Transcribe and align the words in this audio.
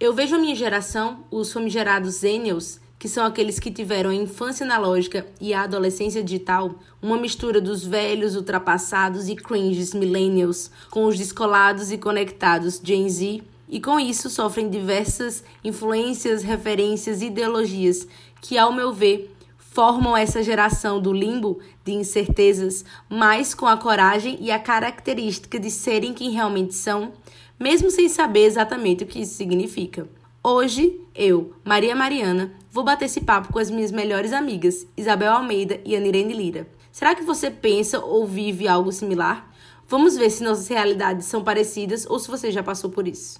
Eu 0.00 0.14
vejo 0.14 0.34
a 0.34 0.38
minha 0.38 0.56
geração, 0.56 1.26
os 1.30 1.52
famigerados 1.52 2.20
Zenials, 2.20 2.80
que 2.98 3.06
são 3.06 3.22
aqueles 3.26 3.60
que 3.60 3.70
tiveram 3.70 4.08
a 4.08 4.14
infância 4.14 4.64
analógica 4.64 5.26
e 5.38 5.52
a 5.52 5.64
adolescência 5.64 6.24
digital, 6.24 6.74
uma 7.02 7.18
mistura 7.18 7.60
dos 7.60 7.84
velhos, 7.84 8.34
ultrapassados 8.34 9.28
e 9.28 9.36
cringes 9.36 9.92
millennials 9.92 10.70
com 10.88 11.04
os 11.04 11.18
descolados 11.18 11.92
e 11.92 11.98
conectados 11.98 12.80
Gen 12.82 13.10
Z, 13.10 13.42
e 13.68 13.78
com 13.78 14.00
isso 14.00 14.30
sofrem 14.30 14.70
diversas 14.70 15.44
influências, 15.62 16.42
referências 16.42 17.20
e 17.20 17.26
ideologias 17.26 18.08
que, 18.40 18.56
ao 18.56 18.72
meu 18.72 18.94
ver, 18.94 19.30
formam 19.58 20.16
essa 20.16 20.42
geração 20.42 20.98
do 20.98 21.12
limbo 21.12 21.60
de 21.84 21.92
incertezas, 21.92 22.86
mas 23.06 23.54
com 23.54 23.66
a 23.66 23.76
coragem 23.76 24.38
e 24.40 24.50
a 24.50 24.58
característica 24.58 25.60
de 25.60 25.70
serem 25.70 26.14
quem 26.14 26.30
realmente 26.30 26.74
são, 26.74 27.12
mesmo 27.60 27.90
sem 27.90 28.08
saber 28.08 28.44
exatamente 28.46 29.04
o 29.04 29.06
que 29.06 29.20
isso 29.20 29.34
significa. 29.34 30.08
Hoje, 30.42 30.98
eu, 31.14 31.54
Maria 31.62 31.94
Mariana, 31.94 32.50
vou 32.70 32.82
bater 32.82 33.04
esse 33.04 33.20
papo 33.20 33.52
com 33.52 33.58
as 33.58 33.70
minhas 33.70 33.92
melhores 33.92 34.32
amigas, 34.32 34.86
Isabel 34.96 35.34
Almeida 35.34 35.78
e 35.84 35.94
Anirene 35.94 36.32
Lira. 36.32 36.66
Será 36.90 37.14
que 37.14 37.22
você 37.22 37.50
pensa 37.50 38.00
ou 38.00 38.26
vive 38.26 38.66
algo 38.66 38.90
similar? 38.90 39.52
Vamos 39.86 40.16
ver 40.16 40.30
se 40.30 40.42
nossas 40.42 40.68
realidades 40.68 41.26
são 41.26 41.44
parecidas 41.44 42.06
ou 42.06 42.18
se 42.18 42.30
você 42.30 42.50
já 42.50 42.62
passou 42.62 42.88
por 42.88 43.06
isso. 43.06 43.38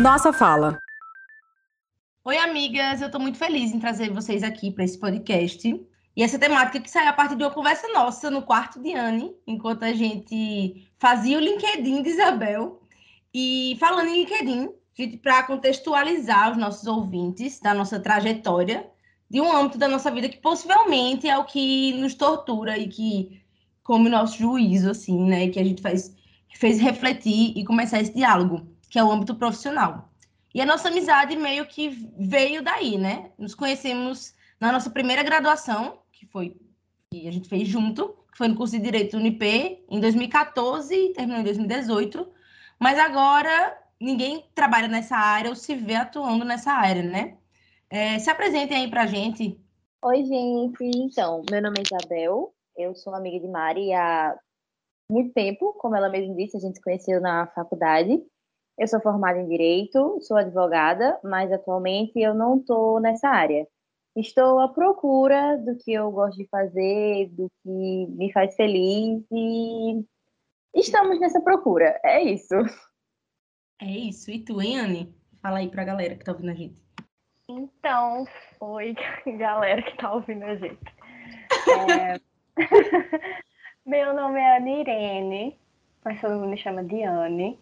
Nossa 0.00 0.32
fala. 0.32 0.78
Oi, 2.24 2.36
amigas, 2.36 3.02
eu 3.02 3.10
tô 3.10 3.18
muito 3.18 3.38
feliz 3.38 3.72
em 3.72 3.80
trazer 3.80 4.10
vocês 4.10 4.44
aqui 4.44 4.70
para 4.70 4.84
esse 4.84 4.98
podcast. 4.98 5.84
E 6.18 6.22
essa 6.24 6.36
temática 6.36 6.80
que 6.80 6.90
saiu 6.90 7.10
a 7.10 7.12
partir 7.12 7.36
de 7.36 7.44
uma 7.44 7.50
conversa 7.52 7.86
nossa 7.92 8.28
no 8.28 8.42
quarto 8.42 8.82
de 8.82 8.92
Anne, 8.92 9.36
enquanto 9.46 9.84
a 9.84 9.92
gente 9.92 10.90
fazia 10.98 11.38
o 11.38 11.40
LinkedIn 11.40 12.02
de 12.02 12.08
Isabel. 12.08 12.82
E 13.32 13.76
falando 13.78 14.08
em 14.08 14.24
LinkedIn, 14.24 14.68
para 15.22 15.44
contextualizar 15.44 16.50
os 16.50 16.56
nossos 16.56 16.88
ouvintes 16.88 17.60
da 17.60 17.72
nossa 17.72 18.00
trajetória, 18.00 18.90
de 19.30 19.40
um 19.40 19.56
âmbito 19.56 19.78
da 19.78 19.86
nossa 19.86 20.10
vida 20.10 20.28
que 20.28 20.38
possivelmente 20.38 21.28
é 21.28 21.38
o 21.38 21.44
que 21.44 21.92
nos 21.92 22.14
tortura 22.14 22.76
e 22.76 22.88
que 22.88 23.40
come 23.84 24.08
o 24.08 24.10
nosso 24.10 24.38
juízo, 24.38 24.90
assim, 24.90 25.24
né? 25.24 25.48
Que 25.50 25.60
a 25.60 25.64
gente 25.64 25.80
faz, 25.80 26.12
fez 26.52 26.80
refletir 26.80 27.52
e 27.56 27.64
começar 27.64 28.00
esse 28.00 28.12
diálogo, 28.12 28.66
que 28.90 28.98
é 28.98 29.04
o 29.04 29.12
âmbito 29.12 29.36
profissional. 29.36 30.10
E 30.52 30.60
a 30.60 30.66
nossa 30.66 30.88
amizade 30.88 31.36
meio 31.36 31.64
que 31.64 31.90
veio 32.18 32.60
daí, 32.60 32.98
né? 32.98 33.30
Nos 33.38 33.54
conhecemos 33.54 34.36
na 34.60 34.72
nossa 34.72 34.90
primeira 34.90 35.22
graduação, 35.22 36.00
que 36.18 36.26
foi 36.26 36.56
que 37.10 37.26
a 37.26 37.30
gente 37.30 37.48
fez 37.48 37.66
junto, 37.66 38.08
que 38.32 38.36
foi 38.36 38.48
no 38.48 38.56
curso 38.56 38.76
de 38.76 38.82
Direito 38.82 39.12
do 39.12 39.18
Unip, 39.18 39.84
em 39.88 40.00
2014 40.00 40.94
e 40.94 41.12
terminou 41.12 41.40
em 41.40 41.44
2018. 41.44 42.28
Mas 42.78 42.98
agora 42.98 43.78
ninguém 44.00 44.44
trabalha 44.54 44.88
nessa 44.88 45.16
área 45.16 45.50
ou 45.50 45.56
se 45.56 45.74
vê 45.74 45.94
atuando 45.94 46.44
nessa 46.44 46.72
área, 46.72 47.02
né? 47.02 47.38
É, 47.88 48.18
se 48.18 48.28
apresentem 48.28 48.76
aí 48.76 48.90
pra 48.90 49.06
gente. 49.06 49.58
Oi, 50.04 50.24
gente. 50.24 50.84
Então, 50.96 51.42
meu 51.50 51.62
nome 51.62 51.78
é 51.78 51.82
Isabel, 51.82 52.52
eu 52.76 52.94
sou 52.94 53.14
amiga 53.14 53.40
de 53.40 53.48
Mari 53.48 53.92
há 53.92 54.36
muito 55.10 55.32
tempo, 55.32 55.72
como 55.78 55.96
ela 55.96 56.10
mesma 56.10 56.34
disse, 56.34 56.56
a 56.56 56.60
gente 56.60 56.76
se 56.76 56.82
conheceu 56.82 57.20
na 57.20 57.46
faculdade. 57.48 58.22
Eu 58.76 58.86
sou 58.86 59.00
formada 59.00 59.40
em 59.40 59.48
Direito, 59.48 60.20
sou 60.20 60.36
advogada, 60.36 61.18
mas 61.24 61.50
atualmente 61.50 62.12
eu 62.20 62.34
não 62.34 62.58
estou 62.58 63.00
nessa 63.00 63.28
área. 63.28 63.66
Estou 64.16 64.58
à 64.60 64.68
procura 64.68 65.56
do 65.58 65.76
que 65.76 65.92
eu 65.92 66.10
gosto 66.10 66.38
de 66.38 66.48
fazer, 66.48 67.28
do 67.28 67.50
que 67.62 68.06
me 68.08 68.32
faz 68.32 68.54
feliz 68.56 69.24
e 69.30 70.04
estamos 70.74 71.20
nessa 71.20 71.40
procura. 71.40 72.00
É 72.04 72.22
isso. 72.22 72.54
É 73.80 73.86
isso. 73.86 74.30
E 74.30 74.40
tu, 74.40 74.60
hein, 74.60 74.78
Anne? 74.78 75.14
Fala 75.40 75.58
aí 75.58 75.68
pra 75.68 75.84
galera 75.84 76.16
que 76.16 76.24
tá 76.24 76.32
ouvindo 76.32 76.50
a 76.50 76.54
gente. 76.54 76.82
Então, 77.48 78.26
oi, 78.60 78.94
galera 79.38 79.82
que 79.82 79.96
tá 79.96 80.12
ouvindo 80.12 80.44
a 80.44 80.56
gente. 80.56 80.78
É... 81.88 82.18
Meu 83.86 84.12
nome 84.12 84.38
é 84.38 84.56
Ana 84.58 84.68
Irene, 84.68 85.58
mas 86.04 86.20
todo 86.20 86.34
mundo 86.34 86.48
me 86.48 86.58
chama 86.58 86.84
de 86.84 87.02
Anne. 87.04 87.58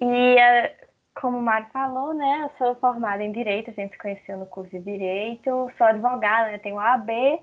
E 0.00 0.38
é, 0.38 0.77
como 1.20 1.38
o 1.38 1.42
Mário 1.42 1.66
falou, 1.72 2.14
né, 2.14 2.42
eu 2.44 2.50
sou 2.58 2.74
formada 2.76 3.22
em 3.22 3.32
Direito, 3.32 3.70
a 3.70 3.74
gente 3.74 3.92
se 3.92 3.98
conheceu 3.98 4.38
no 4.38 4.46
curso 4.46 4.70
de 4.70 4.80
Direito, 4.80 5.70
sou 5.76 5.86
advogada, 5.86 6.52
né, 6.52 6.58
tenho 6.58 6.78
AB, 6.78 7.40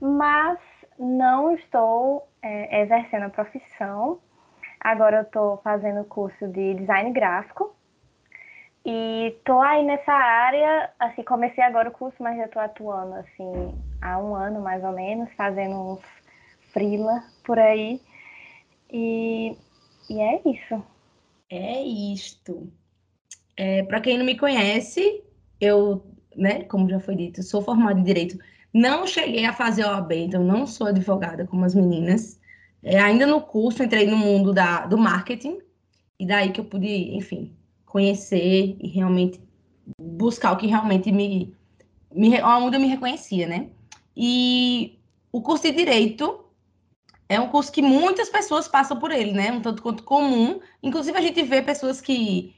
mas 0.00 0.58
não 0.98 1.52
estou 1.54 2.28
é, 2.42 2.82
exercendo 2.82 3.24
a 3.24 3.30
profissão. 3.30 4.20
Agora 4.80 5.18
eu 5.18 5.22
estou 5.22 5.58
fazendo 5.58 6.02
o 6.02 6.04
curso 6.04 6.46
de 6.48 6.74
Design 6.74 7.12
Gráfico 7.12 7.74
e 8.84 9.34
estou 9.36 9.60
aí 9.60 9.84
nessa 9.84 10.12
área, 10.12 10.90
assim, 10.98 11.22
comecei 11.24 11.62
agora 11.62 11.88
o 11.88 11.92
curso, 11.92 12.16
mas 12.22 12.36
já 12.36 12.44
estou 12.44 12.62
atuando, 12.62 13.14
assim, 13.16 13.76
há 14.00 14.18
um 14.18 14.34
ano 14.34 14.60
mais 14.60 14.82
ou 14.84 14.92
menos, 14.92 15.32
fazendo 15.34 15.74
uns 15.74 16.04
frila 16.72 17.22
por 17.44 17.58
aí. 17.58 18.00
E, 18.90 19.56
e 20.08 20.20
é 20.20 20.40
isso. 20.48 20.82
É 21.50 21.82
isto. 21.82 22.70
É, 23.58 23.82
Para 23.82 24.00
quem 24.00 24.16
não 24.16 24.24
me 24.24 24.38
conhece, 24.38 25.20
eu, 25.60 26.06
né, 26.36 26.62
como 26.62 26.88
já 26.88 27.00
foi 27.00 27.16
dito, 27.16 27.42
sou 27.42 27.60
formada 27.60 27.98
em 27.98 28.04
direito. 28.04 28.38
Não 28.72 29.04
cheguei 29.04 29.44
a 29.44 29.52
fazer 29.52 29.84
OAB, 29.84 30.12
então 30.12 30.44
não 30.44 30.64
sou 30.64 30.86
advogada 30.86 31.44
como 31.44 31.64
as 31.64 31.74
meninas. 31.74 32.38
É, 32.84 33.00
ainda 33.00 33.26
no 33.26 33.40
curso, 33.40 33.82
entrei 33.82 34.06
no 34.06 34.16
mundo 34.16 34.52
da, 34.54 34.86
do 34.86 34.96
marketing, 34.96 35.58
e 36.20 36.24
daí 36.24 36.52
que 36.52 36.60
eu 36.60 36.64
pude, 36.64 37.16
enfim, 37.16 37.52
conhecer 37.84 38.76
e 38.80 38.88
realmente 38.88 39.40
buscar 40.00 40.52
o 40.52 40.56
que 40.56 40.68
realmente 40.68 41.10
me, 41.10 41.52
me 42.14 42.40
onde 42.42 42.76
eu 42.76 42.80
me 42.80 42.86
reconhecia, 42.86 43.48
né? 43.48 43.70
E 44.16 45.00
o 45.32 45.42
curso 45.42 45.64
de 45.64 45.72
direito 45.72 46.44
é 47.28 47.40
um 47.40 47.48
curso 47.48 47.72
que 47.72 47.82
muitas 47.82 48.28
pessoas 48.28 48.68
passam 48.68 48.98
por 48.98 49.10
ele, 49.10 49.32
né? 49.32 49.50
Um 49.50 49.60
tanto 49.60 49.82
quanto 49.82 50.04
comum. 50.04 50.60
Inclusive 50.82 51.18
a 51.18 51.20
gente 51.20 51.42
vê 51.42 51.60
pessoas 51.60 52.00
que 52.00 52.54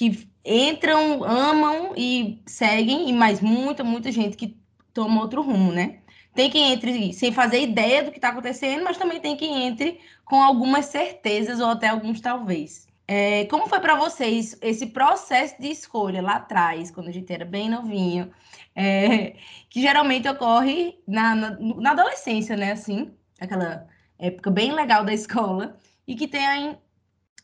que 0.00 0.26
entram, 0.42 1.22
amam 1.22 1.92
e 1.94 2.42
seguem, 2.46 3.10
e 3.10 3.12
mais 3.12 3.42
muita, 3.42 3.84
muita 3.84 4.10
gente 4.10 4.34
que 4.34 4.58
toma 4.94 5.20
outro 5.20 5.42
rumo, 5.42 5.70
né? 5.70 5.98
Tem 6.34 6.48
quem 6.48 6.72
entre 6.72 7.12
sem 7.12 7.30
fazer 7.30 7.60
ideia 7.60 8.02
do 8.02 8.10
que 8.10 8.16
está 8.16 8.30
acontecendo, 8.30 8.82
mas 8.82 8.96
também 8.96 9.20
tem 9.20 9.36
quem 9.36 9.66
entre 9.66 10.00
com 10.24 10.42
algumas 10.42 10.86
certezas 10.86 11.60
ou 11.60 11.66
até 11.66 11.88
alguns 11.88 12.18
talvez. 12.18 12.88
É, 13.06 13.44
como 13.46 13.66
foi 13.66 13.78
para 13.78 13.94
vocês 13.94 14.56
esse 14.62 14.86
processo 14.86 15.60
de 15.60 15.68
escolha 15.68 16.22
lá 16.22 16.36
atrás, 16.36 16.90
quando 16.90 17.08
a 17.08 17.12
gente 17.12 17.30
era 17.30 17.44
bem 17.44 17.68
novinho, 17.68 18.32
é, 18.74 19.34
que 19.68 19.82
geralmente 19.82 20.26
ocorre 20.26 20.98
na, 21.06 21.34
na, 21.34 21.50
na, 21.58 21.90
adolescência, 21.90 22.56
né? 22.56 22.72
Assim, 22.72 23.12
aquela 23.38 23.86
época 24.18 24.50
bem 24.50 24.72
legal 24.72 25.04
da 25.04 25.12
escola, 25.12 25.78
e 26.08 26.14
que 26.14 26.26
tem 26.26 26.78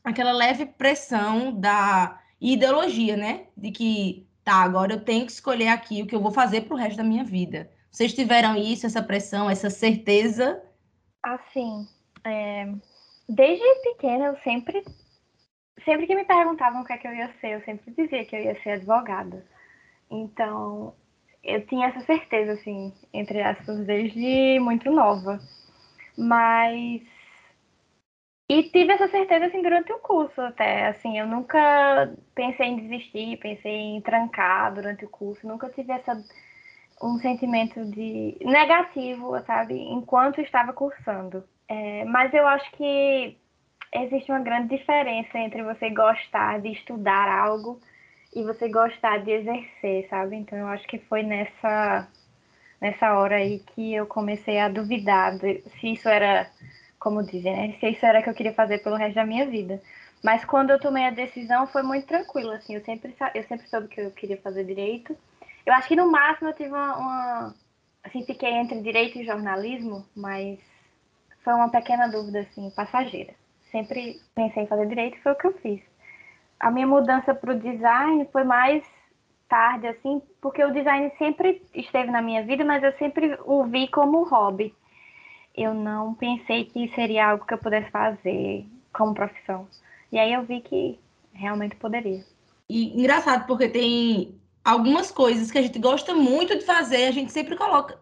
aquela 0.03 0.33
leve 0.33 0.65
pressão 0.65 1.53
da 1.53 2.19
ideologia, 2.41 3.17
né? 3.17 3.47
De 3.57 3.71
que, 3.71 4.27
tá, 4.45 4.57
agora 4.63 4.95
eu 4.95 5.05
tenho 5.05 5.27
que 5.27 5.33
escolher 5.33 5.69
aqui 5.69 6.03
o 6.03 6.07
que 6.07 6.15
eu 6.15 6.21
vou 6.21 6.31
fazer 6.31 6.63
para 6.63 6.75
o 6.75 6.79
resto 6.79 6.97
da 6.97 7.05
minha 7.05 7.25
vida. 7.25 7.71
Vocês 7.91 8.13
tiveram 8.13 8.57
isso, 8.57 8.87
essa 8.87 9.03
pressão, 9.03 9.49
essa 9.49 9.71
certeza? 9.71 10.63
Assim, 11.23 11.87
é... 12.25 12.67
desde 13.29 13.65
pequena 13.83 14.27
eu 14.27 14.37
sempre, 14.45 14.85
sempre 15.85 16.07
que 16.07 16.15
me 16.15 16.25
perguntavam 16.25 16.83
o 16.83 16.85
que 16.85 16.93
é 16.93 16.99
que 16.99 17.09
eu 17.09 17.15
ia 17.15 17.33
ser, 17.41 17.55
eu 17.55 17.65
sempre 17.65 17.93
dizia 17.97 18.25
que 18.25 18.37
eu 18.37 18.41
ia 18.41 18.63
ser 18.63 18.71
advogada. 18.73 19.45
Então, 20.11 20.95
eu 21.43 21.67
tinha 21.67 21.89
essa 21.89 22.01
certeza, 22.01 22.53
assim, 22.53 22.93
entre 23.13 23.41
aspas, 23.41 23.79
desde 23.87 24.59
muito 24.61 24.91
nova. 24.91 25.41
Mas 26.19 27.03
e 28.49 28.63
tive 28.71 28.93
essa 28.93 29.09
certeza 29.09 29.47
assim 29.47 29.63
durante 29.63 29.93
o 29.93 29.99
curso 29.99 30.41
até, 30.41 30.89
assim, 30.89 31.19
eu 31.19 31.27
nunca 31.27 32.13
pensei 32.35 32.67
em 32.67 32.77
desistir, 32.77 33.39
pensei 33.39 33.73
em 33.73 34.01
trancar 34.01 34.73
durante 34.75 35.05
o 35.05 35.09
curso, 35.09 35.47
nunca 35.47 35.69
tive 35.71 35.93
essa 35.93 36.15
um 37.03 37.19
sentimento 37.19 37.85
de 37.91 38.39
negativo, 38.41 39.39
sabe, 39.45 39.75
enquanto 39.75 40.41
estava 40.41 40.73
cursando. 40.73 41.45
É, 41.69 42.05
mas 42.05 42.33
eu 42.33 42.47
acho 42.47 42.71
que 42.73 43.37
existe 43.93 44.31
uma 44.31 44.41
grande 44.41 44.77
diferença 44.77 45.39
entre 45.39 45.63
você 45.63 45.91
gostar 45.91 46.61
de 46.61 46.69
estudar 46.69 47.29
algo 47.29 47.81
e 48.35 48.43
você 48.43 48.69
gostar 48.69 49.19
de 49.19 49.31
exercer, 49.31 50.07
sabe? 50.09 50.37
Então 50.37 50.59
eu 50.59 50.69
acho 50.69 50.87
que 50.87 50.99
foi 50.99 51.23
nessa 51.23 52.09
nessa 52.81 53.15
hora 53.19 53.37
aí 53.37 53.61
que 53.75 53.95
eu 53.95 54.07
comecei 54.07 54.59
a 54.59 54.69
duvidar 54.69 55.39
de, 55.39 55.63
se 55.81 55.95
isso 55.95 56.09
era 56.09 56.47
como 56.99 57.23
dizem, 57.23 57.55
né? 57.55 57.77
Se 57.79 57.89
isso 57.89 58.05
era 58.05 58.21
o 58.21 58.23
que 58.23 58.31
eu 58.31 58.35
queria 58.35 58.55
fazer 58.55 58.79
pelo 58.79 58.97
resto 58.97 59.15
da 59.15 59.27
minha 59.27 59.47
vida. 59.47 59.81
Mas 60.23 60.45
quando 60.45 60.71
eu 60.71 60.81
tomei 60.81 61.05
a 61.07 61.11
decisão 61.11 61.67
foi 61.67 61.83
muito 61.83 62.07
tranquilo, 62.07 62.51
assim, 62.53 62.75
eu 62.75 62.85
sempre, 62.85 63.15
eu 63.35 63.43
sempre 63.45 63.69
soube 63.69 63.89
que 63.89 64.01
eu 64.01 64.11
queria 64.11 64.37
fazer 64.39 64.65
direito. 64.65 65.17
Eu 65.65 65.75
acho 65.75 65.89
que 65.89 65.97
no 65.97 66.11
máximo 66.11 66.49
eu 66.49 66.55
tive 66.55 66.71
uma, 66.71 66.97
uma 66.97 67.55
assim, 68.03 68.25
fiquei 68.25 68.51
entre 68.51 68.81
direito 68.81 69.19
e 69.19 69.25
jornalismo, 69.25 70.07
mas 70.17 70.59
foi 71.45 71.53
uma 71.55 71.71
pequena 71.71 72.09
dúvida 72.09 72.41
assim, 72.41 72.71
passageira. 72.71 73.35
Sempre 73.71 74.21
pensei 74.35 74.63
em 74.63 74.67
fazer 74.67 74.87
direito 74.87 75.17
e 75.17 75.21
foi 75.21 75.33
o 75.33 75.37
que 75.37 75.47
eu 75.47 75.53
fiz. 75.59 75.81
A 76.59 76.71
minha 76.71 76.87
mudança 76.87 77.35
para 77.35 77.53
o 77.53 77.59
design 77.59 78.27
foi 78.33 78.45
mais 78.45 78.83
tarde, 79.49 79.87
assim, 79.87 80.21
porque 80.41 80.65
o 80.65 80.73
design 80.73 81.13
sempre 81.19 81.63
esteve 81.75 82.11
na 82.11 82.23
minha 82.23 82.43
vida, 82.45 82.65
mas 82.65 82.83
eu 82.83 82.93
sempre 82.95 83.39
o 83.45 83.65
vi 83.65 83.89
como 83.89 84.25
hobby. 84.25 84.75
Eu 85.57 85.73
não 85.73 86.15
pensei 86.15 86.65
que 86.65 86.93
seria 86.95 87.31
algo 87.31 87.47
que 87.47 87.55
eu 87.55 87.59
pudesse 87.59 87.91
fazer 87.91 88.67
como 88.93 89.15
profissão. 89.15 89.67
E 90.13 90.19
aí 90.19 90.33
eu 90.33 90.45
vi 90.45 90.61
que 90.61 90.99
realmente 91.33 91.77
poderia. 91.77 92.25
E 92.69 92.99
engraçado, 92.99 93.47
porque 93.47 93.69
tem 93.69 94.35
algumas 94.65 95.11
coisas 95.11 95.51
que 95.51 95.59
a 95.59 95.63
gente 95.63 95.79
gosta 95.79 96.15
muito 96.15 96.59
de 96.59 96.65
fazer, 96.65 97.07
a 97.07 97.11
gente 97.11 97.33
sempre 97.33 97.57
coloca 97.57 97.99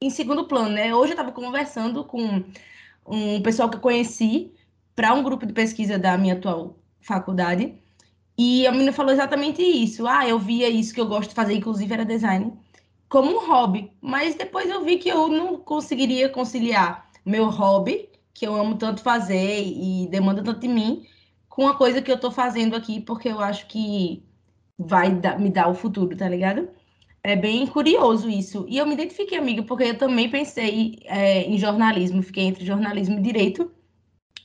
em 0.00 0.10
segundo 0.10 0.46
plano, 0.46 0.70
né? 0.70 0.94
Hoje 0.94 1.12
eu 1.12 1.14
estava 1.14 1.32
conversando 1.32 2.04
com 2.04 2.44
um 3.06 3.42
pessoal 3.42 3.68
que 3.68 3.76
eu 3.76 3.80
conheci 3.80 4.52
para 4.94 5.12
um 5.12 5.22
grupo 5.22 5.46
de 5.46 5.52
pesquisa 5.52 5.98
da 5.98 6.16
minha 6.16 6.34
atual 6.34 6.76
faculdade. 7.00 7.74
E 8.36 8.66
a 8.66 8.72
menina 8.72 8.92
falou 8.92 9.12
exatamente 9.12 9.62
isso. 9.62 10.06
Ah, 10.06 10.28
eu 10.28 10.38
via 10.38 10.68
isso 10.68 10.94
que 10.94 11.00
eu 11.00 11.06
gosto 11.06 11.30
de 11.30 11.34
fazer, 11.34 11.54
inclusive 11.54 11.92
era 11.92 12.04
design, 12.04 12.52
como 13.14 13.30
um 13.30 13.46
hobby. 13.46 13.92
Mas 14.00 14.34
depois 14.34 14.68
eu 14.68 14.84
vi 14.84 14.98
que 14.98 15.08
eu 15.08 15.28
não 15.28 15.56
conseguiria 15.56 16.28
conciliar 16.28 17.08
meu 17.24 17.48
hobby, 17.48 18.08
que 18.34 18.44
eu 18.44 18.56
amo 18.56 18.74
tanto 18.76 19.02
fazer 19.02 19.62
e 19.64 20.08
demanda 20.10 20.42
tanto 20.42 20.58
de 20.58 20.66
mim, 20.66 21.06
com 21.48 21.68
a 21.68 21.76
coisa 21.76 22.02
que 22.02 22.10
eu 22.10 22.16
estou 22.16 22.32
fazendo 22.32 22.74
aqui, 22.74 23.00
porque 23.00 23.28
eu 23.28 23.38
acho 23.38 23.68
que 23.68 24.24
vai 24.76 25.10
me 25.38 25.48
dar 25.48 25.68
o 25.68 25.74
futuro, 25.74 26.16
tá 26.16 26.28
ligado? 26.28 26.68
É 27.22 27.36
bem 27.36 27.64
curioso 27.68 28.28
isso. 28.28 28.66
E 28.68 28.78
eu 28.78 28.84
me 28.84 28.94
identifiquei, 28.94 29.38
amiga, 29.38 29.62
porque 29.62 29.84
eu 29.84 29.98
também 29.98 30.28
pensei 30.28 30.98
é, 31.04 31.42
em 31.44 31.56
jornalismo, 31.56 32.20
fiquei 32.20 32.44
entre 32.46 32.66
jornalismo 32.66 33.16
e 33.20 33.22
direito, 33.22 33.70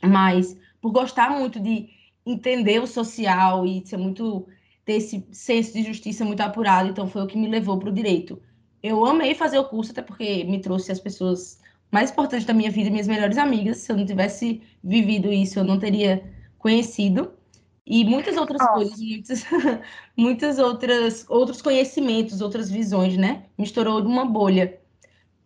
mas 0.04 0.56
por 0.80 0.92
gostar 0.92 1.32
muito 1.32 1.60
de 1.60 1.90
entender 2.24 2.80
o 2.80 2.86
social 2.86 3.66
e 3.66 3.84
ser 3.84 3.98
muito 3.98 4.48
ter 4.86 4.94
esse 4.94 5.28
senso 5.32 5.74
de 5.74 5.84
justiça 5.84 6.24
muito 6.24 6.42
apurado, 6.42 6.90
então 6.90 7.08
foi 7.08 7.24
o 7.24 7.28
que 7.28 7.38
me 7.38 7.48
levou 7.48 7.80
para 7.80 7.90
o 7.90 7.94
direito. 7.94 8.40
Eu 8.82 9.06
amei 9.06 9.36
fazer 9.36 9.60
o 9.60 9.66
curso, 9.66 9.92
até 9.92 10.02
porque 10.02 10.44
me 10.46 10.60
trouxe 10.60 10.92
as 10.92 11.00
pessoas 11.00 11.60
mais 11.92 12.12
importantes 12.12 12.46
da 12.46 12.54
minha 12.54 12.72
vida, 12.72 12.90
minhas 12.90 13.08
melhores 13.08 13.38
amigas. 13.38 13.78
Se 13.78 13.92
eu 13.92 13.98
não 13.98 14.06
tivesse 14.06 14.62
vivido 14.84 15.32
isso, 15.32 15.60
eu 15.60 15.64
não 15.64 15.80
teria 15.80 16.24
conhecido. 16.58 17.34
E 17.86 18.06
muitas 18.06 18.38
outras 18.38 18.62
oh. 18.62 18.74
coisas, 18.74 19.00
muitas, 19.00 19.46
muitas 20.16 20.60
outras 20.60 21.26
outros 21.28 21.62
conhecimentos, 21.62 22.42
outras 22.42 22.70
visões, 22.70 23.18
né? 23.18 23.46
Misturou 23.58 24.02
de 24.02 24.08
uma 24.08 24.26
bolha. 24.26 24.80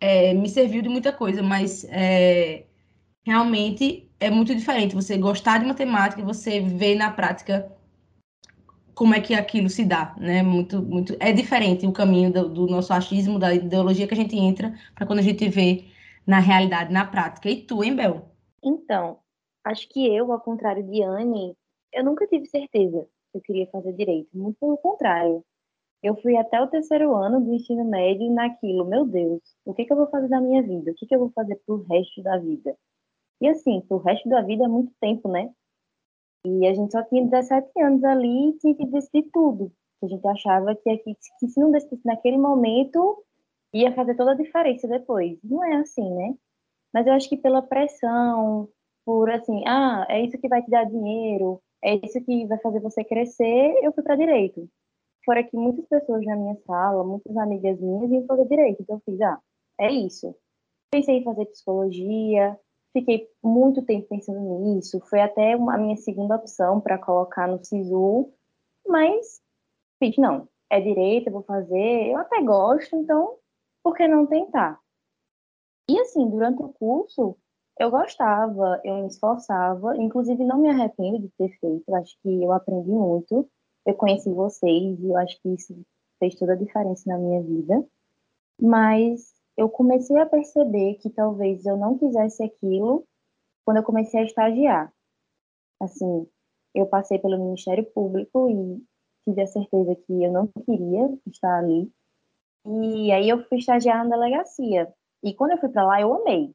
É, 0.00 0.34
me 0.34 0.48
serviu 0.48 0.82
de 0.82 0.88
muita 0.88 1.12
coisa, 1.12 1.42
mas 1.42 1.84
é, 1.88 2.64
realmente 3.24 4.10
é 4.20 4.30
muito 4.30 4.54
diferente 4.54 4.94
você 4.94 5.16
gostar 5.16 5.58
de 5.58 5.66
matemática 5.66 6.20
e 6.20 6.24
você 6.24 6.60
ver 6.60 6.96
na 6.96 7.10
prática 7.10 7.70
como 8.94 9.14
é 9.14 9.20
que 9.20 9.34
aquilo 9.34 9.68
se 9.68 9.84
dá, 9.84 10.14
né? 10.18 10.42
Muito, 10.42 10.82
muito 10.82 11.16
é 11.20 11.32
diferente 11.32 11.86
o 11.86 11.92
caminho 11.92 12.32
do, 12.32 12.48
do 12.48 12.66
nosso 12.66 12.92
achismo, 12.92 13.38
da 13.38 13.54
ideologia 13.54 14.06
que 14.06 14.14
a 14.14 14.16
gente 14.16 14.36
entra 14.36 14.74
para 14.94 15.06
quando 15.06 15.18
a 15.18 15.22
gente 15.22 15.48
vê 15.48 15.84
na 16.26 16.38
realidade, 16.38 16.92
na 16.92 17.04
prática. 17.04 17.50
E 17.50 17.62
tu, 17.62 17.82
hein, 17.82 17.94
Bel? 17.96 18.28
Então, 18.62 19.18
acho 19.64 19.88
que 19.88 20.06
eu, 20.06 20.32
ao 20.32 20.40
contrário 20.40 20.82
de 20.82 21.02
Anne, 21.02 21.56
eu 21.92 22.04
nunca 22.04 22.26
tive 22.26 22.46
certeza 22.46 23.06
que 23.30 23.38
eu 23.38 23.42
queria 23.42 23.66
fazer 23.68 23.92
direito. 23.92 24.28
Muito 24.32 24.58
pelo 24.58 24.76
contrário. 24.78 25.44
Eu 26.02 26.16
fui 26.20 26.36
até 26.36 26.60
o 26.60 26.66
terceiro 26.66 27.14
ano 27.14 27.40
do 27.40 27.54
ensino 27.54 27.84
médio 27.84 28.30
naquilo, 28.30 28.84
meu 28.84 29.06
Deus, 29.06 29.40
o 29.64 29.72
que, 29.72 29.86
que 29.86 29.92
eu 29.92 29.96
vou 29.96 30.06
fazer 30.08 30.28
da 30.28 30.40
minha 30.40 30.62
vida? 30.62 30.90
O 30.90 30.94
que, 30.94 31.06
que 31.06 31.14
eu 31.14 31.18
vou 31.18 31.30
fazer 31.30 31.58
pro 31.66 31.82
resto 31.84 32.22
da 32.22 32.36
vida? 32.36 32.76
E 33.40 33.48
assim, 33.48 33.80
pro 33.80 33.98
resto 33.98 34.28
da 34.28 34.42
vida 34.42 34.64
é 34.64 34.68
muito 34.68 34.92
tempo, 35.00 35.28
né? 35.28 35.50
E 36.46 36.66
a 36.66 36.74
gente 36.74 36.92
só 36.92 37.02
tinha 37.04 37.24
17 37.24 37.80
anos 37.80 38.04
ali 38.04 38.50
e 38.50 38.58
tinha 38.58 38.74
que 38.74 38.86
decidir 38.86 39.30
tudo. 39.32 39.72
A 40.02 40.06
gente 40.06 40.26
achava 40.26 40.74
que, 40.74 40.90
aqui, 40.90 41.16
que 41.38 41.48
se 41.48 41.58
não 41.58 41.70
decidisse 41.70 42.06
naquele 42.06 42.36
momento, 42.36 43.24
ia 43.72 43.94
fazer 43.94 44.14
toda 44.14 44.32
a 44.32 44.36
diferença 44.36 44.86
depois. 44.86 45.38
Não 45.42 45.64
é 45.64 45.76
assim, 45.76 46.08
né? 46.14 46.34
Mas 46.92 47.06
eu 47.06 47.12
acho 47.14 47.28
que 47.28 47.36
pela 47.36 47.62
pressão, 47.62 48.68
por 49.04 49.30
assim, 49.30 49.62
ah, 49.66 50.06
é 50.08 50.22
isso 50.24 50.38
que 50.38 50.48
vai 50.48 50.62
te 50.62 50.70
dar 50.70 50.84
dinheiro, 50.84 51.60
é 51.82 51.94
isso 51.96 52.20
que 52.24 52.46
vai 52.46 52.58
fazer 52.60 52.80
você 52.80 53.02
crescer, 53.02 53.74
eu 53.82 53.92
fui 53.92 54.02
para 54.02 54.16
direito. 54.16 54.68
Fora 55.24 55.42
que 55.42 55.56
muitas 55.56 55.86
pessoas 55.86 56.24
na 56.24 56.36
minha 56.36 56.56
sala, 56.66 57.02
muitas 57.02 57.36
amigas 57.36 57.80
minhas 57.80 58.10
iam 58.10 58.26
fazer 58.26 58.46
direito, 58.46 58.82
então 58.82 58.96
eu 58.96 59.02
fiz, 59.04 59.20
ah, 59.22 59.38
é 59.80 59.90
isso. 59.90 60.34
Pensei 60.90 61.16
em 61.16 61.24
fazer 61.24 61.46
psicologia, 61.46 62.58
Fiquei 62.94 63.28
muito 63.42 63.84
tempo 63.84 64.06
pensando 64.08 64.40
nisso. 64.60 65.00
Foi 65.10 65.20
até 65.20 65.56
uma, 65.56 65.74
a 65.74 65.78
minha 65.78 65.96
segunda 65.96 66.36
opção 66.36 66.80
para 66.80 66.96
colocar 66.96 67.48
no 67.48 67.62
SISU, 67.62 68.32
mas 68.86 69.42
fiz, 69.98 70.16
não, 70.16 70.48
é 70.70 70.80
direito, 70.80 71.30
vou 71.30 71.42
fazer. 71.42 72.12
Eu 72.12 72.18
até 72.18 72.40
gosto, 72.40 72.94
então 72.94 73.36
por 73.82 73.96
que 73.96 74.06
não 74.06 74.26
tentar? 74.26 74.80
E 75.90 75.98
assim, 76.00 76.30
durante 76.30 76.62
o 76.62 76.68
curso, 76.68 77.36
eu 77.78 77.90
gostava, 77.90 78.80
eu 78.84 79.02
me 79.02 79.08
esforçava, 79.08 79.96
inclusive 79.96 80.44
não 80.44 80.58
me 80.58 80.70
arrependo 80.70 81.18
de 81.18 81.28
ter 81.30 81.50
feito, 81.58 81.94
acho 81.96 82.16
que 82.22 82.42
eu 82.42 82.52
aprendi 82.52 82.90
muito. 82.90 83.48
Eu 83.84 83.94
conheci 83.94 84.30
vocês 84.30 84.98
e 85.00 85.08
eu 85.08 85.16
acho 85.18 85.38
que 85.42 85.48
isso 85.50 85.76
fez 86.18 86.36
toda 86.36 86.52
a 86.52 86.56
diferença 86.56 87.02
na 87.10 87.18
minha 87.18 87.42
vida. 87.42 87.84
Mas 88.58 89.34
eu 89.56 89.68
comecei 89.68 90.18
a 90.18 90.26
perceber 90.26 90.94
que 90.94 91.10
talvez 91.10 91.64
eu 91.64 91.76
não 91.76 91.96
quisesse 91.96 92.42
aquilo 92.42 93.06
quando 93.64 93.78
eu 93.78 93.82
comecei 93.82 94.20
a 94.20 94.24
estagiar. 94.24 94.92
Assim, 95.80 96.28
eu 96.74 96.86
passei 96.86 97.18
pelo 97.18 97.38
Ministério 97.38 97.84
Público 97.92 98.48
e 98.50 98.82
tive 99.24 99.42
a 99.42 99.46
certeza 99.46 99.94
que 99.94 100.24
eu 100.24 100.32
não 100.32 100.48
queria 100.48 101.18
estar 101.26 101.58
ali. 101.58 101.90
E 102.66 103.12
aí 103.12 103.28
eu 103.28 103.44
fui 103.44 103.58
estagiar 103.58 104.04
na 104.04 104.16
delegacia. 104.16 104.92
E 105.22 105.34
quando 105.34 105.52
eu 105.52 105.58
fui 105.58 105.68
para 105.68 105.86
lá, 105.86 106.00
eu 106.00 106.12
amei. 106.14 106.54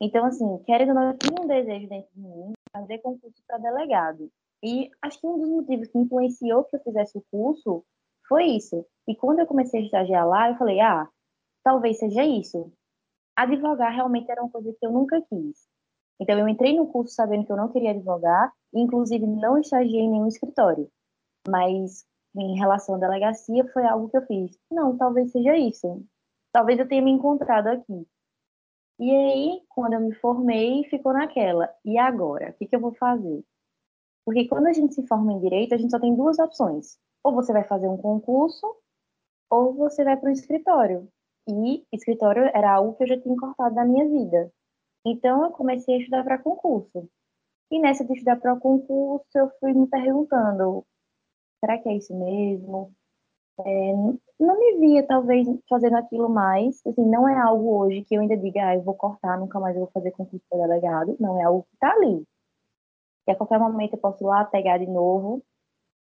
Então, 0.00 0.24
assim, 0.26 0.58
querendo 0.64 0.90
ou 0.90 0.94
não, 0.94 1.10
eu 1.10 1.18
tinha 1.18 1.42
um 1.42 1.46
desejo 1.46 1.88
dentro 1.88 2.10
de 2.14 2.20
mim 2.20 2.52
fazer 2.70 2.98
concurso 2.98 3.42
para 3.46 3.58
delegado. 3.58 4.30
E 4.62 4.90
acho 5.02 5.20
que 5.20 5.26
um 5.26 5.38
dos 5.38 5.48
motivos 5.48 5.88
que 5.88 5.98
influenciou 5.98 6.64
que 6.64 6.76
eu 6.76 6.80
fizesse 6.80 7.16
o 7.16 7.24
curso 7.30 7.84
foi 8.28 8.44
isso. 8.44 8.84
E 9.08 9.14
quando 9.14 9.38
eu 9.40 9.46
comecei 9.46 9.80
a 9.80 9.84
estagiar 9.84 10.28
lá, 10.28 10.50
eu 10.50 10.56
falei, 10.56 10.80
ah, 10.80 11.08
talvez 11.66 11.98
seja 11.98 12.24
isso. 12.24 12.72
Advogar 13.34 13.92
realmente 13.92 14.30
era 14.30 14.40
uma 14.40 14.48
coisa 14.48 14.72
que 14.78 14.86
eu 14.86 14.92
nunca 14.92 15.20
quis. 15.22 15.66
Então, 16.20 16.38
eu 16.38 16.48
entrei 16.48 16.76
no 16.76 16.86
curso 16.86 17.12
sabendo 17.12 17.44
que 17.44 17.50
eu 17.50 17.56
não 17.56 17.72
queria 17.72 17.90
advogar, 17.90 18.52
inclusive 18.72 19.26
não 19.26 19.58
estagiei 19.58 20.02
em 20.02 20.10
nenhum 20.12 20.28
escritório. 20.28 20.88
Mas, 21.48 22.06
em 22.36 22.56
relação 22.56 22.94
à 22.94 22.98
delegacia, 22.98 23.66
foi 23.72 23.84
algo 23.84 24.08
que 24.08 24.16
eu 24.16 24.24
fiz. 24.26 24.56
Não, 24.70 24.96
talvez 24.96 25.32
seja 25.32 25.56
isso. 25.56 26.06
Talvez 26.52 26.78
eu 26.78 26.86
tenha 26.86 27.02
me 27.02 27.10
encontrado 27.10 27.66
aqui. 27.66 28.06
E 29.00 29.10
aí, 29.10 29.62
quando 29.68 29.94
eu 29.94 30.00
me 30.00 30.14
formei, 30.14 30.84
ficou 30.84 31.12
naquela. 31.12 31.68
E 31.84 31.98
agora? 31.98 32.50
O 32.50 32.52
que, 32.54 32.66
que 32.66 32.76
eu 32.76 32.80
vou 32.80 32.94
fazer? 32.94 33.44
Porque 34.24 34.46
quando 34.46 34.68
a 34.68 34.72
gente 34.72 34.94
se 34.94 35.04
forma 35.08 35.32
em 35.32 35.40
direito, 35.40 35.74
a 35.74 35.78
gente 35.78 35.90
só 35.90 35.98
tem 35.98 36.14
duas 36.14 36.38
opções. 36.38 36.96
Ou 37.24 37.34
você 37.34 37.52
vai 37.52 37.64
fazer 37.64 37.88
um 37.88 37.96
concurso, 37.96 38.64
ou 39.50 39.74
você 39.74 40.04
vai 40.04 40.16
para 40.16 40.30
um 40.30 40.32
escritório. 40.32 41.10
E 41.48 41.84
escritório 41.92 42.44
era 42.54 42.74
algo 42.74 42.94
que 42.94 43.04
eu 43.04 43.08
já 43.08 43.20
tinha 43.20 43.36
cortado 43.36 43.74
da 43.74 43.84
minha 43.84 44.08
vida. 44.08 44.50
Então, 45.04 45.44
eu 45.44 45.50
comecei 45.52 45.96
a 45.96 45.98
estudar 45.98 46.24
para 46.24 46.38
concurso. 46.38 47.08
E 47.70 47.78
nessa 47.80 48.04
de 48.04 48.12
estudar 48.12 48.36
para 48.40 48.56
concurso, 48.56 49.26
eu 49.34 49.50
fui 49.60 49.72
me 49.72 49.86
perguntando: 49.86 50.84
será 51.60 51.78
que 51.78 51.88
é 51.88 51.96
isso 51.96 52.14
mesmo? 52.16 52.92
É, 53.60 53.92
não 54.38 54.58
me 54.58 54.78
via, 54.78 55.06
talvez, 55.06 55.46
fazendo 55.68 55.96
aquilo 55.96 56.28
mais. 56.28 56.80
Assim, 56.86 57.04
não 57.04 57.28
é 57.28 57.38
algo 57.40 57.78
hoje 57.78 58.04
que 58.04 58.14
eu 58.14 58.20
ainda 58.20 58.36
diga, 58.36 58.68
ah, 58.68 58.74
eu 58.76 58.82
vou 58.82 58.94
cortar, 58.94 59.38
nunca 59.38 59.58
mais 59.60 59.74
eu 59.76 59.82
vou 59.82 59.90
fazer 59.92 60.10
concurso 60.12 60.44
para 60.48 60.66
delegado. 60.66 61.16
Não, 61.20 61.40
é 61.40 61.44
algo 61.44 61.62
que 61.64 61.74
está 61.74 61.92
ali. 61.92 62.24
E 63.28 63.32
a 63.32 63.36
qualquer 63.36 63.58
momento 63.58 63.94
eu 63.94 63.98
posso 63.98 64.22
ir 64.24 64.26
lá 64.26 64.44
pegar 64.44 64.78
de 64.78 64.86
novo. 64.86 65.42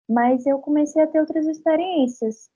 Mas 0.08 0.46
eu 0.46 0.58
comecei 0.60 1.02
a 1.02 1.06
ter 1.06 1.20
outras 1.20 1.46
experiências. 1.46 2.50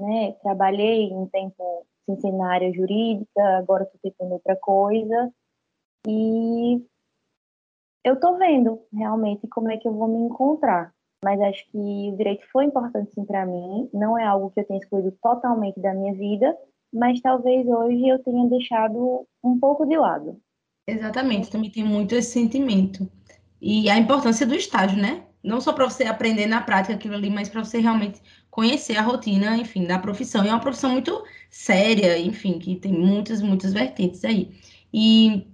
Né? 0.00 0.32
Trabalhei 0.42 1.12
um 1.12 1.26
tempo 1.28 1.86
sem 2.06 2.20
ser 2.20 2.32
na 2.32 2.52
área 2.52 2.72
jurídica, 2.72 3.42
agora 3.58 3.84
estou 3.84 4.00
tentando 4.02 4.32
outra 4.32 4.56
coisa. 4.56 5.32
E 6.06 6.84
eu 8.04 8.14
estou 8.14 8.36
vendo 8.36 8.80
realmente 8.92 9.46
como 9.48 9.70
é 9.70 9.76
que 9.76 9.86
eu 9.86 9.92
vou 9.92 10.08
me 10.08 10.18
encontrar. 10.18 10.92
Mas 11.24 11.40
acho 11.40 11.64
que 11.70 11.78
o 12.12 12.16
direito 12.16 12.44
foi 12.50 12.64
importante 12.64 13.12
sim 13.12 13.24
para 13.24 13.46
mim. 13.46 13.88
Não 13.92 14.18
é 14.18 14.24
algo 14.24 14.50
que 14.50 14.60
eu 14.60 14.66
tenha 14.66 14.80
escolhido 14.80 15.16
totalmente 15.22 15.80
da 15.80 15.94
minha 15.94 16.12
vida, 16.14 16.56
mas 16.92 17.20
talvez 17.20 17.66
hoje 17.66 18.08
eu 18.08 18.18
tenha 18.18 18.48
deixado 18.48 19.24
um 19.42 19.58
pouco 19.58 19.86
de 19.86 19.96
lado. 19.96 20.40
Exatamente, 20.86 21.50
também 21.50 21.70
tem 21.70 21.84
muito 21.84 22.14
esse 22.14 22.32
sentimento. 22.32 23.08
E 23.60 23.88
a 23.88 23.96
importância 23.96 24.44
do 24.44 24.56
estágio, 24.56 25.00
né? 25.00 25.24
Não 25.42 25.60
só 25.60 25.72
para 25.72 25.88
você 25.88 26.04
aprender 26.04 26.46
na 26.46 26.60
prática 26.60 26.94
aquilo 26.94 27.14
ali, 27.14 27.30
mas 27.30 27.48
para 27.48 27.64
você 27.64 27.78
realmente 27.78 28.20
conhecer 28.52 28.96
a 28.96 29.02
rotina, 29.02 29.56
enfim, 29.56 29.84
da 29.86 29.98
profissão. 29.98 30.44
E 30.44 30.48
é 30.48 30.52
uma 30.52 30.60
profissão 30.60 30.92
muito 30.92 31.24
séria, 31.50 32.16
enfim, 32.18 32.60
que 32.60 32.76
tem 32.76 32.92
muitas, 32.92 33.42
muitas 33.42 33.72
vertentes 33.72 34.24
aí. 34.24 34.54
E 34.94 35.46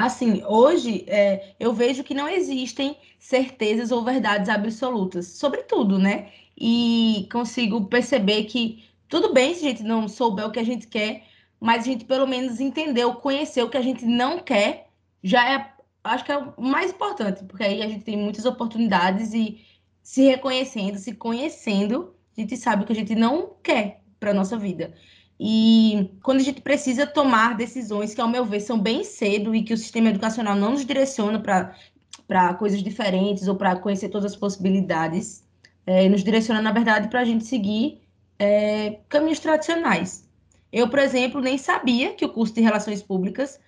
Assim, 0.00 0.42
hoje 0.46 1.04
é, 1.08 1.54
eu 1.60 1.74
vejo 1.74 2.02
que 2.02 2.14
não 2.14 2.26
existem 2.28 2.96
certezas 3.18 3.90
ou 3.90 4.02
verdades 4.02 4.48
absolutas 4.48 5.26
sobre 5.26 5.62
tudo, 5.64 5.98
né? 5.98 6.30
E 6.56 7.28
consigo 7.30 7.84
perceber 7.84 8.44
que 8.44 8.82
tudo 9.08 9.34
bem 9.34 9.54
se 9.54 9.66
a 9.66 9.68
gente 9.68 9.82
não 9.82 10.08
souber 10.08 10.46
o 10.46 10.50
que 10.50 10.58
a 10.58 10.64
gente 10.64 10.86
quer, 10.86 11.24
mas 11.60 11.82
a 11.82 11.86
gente 11.86 12.06
pelo 12.06 12.26
menos 12.26 12.60
entendeu, 12.60 13.14
conhecer 13.16 13.62
o 13.62 13.68
que 13.68 13.76
a 13.76 13.82
gente 13.82 14.06
não 14.06 14.38
quer, 14.38 14.88
já 15.22 15.46
é, 15.52 15.70
acho 16.04 16.24
que 16.24 16.32
é 16.32 16.38
o 16.38 16.62
mais 16.62 16.92
importante, 16.92 17.44
porque 17.44 17.64
aí 17.64 17.82
a 17.82 17.88
gente 17.88 18.04
tem 18.04 18.16
muitas 18.16 18.46
oportunidades 18.46 19.34
e 19.34 19.60
se 20.02 20.22
reconhecendo, 20.22 20.98
se 20.98 21.12
conhecendo, 21.14 22.14
a 22.36 22.40
gente 22.40 22.56
sabe 22.56 22.82
o 22.82 22.86
que 22.86 22.92
a 22.92 22.96
gente 22.96 23.14
não 23.14 23.54
quer 23.62 24.02
para 24.18 24.34
nossa 24.34 24.56
vida. 24.56 24.94
E 25.38 26.10
quando 26.22 26.40
a 26.40 26.42
gente 26.42 26.60
precisa 26.60 27.06
tomar 27.06 27.56
decisões 27.56 28.14
que, 28.14 28.20
ao 28.20 28.28
meu 28.28 28.44
ver, 28.44 28.60
são 28.60 28.78
bem 28.78 29.02
cedo 29.02 29.54
e 29.54 29.62
que 29.62 29.72
o 29.72 29.78
sistema 29.78 30.10
educacional 30.10 30.54
não 30.54 30.72
nos 30.72 30.84
direciona 30.84 31.40
para 31.40 32.54
coisas 32.54 32.82
diferentes 32.82 33.48
ou 33.48 33.56
para 33.56 33.76
conhecer 33.76 34.10
todas 34.10 34.32
as 34.32 34.36
possibilidades, 34.36 35.42
é, 35.86 36.08
nos 36.10 36.22
direciona, 36.22 36.60
na 36.60 36.72
verdade, 36.72 37.08
para 37.08 37.20
a 37.20 37.24
gente 37.24 37.44
seguir 37.44 38.02
é, 38.38 38.98
caminhos 39.08 39.40
tradicionais. 39.40 40.28
Eu, 40.70 40.88
por 40.88 40.98
exemplo, 40.98 41.40
nem 41.40 41.56
sabia 41.56 42.12
que 42.12 42.24
o 42.24 42.28
curso 42.28 42.54
de 42.54 42.60
Relações 42.60 43.02
Públicas, 43.02 43.58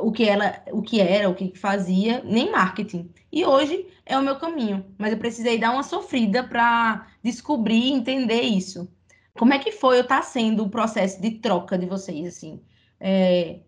o 0.00 0.10
que, 0.10 0.28
ela, 0.28 0.62
o 0.72 0.82
que 0.82 1.00
era, 1.00 1.28
o 1.28 1.34
que 1.34 1.56
fazia, 1.56 2.22
nem 2.24 2.50
marketing. 2.50 3.10
E 3.30 3.44
hoje 3.44 3.86
é 4.04 4.18
o 4.18 4.22
meu 4.22 4.36
caminho, 4.38 4.84
mas 4.98 5.12
eu 5.12 5.18
precisei 5.18 5.58
dar 5.58 5.72
uma 5.72 5.82
sofrida 5.82 6.42
para 6.44 7.06
descobrir 7.22 7.92
entender 7.92 8.42
isso. 8.42 8.88
Como 9.36 9.52
é 9.52 9.58
que 9.58 9.72
foi 9.72 9.96
ou 9.96 10.02
está 10.02 10.22
sendo 10.22 10.64
o 10.64 10.70
processo 10.70 11.20
de 11.20 11.32
troca 11.32 11.76
de 11.76 11.86
vocês, 11.86 12.26
assim? 12.26 12.62
É, 12.98 13.60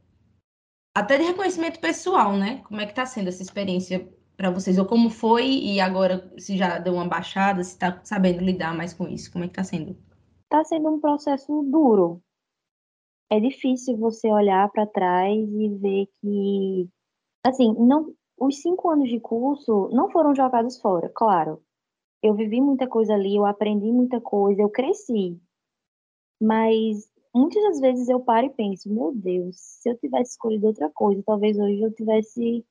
até 0.95 1.19
de 1.19 1.25
reconhecimento 1.25 1.79
pessoal, 1.79 2.37
né? 2.37 2.63
Como 2.65 2.81
é 2.81 2.87
que 2.87 2.93
está 2.93 3.05
sendo 3.05 3.29
essa 3.29 3.43
experiência 3.43 4.09
para 4.37 4.51
vocês? 4.51 4.79
Ou 4.79 4.87
como 4.87 5.11
foi 5.11 5.47
e 5.47 5.81
agora 5.81 6.33
se 6.39 6.57
já 6.57 6.79
deu 6.79 6.95
uma 6.95 7.07
baixada, 7.07 7.63
se 7.63 7.73
está 7.73 8.01
sabendo 8.03 8.43
lidar 8.43 8.75
mais 8.75 8.95
com 8.95 9.07
isso? 9.07 9.31
Como 9.31 9.45
é 9.45 9.49
que 9.49 9.53
está 9.53 9.65
sendo? 9.65 9.97
Está 10.45 10.65
sendo 10.65 10.89
um 10.89 11.01
processo 11.01 11.63
duro. 11.71 12.23
É 13.31 13.39
difícil 13.41 13.97
você 13.99 14.29
olhar 14.29 14.71
para 14.71 14.87
trás 14.87 15.37
e 15.37 15.69
ver 15.77 16.07
que, 16.21 16.89
assim, 17.45 17.75
não, 17.75 18.15
os 18.39 18.61
cinco 18.63 18.91
anos 18.91 19.09
de 19.11 19.21
curso 19.21 19.89
não 19.93 20.11
foram 20.11 20.35
jogados 20.35 20.81
fora, 20.81 21.11
claro. 21.15 21.63
Eu 22.23 22.35
vivi 22.35 22.61
muita 22.61 22.89
coisa 22.89 23.15
ali, 23.15 23.37
eu 23.37 23.47
aprendi 23.47 23.93
muita 23.93 24.21
coisa, 24.21 24.63
eu 24.63 24.71
cresci. 24.71 25.39
Mas 26.41 27.11
muitas 27.35 27.63
das 27.65 27.81
vezes 27.81 28.09
eu 28.09 28.21
paro 28.21 28.47
e 28.47 28.51
penso, 28.51 28.93
meu 28.93 29.13
Deus, 29.15 29.57
se 29.59 29.91
eu 29.91 29.99
tivesse 29.99 30.33
escolhido 30.33 30.69
outra 30.69 30.91
coisa, 30.91 31.23
talvez 31.25 31.59
hoje 31.59 31.81
eu 31.83 31.93
tivesse 31.93 32.65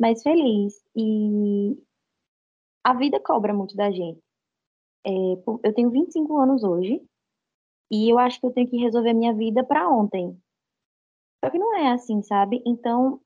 mais 0.00 0.22
feliz. 0.22 0.74
E 0.96 1.76
a 2.84 2.94
vida 2.94 3.20
cobra 3.20 3.52
muito 3.52 3.76
da 3.76 3.90
gente. 3.90 4.20
É, 5.06 5.10
eu 5.64 5.74
tenho 5.74 5.90
25 5.90 6.36
anos 6.38 6.64
hoje 6.64 7.02
e 7.90 8.12
eu 8.12 8.18
acho 8.18 8.40
que 8.40 8.46
eu 8.46 8.52
tenho 8.52 8.68
que 8.68 8.76
resolver 8.76 9.12
minha 9.12 9.34
vida 9.34 9.64
para 9.64 9.88
ontem. 9.88 10.36
Só 11.44 11.50
que 11.50 11.58
não 11.58 11.76
é 11.76 11.92
assim, 11.92 12.22
sabe? 12.22 12.62
Então, 12.66 13.20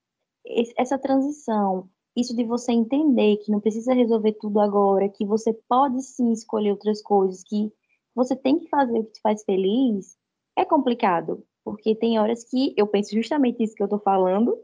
essa 0.77 0.99
transição, 0.99 1.89
isso 2.17 2.37
de 2.37 2.45
você 2.45 2.73
entender 2.73 3.39
que 3.39 3.51
não 3.51 3.61
precisa 3.61 3.95
resolver 3.95 4.33
tudo 4.35 4.61
agora, 4.61 5.09
que 5.09 5.25
você 5.25 5.53
pode 5.69 6.03
sim 6.03 6.33
escolher 6.33 6.73
outras 6.73 7.03
coisas, 7.03 7.43
que 7.43 7.73
você 8.15 8.37
tem 8.37 8.59
que 8.59 8.69
fazer 8.69 8.99
o 8.99 9.05
que 9.05 9.13
te 9.13 9.21
faz 9.21 9.43
feliz, 9.45 10.17
é 10.57 10.65
complicado. 10.65 11.45
Porque 11.65 11.95
tem 11.95 12.19
horas 12.19 12.45
que 12.45 12.75
eu 12.77 12.87
penso 12.87 13.15
justamente 13.15 13.63
isso 13.63 13.75
que 13.75 13.83
eu 13.83 13.89
tô 13.89 13.99
falando, 13.99 14.59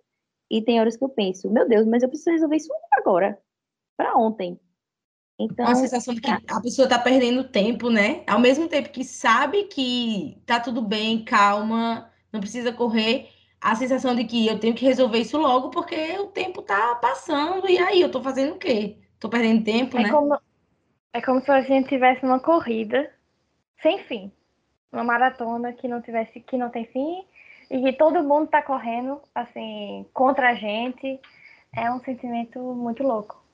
e 0.51 0.63
tem 0.63 0.81
horas 0.81 0.97
que 0.97 1.05
eu 1.05 1.09
penso, 1.09 1.51
meu 1.51 1.69
Deus, 1.69 1.87
mas 1.87 2.03
eu 2.03 2.09
preciso 2.09 2.31
resolver 2.31 2.57
isso 2.57 2.73
agora, 2.93 3.41
para 3.97 4.17
ontem. 4.17 4.59
Então, 5.39 5.67
a 5.67 5.75
sensação 5.77 6.15
de 6.15 6.21
que 6.21 6.31
a 6.31 6.61
pessoa 6.61 6.87
está 6.87 6.99
perdendo 6.99 7.45
tempo, 7.45 7.89
né? 7.89 8.23
Ao 8.27 8.41
mesmo 8.41 8.67
tempo 8.67 8.91
que 8.91 9.05
sabe 9.05 9.65
que 9.65 10.37
tá 10.45 10.59
tudo 10.59 10.83
bem, 10.83 11.25
calma, 11.25 12.11
não 12.33 12.41
precisa 12.41 12.73
correr, 12.73 13.29
a 13.61 13.75
sensação 13.77 14.15
de 14.15 14.25
que 14.25 14.49
eu 14.49 14.59
tenho 14.59 14.75
que 14.75 14.85
resolver 14.85 15.19
isso 15.19 15.39
logo 15.39 15.71
porque 15.71 16.19
o 16.19 16.27
tempo 16.27 16.61
tá 16.63 16.97
passando 16.97 17.69
e 17.69 17.79
aí 17.79 18.01
eu 18.01 18.11
tô 18.11 18.21
fazendo 18.21 18.55
o 18.55 18.59
quê? 18.59 18.99
Tô 19.21 19.29
perdendo 19.29 19.65
tempo, 19.65 19.97
é 19.99 20.03
né? 20.03 20.11
Como, 20.11 20.39
é 21.13 21.21
como 21.21 21.41
se 21.41 21.51
a 21.51 21.61
gente 21.61 21.89
tivesse 21.89 22.25
uma 22.25 22.41
corrida 22.41 23.09
sem 23.81 24.03
fim. 24.05 24.33
Uma 24.93 25.05
maratona 25.05 25.73
que 25.73 25.87
não 25.87 26.01
tivesse, 26.01 26.41
que 26.41 26.57
não 26.57 26.71
tem 26.71 26.87
fim 26.87 27.25
e 27.71 27.83
que 27.83 27.93
todo 27.93 28.25
mundo 28.25 28.47
está 28.47 28.63
correndo 28.63 29.21
assim 29.35 30.07
contra 30.13 30.51
a 30.51 30.55
gente. 30.55 31.21
É 31.75 31.91
um 31.93 32.01
sentimento 32.01 32.59
muito 32.59 33.03
louco. 33.03 33.48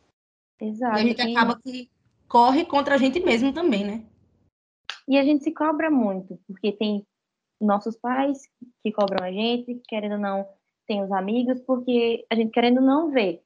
Exato. 0.61 0.99
E 0.99 1.01
a 1.01 1.03
gente 1.03 1.23
e... 1.23 1.37
acaba 1.37 1.61
que 1.61 1.91
corre 2.29 2.65
contra 2.65 2.95
a 2.95 2.99
gente 2.99 3.21
mesmo 3.21 3.53
também, 3.53 3.85
né? 3.85 4.05
E 5.07 5.19
a 5.19 5.25
gente 5.25 5.45
se 5.45 5.53
cobra 5.53 5.91
muito, 5.91 6.39
porque 6.47 6.73
tem 6.73 7.07
nossos 7.61 7.97
pais 7.97 8.49
que 8.83 8.91
cobram 8.91 9.25
a 9.25 9.31
gente, 9.31 9.81
querendo 9.87 10.13
ou 10.13 10.19
não, 10.19 10.47
tem 10.87 11.03
os 11.03 11.13
amigos, 11.13 11.61
porque 11.61 12.27
a 12.31 12.35
gente 12.35 12.51
querendo 12.51 12.81
não 12.81 13.11
ver. 13.11 13.43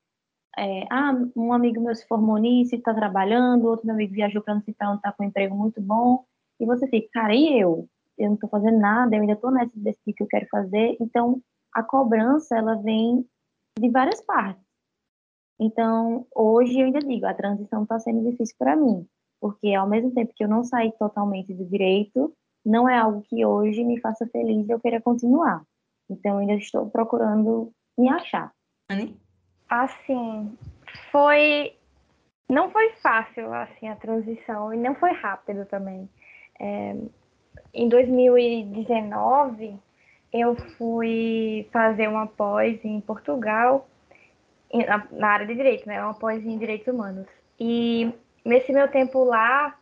É, 0.57 0.85
ah, 0.91 1.13
um 1.37 1.53
amigo 1.53 1.81
meu 1.81 1.95
se 1.95 2.07
formou 2.07 2.37
nisso 2.37 2.75
e 2.75 2.79
está 2.79 2.93
trabalhando, 2.93 3.67
outro 3.67 3.87
meu 3.87 3.95
amigo 3.95 4.13
viajou 4.13 4.43
para 4.43 4.55
não 4.55 4.63
sei 4.63 4.75
onde 4.83 4.97
está 4.97 5.13
com 5.13 5.23
um 5.23 5.27
emprego 5.27 5.55
muito 5.55 5.81
bom, 5.81 6.25
e 6.61 6.67
você 6.67 6.89
fica, 6.89 7.09
cara, 7.13 7.35
e 7.35 7.61
eu? 7.61 7.89
Eu 8.17 8.29
não 8.29 8.35
estou 8.35 8.51
fazendo 8.51 8.79
nada, 8.79 9.15
eu 9.15 9.21
ainda 9.21 9.35
estou 9.35 9.51
nessa 9.51 9.73
de 9.77 9.81
decidir 9.81 10.15
que 10.15 10.23
eu 10.23 10.27
quero 10.27 10.47
fazer. 10.51 10.97
Então, 11.01 11.41
a 11.73 11.83
cobrança, 11.83 12.57
ela 12.57 12.75
vem 12.75 13.25
de 13.79 13.89
várias 13.91 14.21
partes. 14.21 14.68
Então, 15.61 16.27
hoje 16.35 16.79
eu 16.79 16.87
ainda 16.87 17.01
digo, 17.01 17.27
a 17.27 17.35
transição 17.35 17.83
está 17.83 17.99
sendo 17.99 18.31
difícil 18.31 18.55
para 18.59 18.77
mim, 18.77 19.07
porque 19.41 19.75
ao 19.75 19.89
mesmo 19.89 20.13
tempo 20.13 20.33
que 20.35 20.45
eu 20.45 20.49
não 20.49 20.63
saí 20.63 20.93
totalmente 20.93 21.53
do 21.53 21.65
direito, 21.65 22.33
não 22.65 22.89
é 22.89 22.97
algo 22.97 23.23
que 23.23 23.45
hoje 23.45 23.83
me 23.83 24.01
faça 24.01 24.27
feliz 24.27 24.69
e 24.69 24.71
eu 24.71 24.81
queira 24.81 25.01
continuar. 25.01 25.63
Então, 26.09 26.35
eu 26.35 26.39
ainda 26.39 26.55
estou 26.55 26.89
procurando 26.89 27.73
me 27.97 28.09
achar. 28.09 28.53
Assim, 29.69 30.57
foi. 31.11 31.75
Não 32.49 32.71
foi 32.71 32.91
fácil, 33.03 33.53
assim, 33.53 33.89
a 33.89 33.97
transição, 33.97 34.73
e 34.73 34.79
não 34.79 34.95
foi 34.95 35.13
rápido 35.13 35.67
também. 35.67 36.09
É, 36.59 36.97
em 37.75 37.89
2019, 37.89 39.79
eu 40.33 40.57
fui 40.57 41.69
fazer 41.71 42.09
uma 42.09 42.27
pós 42.27 42.83
em 42.85 43.01
Portugal, 43.03 43.87
na, 44.73 45.07
na 45.11 45.29
área 45.29 45.47
de 45.47 45.55
direito, 45.55 45.87
né? 45.87 46.03
Uma 46.03 46.15
pós 46.15 46.45
em 46.45 46.59
direitos 46.59 46.87
humanos. 46.93 47.27
E 47.59 48.13
nesse 48.45 48.73
meu 48.73 48.89
tempo 48.89 49.25
lá, 49.25 49.77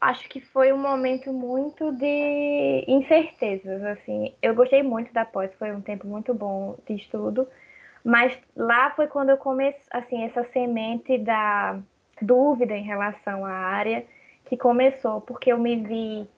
acho 0.00 0.28
que 0.28 0.40
foi 0.40 0.72
um 0.72 0.78
momento 0.78 1.32
muito 1.32 1.92
de 1.92 2.84
incertezas, 2.88 3.82
assim. 3.84 4.34
Eu 4.42 4.54
gostei 4.54 4.82
muito 4.82 5.12
da 5.12 5.24
pós, 5.24 5.52
foi 5.54 5.72
um 5.72 5.80
tempo 5.80 6.06
muito 6.06 6.34
bom 6.34 6.76
de 6.86 6.94
estudo, 6.94 7.46
mas 8.04 8.36
lá 8.56 8.90
foi 8.90 9.06
quando 9.06 9.30
eu 9.30 9.36
comecei, 9.36 9.80
assim, 9.90 10.24
essa 10.24 10.44
semente 10.52 11.18
da 11.18 11.78
dúvida 12.20 12.74
em 12.74 12.82
relação 12.82 13.44
à 13.44 13.52
área 13.52 14.04
que 14.46 14.56
começou, 14.56 15.20
porque 15.20 15.52
eu 15.52 15.58
me 15.58 15.76
vi 15.76 16.28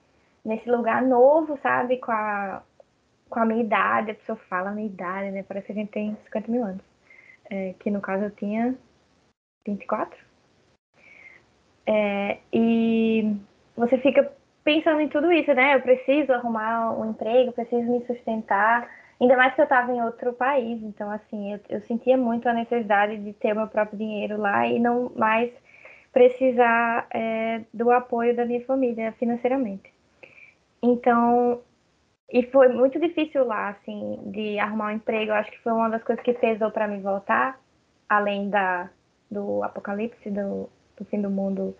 nesse 0.43 0.69
lugar 0.69 1.01
novo, 1.01 1.57
sabe? 1.61 1.97
Com 1.97 2.11
a, 2.11 2.61
com 3.29 3.39
a 3.39 3.45
minha 3.45 3.63
idade, 3.63 4.11
a 4.11 4.15
pessoa 4.15 4.37
fala 4.47 4.69
a 4.69 4.73
minha 4.73 4.87
idade, 4.87 5.31
né? 5.31 5.43
Parece 5.43 5.67
que 5.67 5.71
a 5.71 5.75
gente 5.75 5.91
tem 5.91 6.15
50 6.25 6.51
mil 6.51 6.63
anos. 6.63 6.94
É, 7.49 7.73
que 7.79 7.91
no 7.91 8.01
caso 8.01 8.25
eu 8.25 8.31
tinha 8.31 8.75
24. 9.65 10.17
É, 11.87 12.39
e 12.51 13.35
você 13.75 13.97
fica 13.99 14.31
pensando 14.63 14.99
em 14.99 15.07
tudo 15.07 15.31
isso, 15.31 15.53
né? 15.53 15.75
Eu 15.75 15.81
preciso 15.81 16.33
arrumar 16.33 16.91
um 16.97 17.11
emprego, 17.11 17.51
preciso 17.51 17.91
me 17.91 18.03
sustentar. 18.05 18.89
Ainda 19.21 19.37
mais 19.37 19.53
que 19.53 19.61
eu 19.61 19.65
estava 19.65 19.93
em 19.93 20.01
outro 20.01 20.33
país, 20.33 20.81
então 20.83 21.09
assim, 21.09 21.53
eu, 21.53 21.59
eu 21.69 21.81
sentia 21.81 22.17
muito 22.17 22.49
a 22.49 22.53
necessidade 22.53 23.17
de 23.17 23.31
ter 23.33 23.53
meu 23.53 23.67
próprio 23.67 23.97
dinheiro 23.97 24.37
lá 24.37 24.67
e 24.67 24.77
não 24.77 25.11
mais 25.15 25.51
precisar 26.11 27.07
é, 27.13 27.61
do 27.73 27.91
apoio 27.91 28.35
da 28.35 28.45
minha 28.45 28.65
família 28.65 29.13
financeiramente. 29.13 29.93
Então, 30.81 31.61
e 32.29 32.43
foi 32.47 32.69
muito 32.69 32.99
difícil 32.99 33.45
lá, 33.45 33.69
assim, 33.69 34.19
de 34.25 34.59
arrumar 34.59 34.87
um 34.87 34.95
emprego. 34.95 35.31
Eu 35.31 35.35
acho 35.35 35.51
que 35.51 35.61
foi 35.61 35.71
uma 35.71 35.89
das 35.89 36.03
coisas 36.03 36.23
que 36.23 36.33
pesou 36.33 36.71
para 36.71 36.87
mim 36.87 37.01
voltar, 37.01 37.59
além 38.09 38.49
da 38.49 38.89
do 39.29 39.63
apocalipse, 39.63 40.29
do, 40.29 40.69
do 40.97 41.05
fim 41.05 41.21
do 41.21 41.29
mundo, 41.29 41.75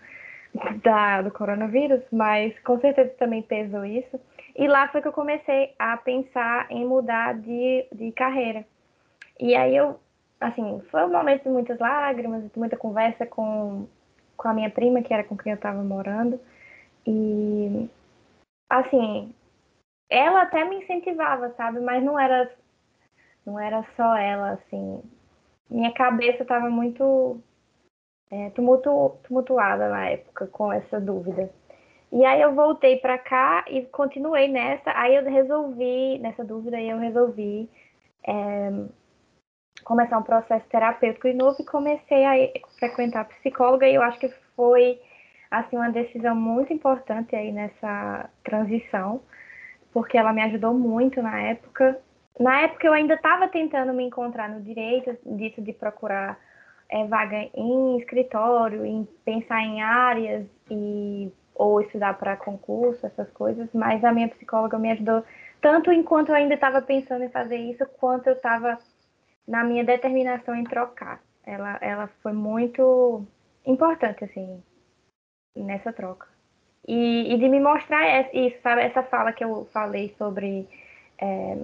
da, 0.84 1.22
do 1.22 1.32
coronavírus, 1.32 2.02
mas 2.12 2.58
com 2.62 2.80
certeza 2.80 3.14
também 3.20 3.42
pesou 3.44 3.86
isso. 3.86 4.20
E 4.56 4.68
lá 4.68 4.88
foi 4.88 5.02
que 5.02 5.08
eu 5.08 5.14
comecei 5.14 5.74
a 5.78 5.96
pensar 5.98 6.68
em 6.72 6.86
mudar 6.86 7.36
de, 7.36 7.86
de 7.94 8.12
carreira. 8.14 8.66
E 9.40 9.56
aí 9.56 9.76
eu, 9.76 10.00
assim, 10.40 10.82
foi 10.90 11.06
um 11.06 11.12
momento 11.12 11.44
de 11.44 11.50
muitas 11.50 11.78
lágrimas, 11.78 12.44
de 12.44 12.58
muita 12.58 12.78
conversa 12.78 13.26
com 13.26 13.88
com 14.38 14.48
a 14.48 14.54
minha 14.54 14.70
prima, 14.70 15.02
que 15.02 15.14
era 15.14 15.24
com 15.24 15.38
quem 15.38 15.52
eu 15.52 15.56
estava 15.56 15.82
morando. 15.82 16.40
E, 17.08 17.90
assim, 18.70 19.34
ela 20.10 20.44
até 20.44 20.64
me 20.66 20.78
incentivava, 20.84 21.54
sabe? 21.58 21.80
Mas 21.80 22.04
não 22.04 22.20
era 22.20 22.52
Não 23.46 23.60
era 23.60 23.84
só 23.96 24.16
ela, 24.18 24.52
assim. 24.54 25.02
Minha 25.70 25.94
cabeça 25.94 26.44
estava 26.44 26.70
muito 26.70 27.42
é, 28.32 28.50
tumultu, 28.52 29.18
tumultuada 29.24 29.90
na 29.90 30.10
época 30.10 30.48
com 30.48 30.72
essa 30.72 31.00
dúvida. 31.00 31.50
E 32.12 32.24
aí 32.26 32.42
eu 32.42 32.54
voltei 32.56 32.98
para 32.98 33.18
cá 33.18 33.66
e 33.68 33.84
continuei 33.88 34.48
nessa. 34.48 34.92
Aí 34.96 35.16
eu 35.16 35.24
resolvi, 35.26 36.18
nessa 36.20 36.44
dúvida, 36.44 36.80
eu 36.80 36.98
resolvi 36.98 37.70
é, 38.28 38.70
começar 39.84 40.18
um 40.18 40.24
processo 40.24 40.66
terapêutico 40.70 41.28
de 41.28 41.34
novo 41.36 41.58
e 41.60 41.66
comecei 41.66 42.26
a 42.26 42.34
frequentar 42.80 43.26
psicóloga. 43.26 43.88
E 43.88 43.96
eu 43.96 44.02
acho 44.02 44.20
que 44.20 44.30
foi 44.56 45.00
assim 45.52 45.76
uma 45.78 45.92
decisão 45.92 46.36
muito 46.36 46.74
importante 46.74 47.36
aí 47.36 47.52
nessa 47.52 48.30
transição, 48.44 49.22
porque 49.96 50.18
ela 50.18 50.34
me 50.34 50.42
ajudou 50.42 50.74
muito 50.74 51.22
na 51.22 51.40
época. 51.40 51.98
Na 52.38 52.64
época 52.64 52.86
eu 52.86 52.92
ainda 52.92 53.14
estava 53.14 53.48
tentando 53.48 53.94
me 53.94 54.04
encontrar 54.04 54.50
no 54.50 54.62
direito 54.62 55.18
disso 55.26 55.62
de 55.62 55.72
procurar 55.72 56.38
é, 56.90 57.06
vaga 57.06 57.50
em 57.54 57.98
escritório, 57.98 58.86
em 58.86 59.08
pensar 59.24 59.62
em 59.62 59.82
áreas 59.82 60.46
e 60.70 61.32
ou 61.54 61.80
estudar 61.80 62.20
para 62.20 62.36
concurso, 62.36 63.06
essas 63.06 63.32
coisas, 63.32 63.70
mas 63.74 64.04
a 64.04 64.12
minha 64.12 64.28
psicóloga 64.28 64.78
me 64.78 64.92
ajudou 64.92 65.24
tanto 65.62 65.90
enquanto 65.94 66.28
eu 66.28 66.36
ainda 66.36 66.56
estava 66.56 66.82
pensando 66.82 67.24
em 67.24 67.30
fazer 67.30 67.56
isso, 67.56 67.86
quanto 67.98 68.28
eu 68.28 68.34
estava 68.34 68.78
na 69.48 69.64
minha 69.64 69.86
determinação 69.86 70.54
em 70.54 70.66
trocar. 70.66 71.22
Ela, 71.46 71.78
ela 71.80 72.08
foi 72.22 72.34
muito 72.34 73.26
importante, 73.66 74.26
assim, 74.26 74.62
nessa 75.56 75.94
troca. 75.94 76.35
E, 76.88 77.34
e 77.34 77.38
de 77.38 77.50
me 77.50 77.60
mostrar 77.60 78.34
isso, 78.34 78.58
sabe? 78.62 78.82
Essa 78.82 79.02
fala 79.04 79.34
que 79.34 79.44
eu 79.44 79.68
falei 79.74 80.14
sobre 80.18 80.68
é, 81.20 81.58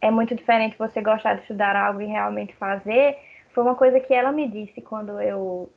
é 0.00 0.10
muito 0.10 0.34
diferente 0.34 0.78
você 0.78 1.00
gostar 1.02 1.34
de 1.34 1.42
estudar 1.42 1.76
algo 1.76 2.00
e 2.00 2.06
realmente 2.06 2.54
fazer, 2.56 3.18
foi 3.52 3.62
uma 3.62 3.74
coisa 3.74 4.00
que 4.00 4.14
ela 4.14 4.32
me 4.32 4.48
disse 4.48 4.80
quando 4.80 5.20
eu 5.20 5.70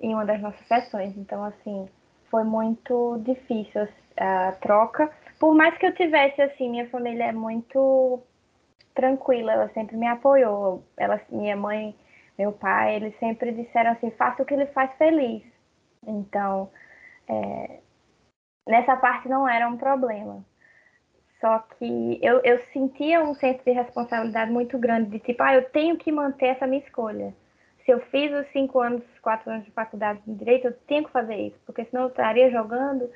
em 0.00 0.14
uma 0.14 0.24
das 0.24 0.40
nossas 0.40 0.66
sessões. 0.66 1.16
Então, 1.16 1.44
assim, 1.44 1.88
foi 2.30 2.44
muito 2.44 3.18
difícil 3.24 3.86
a 4.16 4.52
troca. 4.60 5.10
Por 5.38 5.54
mais 5.54 5.76
que 5.78 5.86
eu 5.86 5.94
tivesse, 5.94 6.40
assim, 6.42 6.68
minha 6.70 6.88
família 6.88 7.24
é 7.24 7.32
muito 7.32 8.20
tranquila, 8.94 9.52
ela 9.52 9.68
sempre 9.70 9.96
me 9.96 10.06
apoiou. 10.06 10.82
Ela, 10.96 11.20
minha 11.30 11.56
mãe, 11.56 11.94
meu 12.38 12.52
pai, 12.52 12.96
eles 12.96 13.16
sempre 13.18 13.52
disseram 13.52 13.92
assim, 13.92 14.10
faça 14.12 14.42
o 14.42 14.46
que 14.46 14.54
ele 14.54 14.66
faz 14.66 14.92
feliz. 14.96 15.42
Então, 16.06 16.70
é, 17.28 17.80
nessa 18.66 18.96
parte 18.96 19.28
não 19.28 19.48
era 19.48 19.68
um 19.68 19.76
problema. 19.76 20.44
Só 21.40 21.58
que 21.58 22.18
eu, 22.22 22.40
eu 22.42 22.58
sentia 22.72 23.22
um 23.22 23.34
senso 23.34 23.62
de 23.64 23.72
responsabilidade 23.72 24.50
muito 24.50 24.78
grande, 24.78 25.10
de 25.10 25.18
tipo, 25.18 25.42
ah, 25.42 25.54
eu 25.54 25.68
tenho 25.70 25.96
que 25.96 26.10
manter 26.10 26.46
essa 26.46 26.66
minha 26.66 26.82
escolha. 26.82 27.34
Se 27.84 27.90
eu 27.90 28.00
fiz 28.00 28.32
os 28.32 28.46
cinco 28.50 28.80
anos, 28.80 29.02
quatro 29.20 29.50
anos 29.50 29.64
de 29.64 29.70
faculdade 29.70 30.20
de 30.26 30.34
direito, 30.34 30.68
eu 30.68 30.72
tenho 30.86 31.04
que 31.04 31.10
fazer 31.10 31.36
isso, 31.36 31.58
porque 31.66 31.84
senão 31.84 32.04
eu 32.04 32.08
estaria 32.08 32.50
jogando 32.50 33.10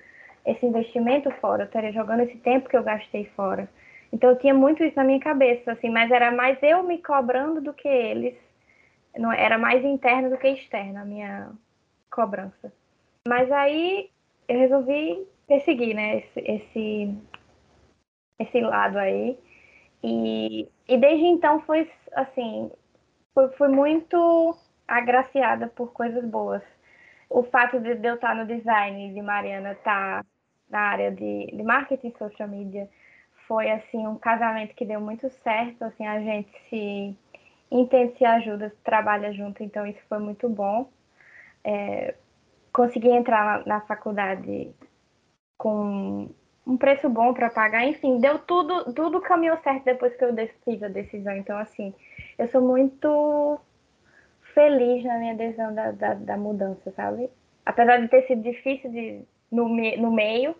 esse 0.44 0.66
investimento 0.66 1.30
fora, 1.40 1.62
eu 1.62 1.66
estaria 1.66 1.92
jogando 1.92 2.20
esse 2.20 2.36
tempo 2.38 2.68
que 2.68 2.76
eu 2.76 2.82
gastei 2.82 3.24
fora. 3.34 3.68
Então 4.12 4.30
eu 4.30 4.38
tinha 4.38 4.54
muito 4.54 4.84
isso 4.84 4.96
na 4.96 5.04
minha 5.04 5.20
cabeça, 5.20 5.72
assim, 5.72 5.90
mas 5.90 6.10
era 6.10 6.30
mais 6.30 6.58
eu 6.62 6.82
me 6.82 6.98
cobrando 6.98 7.60
do 7.60 7.72
que 7.72 7.88
eles. 7.88 8.34
Não 9.16 9.32
era 9.32 9.56
mais 9.56 9.84
interno 9.84 10.30
do 10.30 10.36
que 10.36 10.48
externo 10.48 11.00
a 11.00 11.04
minha 11.04 11.50
cobrança. 12.10 12.72
Mas 13.26 13.50
aí 13.50 14.10
eu 14.48 14.58
resolvi 14.58 15.26
perseguir, 15.48 15.94
né, 15.96 16.18
esse, 16.18 16.40
esse 16.40 17.18
esse 18.38 18.60
lado 18.60 18.98
aí. 18.98 19.36
E, 20.02 20.68
e 20.86 20.96
desde 20.96 21.26
então 21.26 21.60
foi 21.62 21.90
assim, 22.12 22.70
foi, 23.34 23.48
foi 23.52 23.68
muito 23.68 24.56
agraciada 24.86 25.66
por 25.68 25.92
coisas 25.92 26.24
boas. 26.24 26.62
O 27.28 27.42
fato 27.42 27.80
de 27.80 27.98
eu 28.06 28.14
estar 28.14 28.34
no 28.34 28.46
design, 28.46 29.12
de 29.12 29.20
Mariana 29.20 29.72
estar 29.72 30.24
na 30.70 30.80
área 30.80 31.10
de, 31.10 31.46
de 31.46 31.62
marketing 31.62 32.12
social 32.18 32.48
media, 32.48 32.88
foi 33.46 33.70
assim 33.70 34.06
um 34.06 34.16
casamento 34.16 34.74
que 34.74 34.84
deu 34.84 35.00
muito 35.00 35.28
certo, 35.42 35.82
assim, 35.82 36.06
a 36.06 36.20
gente 36.20 36.50
se 36.68 37.16
entende, 37.70 38.16
se 38.16 38.24
ajuda, 38.24 38.74
trabalha 38.84 39.32
junto, 39.32 39.62
então 39.62 39.86
isso 39.86 40.00
foi 40.08 40.18
muito 40.18 40.48
bom. 40.48 40.90
É, 41.64 42.14
consegui 42.72 43.08
entrar 43.08 43.60
na, 43.66 43.66
na 43.66 43.80
faculdade 43.80 44.72
com 45.58 46.30
um 46.66 46.76
preço 46.76 47.08
bom 47.08 47.34
para 47.34 47.50
pagar, 47.50 47.86
enfim, 47.86 48.18
deu 48.18 48.38
tudo, 48.38 48.92
tudo 48.92 49.20
caminhou 49.20 49.58
certo 49.64 49.84
depois 49.84 50.14
que 50.14 50.24
eu 50.24 50.34
fiz 50.64 50.82
a 50.82 50.88
decisão. 50.88 51.34
Então, 51.36 51.58
assim, 51.58 51.92
eu 52.38 52.48
sou 52.48 52.60
muito 52.60 53.58
feliz 54.54 55.04
na 55.04 55.18
minha 55.18 55.34
decisão 55.34 55.74
da, 55.74 55.90
da, 55.90 56.14
da 56.14 56.36
mudança, 56.36 56.92
sabe? 56.94 57.28
Apesar 57.66 57.98
de 57.98 58.08
ter 58.08 58.26
sido 58.26 58.42
difícil 58.42 58.90
de, 58.90 59.22
no, 59.50 59.68
me, 59.68 59.96
no 59.96 60.10
meio, 60.10 60.54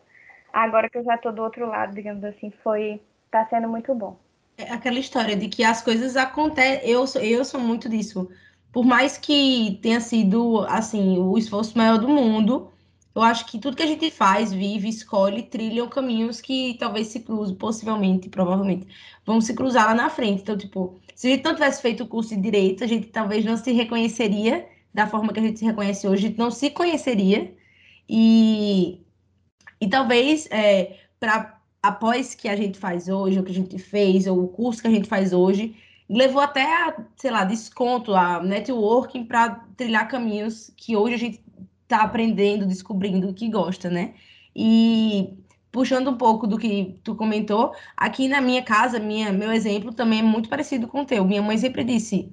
agora 0.53 0.89
que 0.89 0.99
eu 0.99 1.05
já 1.05 1.15
estou 1.15 1.33
do 1.33 1.43
outro 1.43 1.67
lado, 1.67 1.95
digamos 1.95 2.25
assim, 2.25 2.51
foi 2.63 3.01
tá 3.31 3.47
sendo 3.47 3.69
muito 3.69 3.95
bom. 3.95 4.17
É 4.57 4.73
aquela 4.73 4.99
história 4.99 5.37
de 5.37 5.49
que 5.49 5.63
as 5.63 5.83
coisas 5.83 6.17
acontecem, 6.17 6.89
eu 6.89 7.05
eu 7.21 7.45
sou 7.45 7.61
muito 7.61 7.89
disso. 7.89 8.31
Por 8.73 8.85
mais 8.85 9.17
que 9.17 9.79
tenha 9.83 10.01
sido 10.01 10.65
assim 10.69 11.19
o 11.19 11.37
esforço 11.39 11.77
maior 11.77 11.99
do 11.99 12.09
mundo, 12.09 12.71
eu 13.19 13.23
acho 13.25 13.47
que 13.47 13.59
tudo 13.59 13.77
que 13.77 13.83
a 13.83 13.87
gente 13.87 14.11
faz, 14.11 14.53
vive, 14.53 14.89
escolhe, 14.89 15.43
trilham 15.43 15.89
caminhos 15.89 16.41
que 16.41 16.77
talvez 16.79 17.09
se 17.09 17.21
cruzem, 17.21 17.57
possivelmente, 17.57 18.29
provavelmente, 18.29 18.87
vão 19.27 19.41
se 19.41 19.55
cruzar 19.55 19.87
lá 19.87 19.95
na 19.95 20.11
frente. 20.11 20.43
Então, 20.43 20.57
tipo, 20.57 21.01
se 21.15 21.27
a 21.27 21.31
gente 21.31 21.45
não 21.45 21.55
tivesse 21.55 21.83
feito 21.83 22.05
o 22.05 22.07
curso 22.07 22.35
de 22.35 22.41
Direito, 22.41 22.85
a 22.85 22.87
gente 22.87 23.09
talvez 23.09 23.45
não 23.45 23.57
se 23.57 23.73
reconheceria 23.73 24.69
da 24.95 25.07
forma 25.07 25.33
que 25.33 25.41
a 25.41 25.43
gente 25.43 25.59
se 25.59 25.65
reconhece 25.65 26.07
hoje, 26.07 26.27
a 26.27 26.29
gente 26.29 26.39
não 26.39 26.51
se 26.51 26.71
conheceria. 26.71 27.55
E, 28.09 29.01
e 29.81 29.89
talvez, 29.89 30.47
é, 30.51 30.99
para 31.19 31.59
após 31.83 32.35
que 32.35 32.49
a 32.49 32.57
gente 32.57 32.79
faz 32.79 33.09
hoje, 33.09 33.39
o 33.39 33.45
que 33.45 33.53
a 33.53 33.55
gente 33.55 33.79
fez, 33.79 34.27
ou 34.27 34.45
o 34.45 34.49
curso 34.49 34.83
que 34.83 34.89
a 34.89 34.91
gente 34.91 35.09
faz 35.09 35.33
hoje, 35.33 35.77
levou 36.09 36.41
até 36.41 36.65
a, 36.65 36.97
sei 37.17 37.31
lá, 37.31 37.45
desconto, 37.45 38.15
a 38.15 38.43
networking 38.43 39.25
para 39.25 39.65
trilhar 39.77 40.09
caminhos 40.09 40.73
que 40.77 40.97
hoje 40.97 41.15
a 41.15 41.19
gente 41.19 41.48
tá 41.89 42.03
aprendendo, 42.03 42.67
descobrindo 42.67 43.29
o 43.31 43.35
que 43.35 43.49
gosta, 43.51 43.91
né? 43.91 44.15
E 44.55 45.39
puxando 45.73 46.11
um 46.11 46.17
pouco 46.17 46.47
do 46.47 46.59
que 46.59 47.01
tu 47.05 47.15
comentou, 47.15 47.75
aqui 47.97 48.29
na 48.29 48.41
minha 48.41 48.63
casa, 48.63 48.99
minha, 48.99 49.33
meu 49.33 49.53
exemplo 49.53 49.93
também 49.93 50.21
é 50.21 50.23
muito 50.23 50.49
parecido 50.49 50.89
com 50.89 51.03
o 51.03 51.07
teu. 51.07 51.25
Minha 51.25 51.43
mãe 51.43 51.59
sempre 51.59 51.85
disse: 51.85 52.33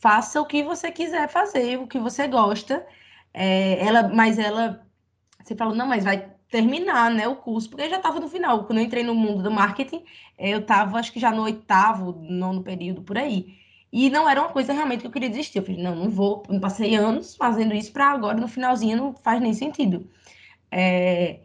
faça 0.00 0.40
o 0.40 0.46
que 0.46 0.62
você 0.62 0.90
quiser 0.92 1.28
fazer, 1.28 1.78
o 1.78 1.86
que 1.86 1.98
você 1.98 2.28
gosta. 2.28 2.86
É, 3.34 3.84
ela, 3.86 4.08
mas 4.08 4.38
ela, 4.38 4.86
você 5.44 5.54
falou, 5.56 5.74
não, 5.74 5.86
mas 5.86 6.04
vai 6.04 6.32
terminar, 6.50 7.10
né, 7.10 7.26
o 7.28 7.36
curso, 7.36 7.68
porque 7.68 7.84
eu 7.84 7.90
já 7.90 7.96
estava 7.96 8.20
no 8.20 8.28
final. 8.28 8.64
Quando 8.64 8.78
eu 8.78 8.84
entrei 8.84 9.02
no 9.02 9.14
mundo 9.14 9.42
do 9.42 9.50
marketing, 9.50 10.04
eu 10.38 10.60
estava, 10.60 10.98
acho 10.98 11.12
que 11.12 11.20
já 11.20 11.30
no 11.32 11.42
oitavo, 11.42 12.12
nono 12.20 12.62
período, 12.62 13.02
por 13.02 13.18
aí. 13.18 13.58
E 13.98 14.10
não 14.10 14.28
era 14.28 14.42
uma 14.42 14.50
coisa 14.50 14.74
realmente 14.74 15.00
que 15.00 15.06
eu 15.06 15.10
queria 15.10 15.30
desistir. 15.30 15.56
Eu 15.56 15.64
falei, 15.64 15.82
não, 15.82 15.96
não 15.96 16.10
vou. 16.10 16.42
Eu 16.50 16.60
passei 16.60 16.94
anos 16.94 17.34
fazendo 17.34 17.72
isso 17.74 17.90
para 17.92 18.10
agora, 18.10 18.36
no 18.38 18.46
finalzinho, 18.46 18.94
não 18.94 19.14
faz 19.14 19.40
nem 19.40 19.54
sentido. 19.54 20.06
É... 20.70 21.40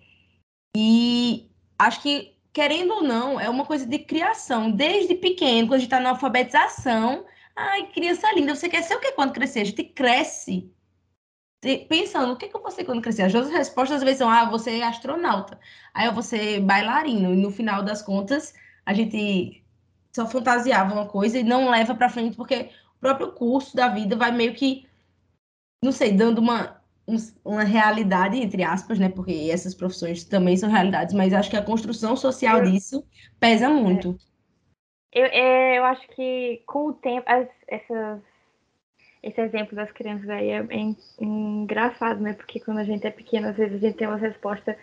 E 0.75 1.49
acho 1.79 2.01
que, 2.01 2.35
querendo 2.51 2.95
ou 2.95 3.03
não, 3.03 3.39
é 3.39 3.49
uma 3.49 3.65
coisa 3.65 3.85
de 3.85 3.99
criação. 3.99 4.69
Desde 4.69 5.15
pequeno, 5.15 5.69
quando 5.69 5.75
a 5.75 5.77
gente 5.77 5.87
está 5.87 6.01
na 6.01 6.09
alfabetização, 6.09 7.23
ai, 7.55 7.87
criança 7.93 8.29
linda, 8.33 8.53
você 8.53 8.67
quer 8.67 8.83
ser 8.83 8.95
o 8.95 8.99
que 8.99 9.13
quando 9.13 9.31
crescer? 9.31 9.61
A 9.61 9.65
gente 9.65 9.85
cresce 9.85 10.69
pensando, 11.87 12.33
o 12.33 12.35
que, 12.35 12.49
que 12.49 12.55
eu 12.57 12.61
vou 12.61 12.71
ser 12.71 12.83
quando 12.83 13.01
crescer? 13.01 13.21
As 13.23 13.49
respostas 13.49 13.97
às 13.99 14.03
vezes 14.03 14.17
são, 14.17 14.29
ah, 14.29 14.49
você 14.49 14.79
é 14.79 14.83
astronauta, 14.83 15.57
aí 15.93 16.07
eu 16.07 16.13
vou 16.13 16.23
ser 16.23 16.59
bailarino, 16.59 17.33
e 17.33 17.37
no 17.37 17.51
final 17.51 17.83
das 17.83 18.01
contas, 18.01 18.53
a 18.85 18.93
gente 18.93 19.60
só 20.13 20.27
fantasiava 20.27 20.93
uma 20.93 21.07
coisa 21.07 21.39
e 21.39 21.43
não 21.43 21.69
leva 21.69 21.95
para 21.95 22.09
frente, 22.09 22.35
porque 22.35 22.69
o 22.97 22.99
próprio 22.99 23.31
curso 23.31 23.75
da 23.75 23.87
vida 23.87 24.15
vai 24.15 24.31
meio 24.31 24.53
que, 24.53 24.87
não 25.83 25.91
sei, 25.91 26.11
dando 26.11 26.39
uma, 26.39 26.81
uma 27.43 27.63
realidade, 27.63 28.37
entre 28.37 28.63
aspas, 28.63 28.99
né? 28.99 29.09
Porque 29.09 29.49
essas 29.51 29.73
profissões 29.73 30.23
também 30.23 30.55
são 30.57 30.69
realidades, 30.69 31.13
mas 31.13 31.33
acho 31.33 31.49
que 31.49 31.57
a 31.57 31.63
construção 31.63 32.15
social 32.15 32.59
eu, 32.59 32.71
disso 32.71 33.05
pesa 33.39 33.69
muito. 33.69 34.17
É. 35.13 35.21
Eu, 35.21 35.25
é, 35.25 35.77
eu 35.77 35.85
acho 35.85 36.07
que 36.09 36.63
com 36.65 36.87
o 36.87 36.93
tempo, 36.93 37.23
as, 37.27 37.47
essas, 37.67 38.21
esse 39.21 39.41
exemplo 39.41 39.75
das 39.75 39.91
crianças 39.91 40.29
aí 40.29 40.49
é, 40.49 40.65
é 40.69 41.23
engraçado, 41.23 42.21
né? 42.21 42.33
Porque 42.33 42.59
quando 42.59 42.77
a 42.77 42.83
gente 42.83 43.05
é 43.05 43.11
pequeno, 43.11 43.49
às 43.49 43.57
vezes 43.57 43.75
a 43.75 43.87
gente 43.87 43.97
tem 43.97 44.07
uma 44.07 44.17
resposta 44.17 44.77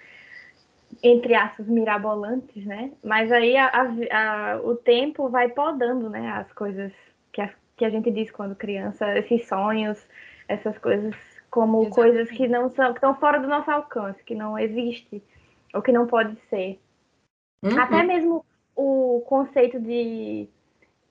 entre 1.03 1.35
aspas, 1.35 1.67
mirabolantes, 1.67 2.65
né? 2.65 2.93
Mas 3.03 3.31
aí 3.31 3.57
a, 3.57 3.67
a, 3.67 4.53
a, 4.53 4.61
o 4.63 4.75
tempo 4.75 5.29
vai 5.29 5.49
podando, 5.49 6.09
né? 6.09 6.31
As 6.31 6.53
coisas 6.53 6.93
que 7.33 7.41
a, 7.41 7.51
que 7.77 7.85
a 7.85 7.91
gente 7.91 8.11
diz 8.11 8.31
quando 8.31 8.55
criança, 8.57 9.19
esses 9.19 9.47
sonhos, 9.47 10.05
essas 10.49 10.77
coisas 10.79 11.15
como 11.51 11.83
Exatamente. 11.83 11.95
coisas 11.95 12.31
que 12.31 12.49
não 12.49 12.71
são, 12.71 12.93
que 12.93 12.99
estão 12.99 13.15
fora 13.15 13.41
do 13.41 13.49
nosso 13.49 13.71
alcance, 13.71 14.23
que 14.25 14.35
não 14.35 14.59
existe, 14.59 15.23
ou 15.73 15.81
que 15.81 15.93
não 15.93 16.07
pode 16.07 16.37
ser. 16.51 16.79
Uhum. 17.63 17.79
Até 17.79 18.03
mesmo 18.03 18.45
o 18.77 19.23
conceito 19.27 19.81
de 19.81 20.49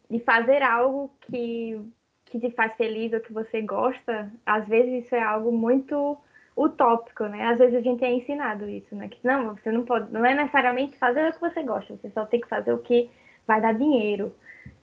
de 0.10 0.20
fazer 0.20 0.62
algo 0.63 1.12
que, 1.22 1.80
que 2.26 2.40
te 2.40 2.52
faz 2.52 2.74
feliz 2.76 3.13
ou 3.13 3.20
que 3.20 3.34
você 3.34 3.62
gosta, 3.62 4.32
às 4.46 4.68
vezes 4.68 5.06
isso 5.06 5.16
é 5.16 5.22
algo 5.22 5.52
muito 5.52 6.18
utópico, 6.58 7.26
né? 7.26 7.43
Às 7.43 7.60
vezes 7.60 7.76
a 7.76 7.82
gente 7.82 8.04
é 8.04 8.12
ensinado 8.12 8.67
isso, 8.67 8.96
né? 8.96 9.08
Que 9.08 9.20
não, 9.24 9.56
você 9.56 9.72
não 9.72 9.86
pode, 9.86 10.12
não 10.12 10.26
é 10.26 10.34
necessariamente 10.34 10.98
fazer 10.98 11.30
o 11.30 11.34
que 11.34 11.39
você 11.39 11.62
gosta, 11.62 11.96
você 11.96 12.10
só 12.10 12.26
tem 12.26 12.41
que 12.41 12.50
fazer 12.50 12.74
o 12.74 12.80
que 12.80 13.10
vai 13.46 13.62
dar 13.62 13.74
dinheiro. 13.74 14.34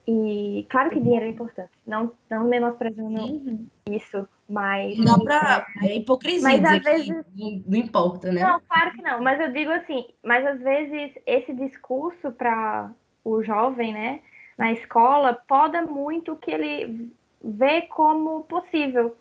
E 0.07 0.65
claro 0.69 0.89
que 0.91 0.99
dinheiro 0.99 1.25
é 1.25 1.29
importante, 1.29 1.71
não, 1.85 2.11
não 2.29 2.45
menosprezando 2.45 3.19
uhum. 3.19 3.67
isso, 3.89 4.27
mas. 4.47 4.97
Não 4.97 5.19
pra. 5.19 5.65
É 5.83 5.95
hipocrisia 5.95 6.41
mas 6.41 6.63
às 6.63 6.83
vezes 6.83 7.25
não 7.65 7.77
importa, 7.77 8.31
né? 8.31 8.41
Não, 8.41 8.61
claro 8.69 8.91
que 8.91 9.01
não, 9.01 9.21
mas 9.21 9.39
eu 9.39 9.51
digo 9.51 9.71
assim, 9.71 10.05
mas 10.23 10.45
às 10.45 10.59
vezes 10.61 11.11
esse 11.25 11.53
discurso 11.53 12.31
para 12.31 12.91
o 13.23 13.43
jovem, 13.43 13.93
né, 13.93 14.21
na 14.57 14.71
escola, 14.71 15.33
poda 15.47 15.81
muito 15.81 16.33
o 16.33 16.37
que 16.37 16.51
ele 16.51 17.11
vê 17.43 17.81
como 17.81 18.43
possível, 18.43 19.17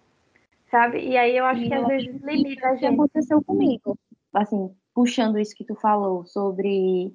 sabe? 0.70 0.98
E 1.00 1.16
aí 1.16 1.36
eu 1.36 1.44
acho 1.44 1.62
e 1.62 1.68
que 1.68 1.74
às 1.74 1.86
vezes 1.86 2.22
limita 2.22 2.68
a 2.68 2.76
gente. 2.76 2.94
aconteceu 2.94 3.42
comigo, 3.42 3.98
assim, 4.32 4.74
puxando 4.94 5.38
isso 5.38 5.54
que 5.54 5.64
tu 5.64 5.74
falou 5.74 6.24
sobre 6.24 7.14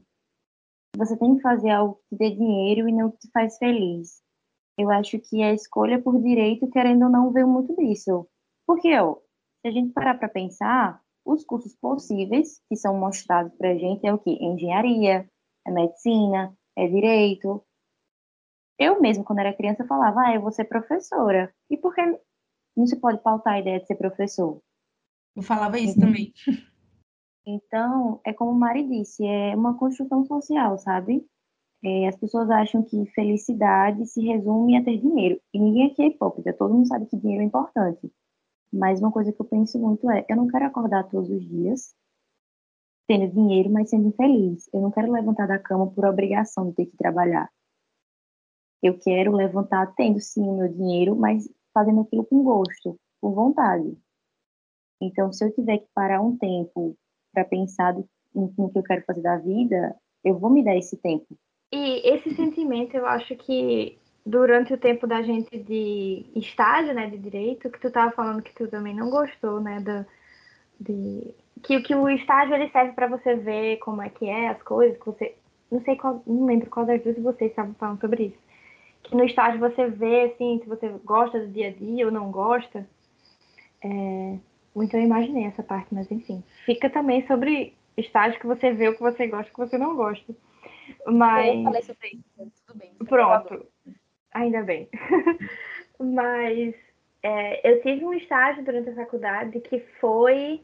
você 0.97 1.15
tem 1.17 1.35
que 1.35 1.41
fazer 1.41 1.69
algo 1.69 1.99
que 2.09 2.15
dê 2.15 2.31
dinheiro 2.31 2.89
e 2.89 2.91
não 2.91 3.11
que 3.11 3.19
te 3.19 3.29
faz 3.31 3.57
feliz. 3.57 4.21
Eu 4.77 4.89
acho 4.89 5.19
que 5.19 5.43
a 5.43 5.53
escolha 5.53 6.01
por 6.01 6.21
direito, 6.21 6.69
querendo 6.69 7.03
ou 7.03 7.11
não, 7.11 7.31
veio 7.31 7.47
muito 7.47 7.75
disso. 7.75 8.27
Porque, 8.65 8.97
ó, 8.97 9.15
se 9.61 9.67
a 9.67 9.71
gente 9.71 9.93
parar 9.93 10.17
para 10.17 10.29
pensar, 10.29 11.01
os 11.25 11.43
cursos 11.43 11.75
possíveis 11.75 12.61
que 12.67 12.75
são 12.75 12.97
mostrados 12.97 13.53
para 13.55 13.71
a 13.71 13.77
gente 13.77 14.05
é 14.05 14.13
o 14.13 14.17
que? 14.17 14.31
Engenharia, 14.31 15.29
é 15.65 15.71
medicina, 15.71 16.55
é 16.75 16.87
direito. 16.87 17.63
Eu 18.77 19.01
mesmo, 19.01 19.23
quando 19.23 19.39
era 19.39 19.53
criança, 19.53 19.85
falava, 19.85 20.21
ah, 20.21 20.35
eu 20.35 20.41
vou 20.41 20.51
ser 20.51 20.65
professora. 20.65 21.53
E 21.69 21.77
por 21.77 21.93
que 21.93 22.01
não 22.79 22.87
se 22.87 22.95
pode 22.95 23.21
pautar 23.21 23.53
a 23.55 23.59
ideia 23.59 23.79
de 23.79 23.85
ser 23.85 23.95
professor? 23.95 24.61
Eu 25.35 25.43
falava 25.43 25.77
isso 25.77 25.95
uhum. 25.99 26.05
também. 26.05 26.33
Então, 27.45 28.21
é 28.23 28.31
como 28.31 28.53
Mari 28.53 28.87
disse, 28.87 29.25
é 29.25 29.55
uma 29.55 29.77
construção 29.77 30.23
social, 30.25 30.77
sabe? 30.77 31.25
É, 31.83 32.07
as 32.07 32.15
pessoas 32.15 32.49
acham 32.49 32.83
que 32.83 33.05
felicidade 33.07 34.05
se 34.05 34.21
resume 34.21 34.77
a 34.77 34.83
ter 34.83 34.97
dinheiro. 34.97 35.39
E 35.53 35.59
ninguém 35.59 35.87
aqui 35.87 36.01
é 36.03 36.07
hipócrita, 36.07 36.53
todo 36.53 36.73
mundo 36.73 36.87
sabe 36.87 37.05
que 37.07 37.17
dinheiro 37.17 37.41
é 37.41 37.45
importante. 37.45 38.11
Mas 38.71 38.99
uma 38.99 39.11
coisa 39.11 39.31
que 39.33 39.41
eu 39.41 39.45
penso 39.45 39.79
muito 39.79 40.09
é: 40.11 40.25
eu 40.29 40.35
não 40.35 40.47
quero 40.47 40.65
acordar 40.65 41.09
todos 41.09 41.29
os 41.29 41.47
dias 41.47 41.95
tendo 43.07 43.27
dinheiro, 43.33 43.71
mas 43.71 43.89
sendo 43.89 44.09
infeliz. 44.09 44.69
Eu 44.71 44.81
não 44.81 44.91
quero 44.91 45.11
levantar 45.11 45.47
da 45.47 45.57
cama 45.57 45.89
por 45.89 46.05
obrigação 46.05 46.69
de 46.69 46.75
ter 46.75 46.85
que 46.85 46.95
trabalhar. 46.95 47.49
Eu 48.83 48.99
quero 48.99 49.35
levantar 49.35 49.95
tendo 49.95 50.19
sim 50.19 50.43
o 50.43 50.57
meu 50.57 50.67
dinheiro, 50.71 51.15
mas 51.15 51.49
fazendo 51.79 52.01
aquilo 52.01 52.25
com 52.25 52.43
gosto, 52.43 52.97
com 53.21 53.31
vontade. 53.31 53.97
Então, 55.01 55.31
se 55.31 55.45
eu 55.45 55.53
tiver 55.53 55.77
que 55.77 55.87
parar 55.93 56.21
um 56.21 56.37
tempo 56.37 56.95
para 57.33 57.45
pensar 57.45 57.95
no 58.35 58.71
que 58.71 58.77
eu 58.77 58.83
quero 58.83 59.03
fazer 59.05 59.21
da 59.21 59.37
vida, 59.37 59.95
eu 60.23 60.37
vou 60.37 60.49
me 60.49 60.63
dar 60.63 60.75
esse 60.75 60.97
tempo. 60.97 61.25
E 61.71 62.07
esse 62.07 62.35
sentimento, 62.35 62.95
eu 62.95 63.05
acho 63.05 63.35
que 63.37 63.97
durante 64.25 64.73
o 64.73 64.77
tempo 64.77 65.07
da 65.07 65.21
gente 65.21 65.57
de 65.57 66.25
estágio, 66.35 66.93
né, 66.93 67.09
de 67.09 67.17
direito, 67.17 67.69
que 67.69 67.79
tu 67.79 67.87
estava 67.87 68.11
falando 68.11 68.41
que 68.41 68.53
tu 68.53 68.67
também 68.67 68.93
não 68.93 69.09
gostou, 69.09 69.61
né, 69.61 69.79
do, 69.79 70.05
de 70.79 71.33
que, 71.63 71.81
que 71.81 71.95
o 71.95 72.09
estágio 72.09 72.55
ele 72.55 72.69
serve 72.69 72.93
para 72.93 73.07
você 73.07 73.35
ver 73.35 73.77
como 73.77 74.01
é 74.01 74.09
que 74.09 74.25
é 74.25 74.49
as 74.49 74.61
coisas, 74.63 74.97
que 74.97 75.05
você 75.05 75.35
não 75.71 75.81
sei 75.81 75.95
qual, 75.95 76.21
não 76.25 76.45
lembro 76.45 76.69
qual 76.69 76.85
das 76.85 77.01
duas 77.03 77.17
vocês 77.19 77.51
estavam 77.51 77.73
falando 77.75 78.01
sobre 78.01 78.25
isso. 78.25 78.48
Que 79.09 79.15
no 79.15 79.25
estágio 79.25 79.59
você 79.59 79.87
vê 79.87 80.25
assim 80.25 80.59
se 80.61 80.69
você 80.69 80.87
gosta 81.03 81.39
do 81.39 81.47
dia 81.51 81.69
a 81.69 81.71
dia 81.71 82.05
ou 82.05 82.11
não 82.11 82.31
gosta. 82.31 82.87
É, 83.83 84.37
muito 84.75 84.95
eu 84.95 85.01
imaginei 85.01 85.45
essa 85.45 85.63
parte, 85.63 85.93
mas 85.93 86.11
enfim. 86.11 86.43
Fica 86.65 86.89
também 86.89 87.25
sobre 87.25 87.75
estágio 87.97 88.39
que 88.39 88.45
você 88.45 88.71
vê 88.71 88.87
o 88.87 88.95
que 88.95 89.01
você 89.01 89.27
gosta 89.27 89.47
e 89.47 89.51
o 89.51 89.53
que 89.55 89.59
você 89.59 89.77
não 89.77 89.95
gosta. 89.95 90.35
Mas. 91.07 91.57
Eu 91.57 91.63
falei 91.63 91.81
sobre 91.81 92.07
isso, 92.07 92.51
tudo 92.67 92.77
bem. 92.77 92.93
Pronto. 93.07 93.65
Ainda 94.31 94.61
bem. 94.61 94.87
mas 95.99 96.75
é, 97.23 97.69
eu 97.69 97.81
tive 97.81 98.05
um 98.05 98.13
estágio 98.13 98.63
durante 98.63 98.89
a 98.89 98.95
faculdade 98.95 99.59
que 99.59 99.79
foi 99.99 100.63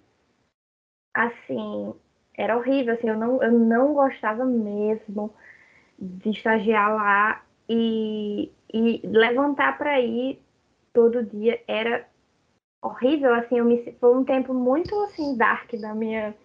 assim, 1.14 1.94
era 2.38 2.58
horrível, 2.58 2.94
assim, 2.94 3.10
eu 3.10 3.18
não, 3.18 3.42
eu 3.42 3.52
não 3.52 3.94
gostava 3.94 4.46
mesmo 4.46 5.34
de 5.98 6.30
estagiar 6.30 6.94
lá 6.94 7.46
e, 7.70 8.52
e 8.74 9.02
levantar 9.06 9.78
para 9.78 10.00
ir 10.00 10.40
todo 10.94 11.24
dia 11.24 11.62
era 11.68 12.06
horrível, 12.82 13.34
assim, 13.34 13.58
eu 13.58 13.66
me, 13.66 13.92
foi 14.00 14.16
um 14.16 14.24
tempo 14.24 14.54
muito, 14.54 14.96
assim, 15.04 15.36
dark 15.36 15.74
da 15.76 15.94
minha 15.94 16.36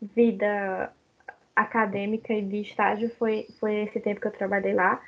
vida 0.00 0.92
acadêmica 1.54 2.32
e 2.32 2.42
de 2.42 2.62
estágio, 2.62 3.10
foi, 3.18 3.46
foi 3.60 3.82
esse 3.82 4.00
tempo 4.00 4.20
que 4.20 4.26
eu 4.26 4.32
trabalhei 4.32 4.74
lá. 4.74 5.00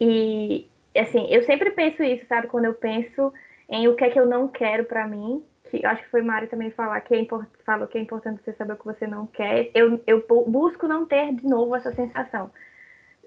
E, 0.00 0.68
assim, 0.96 1.26
eu 1.30 1.42
sempre 1.44 1.70
penso 1.70 2.02
isso, 2.02 2.26
sabe? 2.26 2.48
Quando 2.48 2.64
eu 2.64 2.74
penso 2.74 3.32
em 3.68 3.88
o 3.88 3.94
que 3.94 4.04
é 4.04 4.10
que 4.10 4.18
eu 4.18 4.26
não 4.26 4.48
quero 4.48 4.84
para 4.84 5.06
mim, 5.06 5.42
que 5.70 5.84
acho 5.84 6.02
que 6.02 6.10
foi 6.10 6.22
Mari 6.22 6.46
também 6.46 6.70
falar 6.70 7.00
que 7.00 7.14
é 7.14 7.26
falou 7.64 7.86
que 7.88 7.98
é 7.98 8.00
importante 8.00 8.42
você 8.42 8.52
saber 8.52 8.74
o 8.74 8.76
que 8.76 8.84
você 8.84 9.06
não 9.06 9.26
quer. 9.26 9.70
Eu, 9.74 10.00
eu 10.06 10.24
busco 10.46 10.86
não 10.86 11.06
ter 11.06 11.32
de 11.34 11.46
novo 11.46 11.74
essa 11.74 11.92
sensação, 11.92 12.50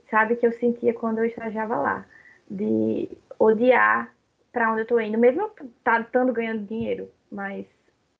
sabe? 0.09 0.35
Que 0.35 0.45
eu 0.45 0.51
sentia 0.51 0.93
quando 0.93 1.19
eu 1.19 1.25
estagiava 1.25 1.75
lá, 1.77 2.05
de 2.49 3.09
odiar 3.37 4.13
para 4.51 4.71
onde 4.71 4.81
eu 4.81 4.87
tô 4.87 4.99
indo, 4.99 5.17
mesmo 5.17 5.49
tá 5.83 6.01
estando 6.01 6.33
ganhando 6.33 6.65
dinheiro, 6.65 7.11
mas 7.31 7.65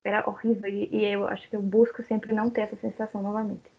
era 0.04 0.28
horrível 0.30 0.70
e, 0.70 1.06
eu 1.06 1.28
acho 1.28 1.50
que 1.50 1.56
eu 1.56 1.62
busco 1.62 2.02
sempre 2.04 2.34
não 2.34 2.50
ter 2.50 2.62
essa 2.62 2.76
sensação 2.78 3.22
novamente. 3.22 3.70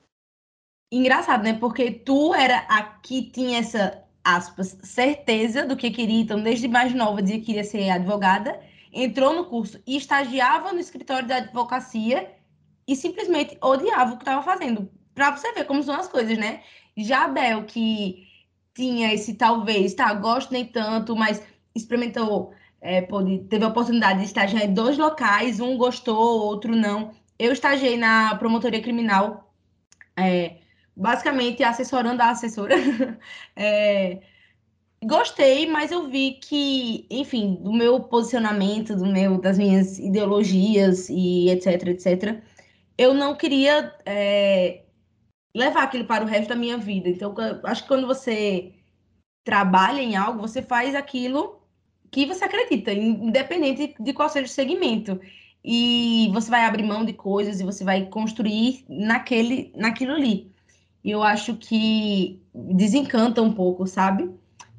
Engraçado, 0.92 1.44
né? 1.44 1.55
Porque 1.59 1.90
tu 1.90 2.35
era 2.35 2.59
a 2.68 2.83
que 2.83 3.31
tinha 3.31 3.61
essa, 3.61 4.05
aspas, 4.25 4.77
certeza 4.83 5.64
do 5.64 5.77
que 5.77 5.90
queria, 5.90 6.20
então 6.20 6.42
desde 6.42 6.68
mais 6.68 6.92
nova 6.92 7.23
dizia 7.23 7.38
que 7.38 7.46
queria 7.46 7.64
ser 7.64 7.88
advogada, 7.90 8.61
entrou 8.92 9.35
no 9.35 9.46
curso 9.46 9.81
e 9.87 9.96
estagiava 9.96 10.73
no 10.73 10.81
escritório 10.81 11.29
da 11.29 11.37
advocacia 11.37 12.35
e 12.87 12.96
simplesmente 12.96 13.57
odiava 13.62 14.12
o 14.12 14.16
que 14.16 14.23
estava 14.23 14.42
fazendo. 14.42 14.90
Para 15.14 15.37
você 15.37 15.53
ver 15.53 15.64
como 15.64 15.83
são 15.83 15.94
as 15.94 16.09
coisas, 16.09 16.37
né? 16.37 16.62
Já 17.04 17.28
Bel, 17.28 17.64
que 17.64 18.26
tinha 18.74 19.12
esse 19.12 19.34
talvez, 19.34 19.94
tá, 19.94 20.12
gosto 20.14 20.52
nem 20.52 20.64
tanto, 20.64 21.16
mas 21.16 21.42
experimentou, 21.74 22.52
é, 22.80 23.02
pode, 23.02 23.40
teve 23.44 23.64
a 23.64 23.68
oportunidade 23.68 24.20
de 24.20 24.26
estagiar 24.26 24.64
em 24.64 24.74
dois 24.74 24.96
locais, 24.98 25.60
um 25.60 25.76
gostou, 25.76 26.42
outro 26.42 26.74
não. 26.74 27.12
Eu 27.38 27.52
estagiei 27.52 27.96
na 27.96 28.34
promotoria 28.36 28.82
criminal, 28.82 29.52
é, 30.16 30.58
basicamente 30.96 31.62
assessorando 31.62 32.22
a 32.22 32.30
assessora. 32.30 32.74
é, 33.56 34.20
gostei, 35.04 35.66
mas 35.66 35.90
eu 35.90 36.08
vi 36.08 36.32
que, 36.42 37.06
enfim, 37.10 37.56
do 37.62 37.72
meu 37.72 38.00
posicionamento, 38.00 38.94
do 38.96 39.06
meu, 39.06 39.38
das 39.40 39.58
minhas 39.58 39.98
ideologias 39.98 41.08
e 41.08 41.50
etc, 41.50 41.88
etc, 41.88 42.42
eu 42.98 43.14
não 43.14 43.34
queria 43.34 43.94
é, 44.04 44.82
levar 45.54 45.82
aquilo 45.84 46.04
para 46.04 46.24
o 46.24 46.26
resto 46.26 46.48
da 46.48 46.56
minha 46.56 46.78
vida. 46.78 47.08
Então, 47.08 47.34
acho 47.64 47.82
que 47.82 47.88
quando 47.88 48.06
você 48.06 48.74
trabalha 49.44 50.00
em 50.00 50.16
algo, 50.16 50.40
você 50.40 50.62
faz 50.62 50.94
aquilo 50.94 51.60
que 52.10 52.26
você 52.26 52.44
acredita, 52.44 52.92
independente 52.92 53.94
de 53.98 54.12
qual 54.12 54.28
seja 54.28 54.46
o 54.46 54.48
segmento. 54.48 55.20
E 55.64 56.30
você 56.32 56.50
vai 56.50 56.64
abrir 56.64 56.82
mão 56.82 57.04
de 57.04 57.12
coisas 57.12 57.60
e 57.60 57.64
você 57.64 57.84
vai 57.84 58.06
construir 58.06 58.84
naquele, 58.88 59.72
naquilo 59.76 60.14
ali. 60.14 60.50
E 61.04 61.10
eu 61.10 61.22
acho 61.22 61.56
que 61.56 62.42
desencanta 62.54 63.42
um 63.42 63.52
pouco, 63.52 63.86
sabe? 63.86 64.30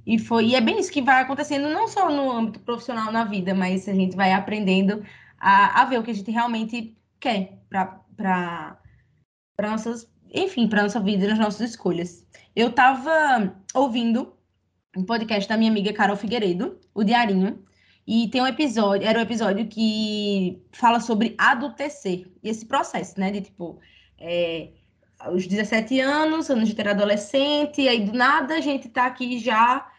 E 0.05 0.17
foi, 0.17 0.47
e 0.47 0.55
é 0.55 0.61
bem 0.61 0.79
isso 0.79 0.91
que 0.91 1.01
vai 1.01 1.21
acontecendo 1.21 1.69
não 1.69 1.87
só 1.87 2.09
no 2.09 2.31
âmbito 2.31 2.59
profissional 2.61 3.11
na 3.11 3.23
vida, 3.23 3.53
mas 3.53 3.87
a 3.87 3.93
gente 3.93 4.15
vai 4.15 4.33
aprendendo 4.33 5.03
a, 5.39 5.81
a 5.81 5.85
ver 5.85 5.99
o 5.99 6.03
que 6.03 6.11
a 6.11 6.13
gente 6.13 6.31
realmente 6.31 6.97
quer 7.19 7.59
para 7.69 8.77
nossas, 9.61 10.11
enfim, 10.31 10.67
para 10.67 10.83
nossa 10.83 10.99
vida, 10.99 11.27
nas 11.27 11.39
nossas 11.39 11.71
escolhas. 11.71 12.25
Eu 12.55 12.69
estava 12.69 13.53
ouvindo 13.73 14.33
um 14.95 15.03
podcast 15.03 15.47
da 15.47 15.57
minha 15.57 15.69
amiga 15.69 15.93
Carol 15.93 16.15
Figueiredo, 16.15 16.79
o 16.93 17.03
Diarinho, 17.03 17.63
e 18.05 18.27
tem 18.29 18.41
um 18.41 18.47
episódio, 18.47 19.07
era 19.07 19.19
um 19.19 19.21
episódio 19.21 19.67
que 19.67 20.61
fala 20.71 20.99
sobre 20.99 21.35
adultecer, 21.37 22.27
e 22.43 22.49
esse 22.49 22.65
processo, 22.65 23.19
né, 23.19 23.31
de 23.31 23.41
tipo, 23.41 23.79
é, 24.17 24.69
os 25.31 25.47
17 25.47 25.99
anos, 25.99 26.49
anos 26.49 26.67
de 26.67 26.75
ter 26.75 26.87
adolescente, 26.87 27.81
e 27.81 27.87
aí 27.87 28.03
do 28.03 28.13
nada 28.13 28.55
a 28.55 28.61
gente 28.61 28.89
tá 28.89 29.05
aqui 29.05 29.39
já 29.39 29.89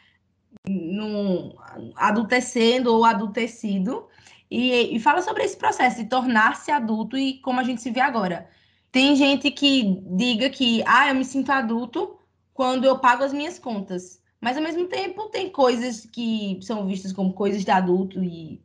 no, 0.69 1.55
adultecendo 1.97 2.93
ou 2.93 3.05
adultecido, 3.05 4.09
e, 4.51 4.95
e 4.95 5.01
fala 5.01 5.23
sobre 5.23 5.45
esse 5.45 5.57
processo 5.57 6.03
de 6.03 6.09
tornar-se 6.09 6.71
adulto 6.71 7.17
e 7.17 7.39
como 7.41 7.61
a 7.61 7.65
gente 7.65 7.81
se 7.81 7.91
vê 7.91 8.01
agora. 8.01 8.47
Tem 8.93 9.17
gente 9.17 9.51
que 9.51 10.03
diga 10.17 10.51
que, 10.51 10.83
ah, 10.87 11.09
eu 11.09 11.15
me 11.15 11.25
sinto 11.25 11.51
adulto 11.51 12.19
quando 12.55 12.85
eu 12.85 12.99
pago 12.99 13.25
as 13.25 13.33
minhas 13.33 13.59
contas. 13.59 14.21
mas 14.41 14.57
ao 14.57 14.63
mesmo 14.63 14.87
tempo 14.89 15.29
tem 15.31 15.51
coisas 15.51 16.05
que 16.07 16.59
são 16.63 16.87
vistas 16.87 17.13
como 17.13 17.33
coisas 17.33 17.65
de 17.65 17.71
adulto 17.71 18.23
e 18.23 18.61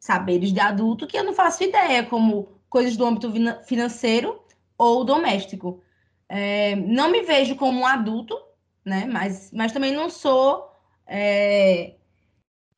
saberes 0.00 0.52
de 0.52 0.60
adulto 0.60 1.06
que 1.06 1.16
eu 1.16 1.24
não 1.24 1.32
faço 1.32 1.62
ideia, 1.64 2.04
como 2.04 2.48
coisas 2.68 2.96
do 2.96 3.06
âmbito 3.06 3.32
financeiro 3.64 4.42
ou 4.78 5.04
doméstico. 5.04 5.82
É, 6.28 6.76
não 6.76 7.10
me 7.10 7.22
vejo 7.22 7.56
como 7.56 7.80
um 7.80 7.86
adulto, 7.86 8.36
né? 8.84 9.06
Mas, 9.06 9.50
mas 9.52 9.72
também 9.72 9.92
não 9.94 10.10
sou 10.10 10.70
é, 11.06 11.94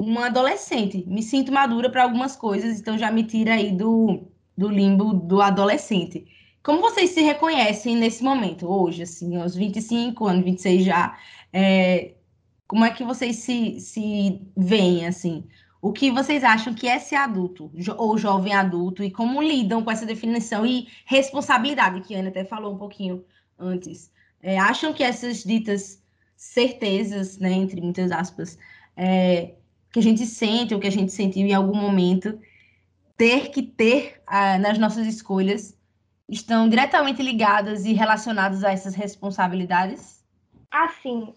uma 0.00 0.26
adolescente. 0.26 1.04
Me 1.06 1.22
sinto 1.22 1.52
madura 1.52 1.90
para 1.90 2.02
algumas 2.02 2.36
coisas, 2.36 2.78
então 2.80 2.98
já 2.98 3.10
me 3.10 3.24
tira 3.24 3.54
aí 3.54 3.72
do, 3.72 4.26
do 4.56 4.68
limbo 4.68 5.14
do 5.14 5.40
adolescente. 5.40 6.26
Como 6.64 6.80
vocês 6.80 7.10
se 7.10 7.20
reconhecem 7.20 7.94
nesse 7.94 8.24
momento, 8.24 8.66
hoje, 8.66 9.02
assim, 9.02 9.36
aos 9.36 9.54
25 9.54 10.26
anos, 10.26 10.44
26 10.46 10.84
já? 10.86 11.18
É, 11.52 12.14
como 12.66 12.86
é 12.86 12.90
que 12.90 13.04
vocês 13.04 13.36
se, 13.36 13.78
se 13.78 14.40
veem, 14.56 15.06
assim? 15.06 15.46
O 15.82 15.92
que 15.92 16.10
vocês 16.10 16.42
acham 16.42 16.72
que 16.72 16.88
é 16.88 16.98
ser 16.98 17.16
adulto, 17.16 17.70
ou 17.98 18.16
jovem 18.16 18.54
adulto, 18.54 19.04
e 19.04 19.10
como 19.10 19.42
lidam 19.42 19.84
com 19.84 19.90
essa 19.90 20.06
definição 20.06 20.64
e 20.64 20.88
responsabilidade, 21.04 22.00
que 22.00 22.14
a 22.16 22.20
Ana 22.20 22.30
até 22.30 22.46
falou 22.46 22.72
um 22.72 22.78
pouquinho 22.78 23.22
antes. 23.58 24.10
É, 24.42 24.58
acham 24.58 24.94
que 24.94 25.02
essas 25.02 25.44
ditas 25.44 26.02
certezas, 26.34 27.36
né, 27.38 27.52
entre 27.52 27.78
muitas 27.82 28.10
aspas, 28.10 28.58
é, 28.96 29.52
que 29.92 29.98
a 29.98 30.02
gente 30.02 30.24
sente 30.24 30.72
ou 30.72 30.80
que 30.80 30.86
a 30.86 30.90
gente 30.90 31.12
sentiu 31.12 31.46
em 31.46 31.52
algum 31.52 31.76
momento, 31.76 32.38
ter 33.18 33.50
que 33.50 33.62
ter 33.62 34.22
ah, 34.26 34.58
nas 34.58 34.78
nossas 34.78 35.06
escolhas, 35.06 35.73
estão 36.28 36.68
diretamente 36.68 37.22
ligadas 37.22 37.84
e 37.84 37.92
relacionadas 37.92 38.64
a 38.64 38.72
essas 38.72 38.94
responsabilidades? 38.94 40.24
Assim, 40.70 41.34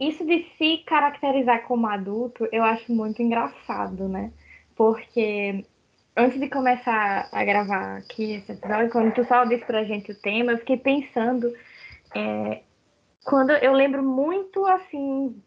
isso 0.00 0.24
de 0.26 0.46
se 0.56 0.78
caracterizar 0.78 1.62
como 1.66 1.86
adulto, 1.86 2.48
eu 2.50 2.64
acho 2.64 2.92
muito 2.92 3.22
engraçado, 3.22 4.08
né? 4.08 4.32
Porque 4.74 5.64
antes 6.16 6.40
de 6.40 6.48
começar 6.48 7.28
a 7.32 7.44
gravar 7.44 7.98
aqui 7.98 8.34
esse 8.34 8.52
episódio, 8.52 8.90
quando 8.90 9.14
tu 9.14 9.24
só 9.24 9.44
disse 9.44 9.64
pra 9.64 9.84
gente 9.84 10.12
o 10.12 10.20
tema, 10.20 10.52
eu 10.52 10.58
fiquei 10.58 10.76
pensando. 10.76 11.54
É, 12.14 12.62
quando 13.24 13.50
eu 13.50 13.72
lembro 13.72 14.02
muito 14.02 14.66
assim, 14.66 15.40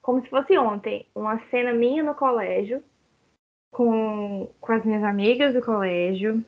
como 0.00 0.22
se 0.22 0.28
fosse 0.28 0.58
ontem, 0.58 1.06
uma 1.14 1.38
cena 1.50 1.72
minha 1.72 2.02
no 2.02 2.14
colégio, 2.14 2.82
com, 3.70 4.50
com 4.60 4.72
as 4.72 4.84
minhas 4.84 5.04
amigas 5.04 5.54
do 5.54 5.62
colégio, 5.62 6.44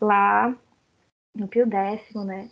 lá 0.00 0.54
no 1.38 1.48
Pio 1.48 1.66
Décimo, 1.66 2.24
né? 2.24 2.50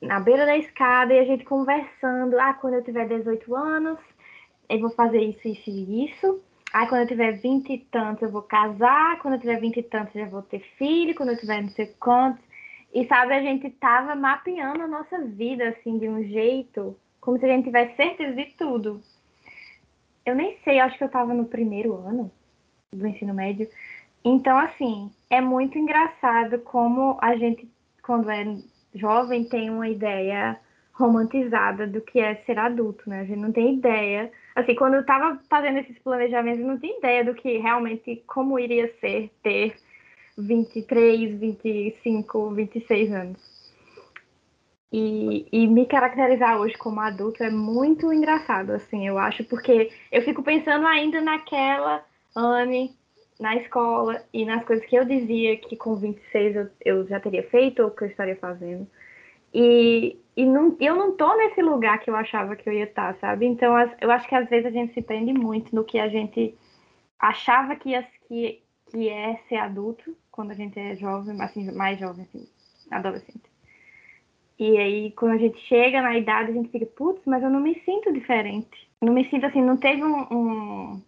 na 0.00 0.18
beira 0.18 0.46
da 0.46 0.56
escada 0.56 1.12
e 1.12 1.18
a 1.18 1.24
gente 1.24 1.44
conversando. 1.44 2.38
Ah, 2.38 2.54
quando 2.54 2.74
eu 2.74 2.84
tiver 2.84 3.06
18 3.06 3.54
anos, 3.54 3.98
eu 4.68 4.80
vou 4.80 4.90
fazer 4.90 5.20
isso, 5.20 5.46
isso 5.46 5.68
e 5.68 6.06
isso. 6.06 6.42
Ah, 6.72 6.86
quando 6.86 7.02
eu 7.02 7.08
tiver 7.08 7.32
20 7.32 7.72
e 7.72 7.78
tantos, 7.78 8.22
eu 8.22 8.30
vou 8.30 8.42
casar. 8.42 9.18
Quando 9.20 9.34
eu 9.34 9.40
tiver 9.40 9.60
20 9.60 9.76
e 9.76 9.82
tantos, 9.82 10.14
eu 10.14 10.24
já 10.24 10.30
vou 10.30 10.42
ter 10.42 10.60
filho. 10.78 11.14
Quando 11.14 11.30
eu 11.30 11.38
tiver 11.38 11.62
não 11.62 11.68
sei 11.70 11.86
quantos. 11.98 12.42
E 12.94 13.06
sabe, 13.06 13.34
a 13.34 13.42
gente 13.42 13.70
tava 13.70 14.14
mapeando 14.14 14.82
a 14.82 14.88
nossa 14.88 15.20
vida, 15.24 15.68
assim, 15.68 15.98
de 15.98 16.08
um 16.08 16.24
jeito, 16.24 16.96
como 17.20 17.38
se 17.38 17.44
a 17.44 17.48
gente 17.48 17.64
tivesse 17.64 17.94
certeza 17.94 18.34
de 18.34 18.46
tudo. 18.56 19.00
Eu 20.26 20.34
nem 20.34 20.58
sei, 20.64 20.80
acho 20.80 20.98
que 20.98 21.04
eu 21.04 21.08
tava 21.08 21.32
no 21.32 21.44
primeiro 21.44 21.94
ano 21.94 22.30
do 22.92 23.06
ensino 23.06 23.32
médio. 23.32 23.68
Então, 24.24 24.58
assim, 24.58 25.10
é 25.30 25.40
muito 25.40 25.78
engraçado 25.78 26.58
como 26.58 27.16
a 27.22 27.36
gente, 27.36 27.70
quando 28.02 28.28
é 28.28 28.44
jovem 28.94 29.44
tem 29.44 29.70
uma 29.70 29.88
ideia 29.88 30.58
romantizada 30.92 31.86
do 31.86 32.00
que 32.00 32.20
é 32.20 32.34
ser 32.44 32.58
adulto, 32.58 33.08
né? 33.08 33.20
A 33.20 33.24
gente 33.24 33.38
não 33.38 33.52
tem 33.52 33.76
ideia. 33.76 34.30
Assim, 34.54 34.74
quando 34.74 34.94
eu 34.94 35.06
tava 35.06 35.40
fazendo 35.48 35.78
esses 35.78 35.98
planejamentos, 36.00 36.60
eu 36.60 36.66
não 36.66 36.78
tinha 36.78 36.98
ideia 36.98 37.24
do 37.24 37.34
que 37.34 37.56
realmente, 37.58 38.22
como 38.26 38.58
iria 38.58 38.92
ser 39.00 39.30
ter 39.42 39.76
23, 40.36 41.38
25, 41.38 42.50
26 42.50 43.12
anos. 43.12 43.60
E, 44.92 45.46
e 45.52 45.68
me 45.68 45.86
caracterizar 45.86 46.60
hoje 46.60 46.76
como 46.76 47.00
adulto 47.00 47.44
é 47.44 47.50
muito 47.50 48.12
engraçado, 48.12 48.70
assim, 48.72 49.06
eu 49.06 49.18
acho, 49.18 49.44
porque 49.44 49.92
eu 50.10 50.20
fico 50.22 50.42
pensando 50.42 50.84
ainda 50.84 51.20
naquela 51.20 52.04
Anne 52.36 52.90
na 53.40 53.56
escola 53.56 54.22
e 54.32 54.44
nas 54.44 54.62
coisas 54.64 54.84
que 54.84 54.94
eu 54.94 55.04
dizia 55.04 55.56
que 55.56 55.74
com 55.74 55.96
26 55.96 56.56
eu, 56.56 56.68
eu 56.84 57.06
já 57.06 57.18
teria 57.18 57.42
feito 57.48 57.82
ou 57.82 57.90
que 57.90 58.04
eu 58.04 58.08
estaria 58.08 58.36
fazendo. 58.36 58.86
E, 59.52 60.18
e 60.36 60.44
não, 60.44 60.76
eu 60.78 60.94
não 60.94 61.16
tô 61.16 61.34
nesse 61.36 61.62
lugar 61.62 61.98
que 62.00 62.10
eu 62.10 62.14
achava 62.14 62.54
que 62.54 62.68
eu 62.68 62.72
ia 62.72 62.84
estar, 62.84 63.16
sabe? 63.16 63.46
Então 63.46 63.74
as, 63.74 63.90
eu 64.00 64.10
acho 64.10 64.28
que 64.28 64.34
às 64.34 64.48
vezes 64.48 64.66
a 64.66 64.70
gente 64.70 64.92
se 64.92 65.00
prende 65.00 65.32
muito 65.32 65.74
no 65.74 65.84
que 65.84 65.98
a 65.98 66.08
gente 66.08 66.54
achava 67.18 67.74
que, 67.74 67.88
ia, 67.88 68.06
que, 68.28 68.62
que 68.90 69.08
é 69.08 69.40
ser 69.48 69.56
adulto 69.56 70.14
quando 70.30 70.50
a 70.50 70.54
gente 70.54 70.78
é 70.78 70.94
jovem, 70.94 71.40
assim, 71.40 71.72
mais 71.72 71.98
jovem, 71.98 72.26
assim, 72.26 72.46
adolescente. 72.90 73.50
E 74.58 74.76
aí, 74.76 75.12
quando 75.12 75.32
a 75.32 75.38
gente 75.38 75.58
chega 75.60 76.02
na 76.02 76.18
idade, 76.18 76.50
a 76.50 76.54
gente 76.54 76.68
fica, 76.68 76.84
putz, 76.84 77.22
mas 77.24 77.42
eu 77.42 77.48
não 77.48 77.60
me 77.60 77.74
sinto 77.82 78.12
diferente. 78.12 78.90
Não 79.00 79.14
me 79.14 79.28
sinto 79.30 79.46
assim, 79.46 79.62
não 79.62 79.78
teve 79.78 80.04
um, 80.04 80.26
um 80.30 81.02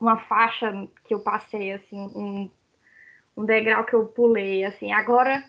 uma 0.00 0.18
faixa 0.18 0.72
que 1.04 1.14
eu 1.14 1.20
passei, 1.20 1.72
assim, 1.72 1.98
um, 2.14 2.50
um 3.36 3.44
degrau 3.44 3.84
que 3.84 3.94
eu 3.94 4.06
pulei, 4.06 4.64
assim, 4.64 4.92
agora 4.92 5.44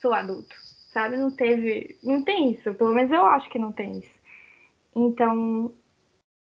sou 0.00 0.12
adulto, 0.12 0.54
sabe? 0.92 1.16
Não 1.16 1.30
teve, 1.30 1.98
não 2.02 2.22
tem 2.24 2.52
isso, 2.52 2.74
pelo 2.74 2.92
menos 2.92 3.12
eu 3.12 3.24
acho 3.24 3.48
que 3.50 3.58
não 3.58 3.72
tem 3.72 3.98
isso. 3.98 4.22
Então, 4.94 5.72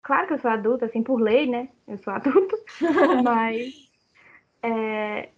claro 0.02 0.26
que 0.28 0.34
eu 0.34 0.38
sou 0.38 0.50
adulta, 0.50 0.86
assim, 0.86 1.02
por 1.02 1.20
lei, 1.20 1.46
né? 1.46 1.68
Eu 1.86 1.98
sou 1.98 2.12
adulto, 2.12 2.56
mas 3.24 3.90
é, 4.62 5.28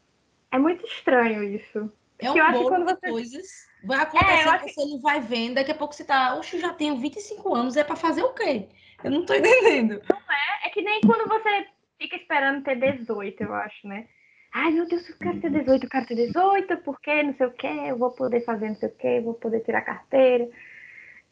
é 0.50 0.58
muito 0.58 0.84
estranho 0.86 1.42
isso. 1.42 1.90
É 2.18 2.30
um 2.30 2.36
eu 2.36 2.44
acho 2.44 2.58
que 2.60 2.68
quando 2.68 2.84
você... 2.84 3.10
coisas. 3.10 3.46
Vai 3.84 3.98
acontecer, 3.98 4.48
é, 4.48 4.58
você 4.58 4.84
não 4.86 5.00
vai 5.00 5.20
vendo, 5.20 5.56
daqui 5.56 5.72
a 5.72 5.74
pouco 5.74 5.94
você 5.94 6.04
tá, 6.04 6.36
oxe, 6.36 6.58
já 6.58 6.72
tenho 6.72 6.96
25 6.96 7.54
anos, 7.54 7.76
é 7.76 7.84
para 7.84 7.96
fazer 7.96 8.22
o 8.22 8.32
quê? 8.32 8.68
Eu 9.02 9.10
não 9.10 9.26
tô 9.26 9.34
entendendo. 9.34 10.00
Que 10.74 10.82
nem 10.82 11.00
quando 11.02 11.28
você 11.28 11.68
fica 12.00 12.16
esperando 12.16 12.64
ter 12.64 12.74
18, 12.74 13.44
eu 13.44 13.54
acho, 13.54 13.86
né? 13.86 14.08
Ai, 14.52 14.72
meu 14.72 14.88
Deus, 14.88 15.08
eu 15.08 15.16
quero 15.16 15.40
ter 15.40 15.50
18, 15.50 15.84
eu 15.84 15.88
quero 15.88 16.06
ter 16.06 16.16
18, 16.16 16.76
porque 16.78 17.22
não 17.22 17.32
sei 17.34 17.46
o 17.46 17.52
que, 17.52 17.66
eu 17.68 17.96
vou 17.96 18.10
poder 18.10 18.44
fazer 18.44 18.70
não 18.70 18.74
sei 18.74 18.88
o 18.88 18.96
que, 18.96 19.20
vou 19.20 19.34
poder 19.34 19.60
tirar 19.60 19.82
carteira. 19.82 20.48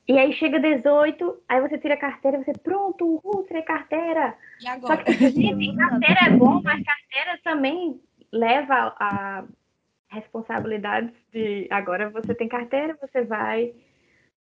E 0.07 0.17
aí 0.17 0.33
chega 0.35 0.61
18, 0.61 1.43
aí 1.49 1.61
você 1.61 1.77
tira 1.77 1.95
a 1.95 1.97
carteira, 1.97 2.39
você, 2.39 2.53
pronto, 2.53 3.05
uhul, 3.05 3.45
tirei 3.49 3.63
carteira. 3.63 4.39
E 4.61 4.69
agora? 4.69 4.97
Só 4.97 5.03
que, 5.03 5.13
gente, 5.31 5.77
carteira 5.77 6.21
é 6.27 6.31
bom, 6.31 6.63
mas 6.63 6.85
carteira 6.85 7.41
também 7.43 8.01
leva 8.31 8.95
a 8.97 9.45
responsabilidades 10.09 11.15
de 11.33 11.67
agora 11.69 12.11
você 12.11 12.33
tem 12.33 12.47
carteira, 12.47 12.97
você 13.01 13.25
vai 13.25 13.75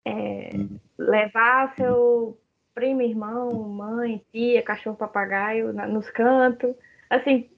é, 0.04 0.50
levar 0.98 1.74
seu 1.74 2.38
primo, 2.74 3.02
irmão, 3.02 3.68
mãe, 3.68 4.24
tia, 4.32 4.62
cachorro, 4.62 4.96
papagaio 4.96 5.72
na, 5.72 5.86
nos 5.86 6.10
cantos. 6.10 6.74
Assim, 7.08 7.48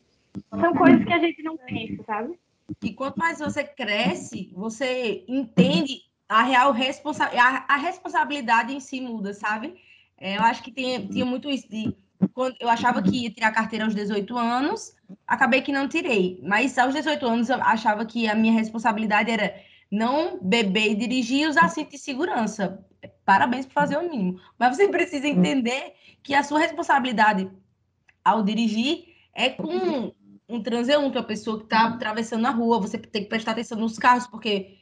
são 0.50 0.74
coisas 0.74 1.04
que 1.04 1.12
a 1.12 1.18
gente 1.18 1.42
não 1.42 1.56
pensa, 1.56 2.02
sabe? 2.04 2.38
E 2.82 2.92
quanto 2.92 3.18
mais 3.18 3.38
você 3.38 3.64
cresce, 3.64 4.50
você 4.54 5.24
entende 5.28 6.00
a 6.28 6.42
real 6.42 6.72
responsa 6.72 7.24
a, 7.24 7.74
a 7.74 7.76
responsabilidade 7.76 8.72
em 8.72 8.80
si 8.80 9.00
muda, 9.00 9.34
sabe? 9.34 9.74
É, 10.18 10.38
eu 10.38 10.42
acho 10.42 10.62
que 10.62 10.70
tem, 10.70 11.06
tinha 11.08 11.26
muito 11.26 11.50
isso 11.50 11.68
de 11.68 11.94
quando 12.32 12.56
eu 12.60 12.68
achava 12.68 13.02
que 13.02 13.24
ia 13.24 13.30
tirar 13.30 13.52
carteira 13.52 13.84
aos 13.84 13.94
18 13.94 14.38
anos, 14.38 14.94
acabei 15.26 15.60
que 15.60 15.72
não 15.72 15.88
tirei. 15.88 16.40
Mas 16.42 16.78
aos 16.78 16.94
18 16.94 17.26
anos 17.26 17.48
eu 17.50 17.56
achava 17.56 18.06
que 18.06 18.28
a 18.28 18.34
minha 18.34 18.52
responsabilidade 18.52 19.30
era 19.30 19.54
não 19.90 20.38
beber 20.40 20.92
e 20.92 20.94
dirigir 20.94 21.42
e 21.42 21.46
usar 21.46 21.68
cinto 21.68 21.90
de 21.90 21.98
segurança. 21.98 22.82
Parabéns 23.24 23.66
por 23.66 23.72
fazer 23.72 23.96
o 23.96 24.08
mínimo. 24.08 24.40
Mas 24.58 24.76
você 24.76 24.88
precisa 24.88 25.26
entender 25.26 25.94
que 26.22 26.34
a 26.34 26.42
sua 26.42 26.58
responsabilidade 26.58 27.50
ao 28.24 28.42
dirigir 28.42 29.04
é 29.34 29.50
com 29.50 30.12
um 30.48 30.62
transeunte, 30.62 31.16
uma 31.16 31.24
pessoa 31.24 31.58
que 31.58 31.64
está 31.64 31.86
atravessando 31.86 32.46
a 32.46 32.50
rua, 32.50 32.80
você 32.80 32.98
tem 32.98 33.22
que 33.22 33.28
prestar 33.28 33.52
atenção 33.52 33.78
nos 33.78 33.98
carros, 33.98 34.26
porque 34.26 34.78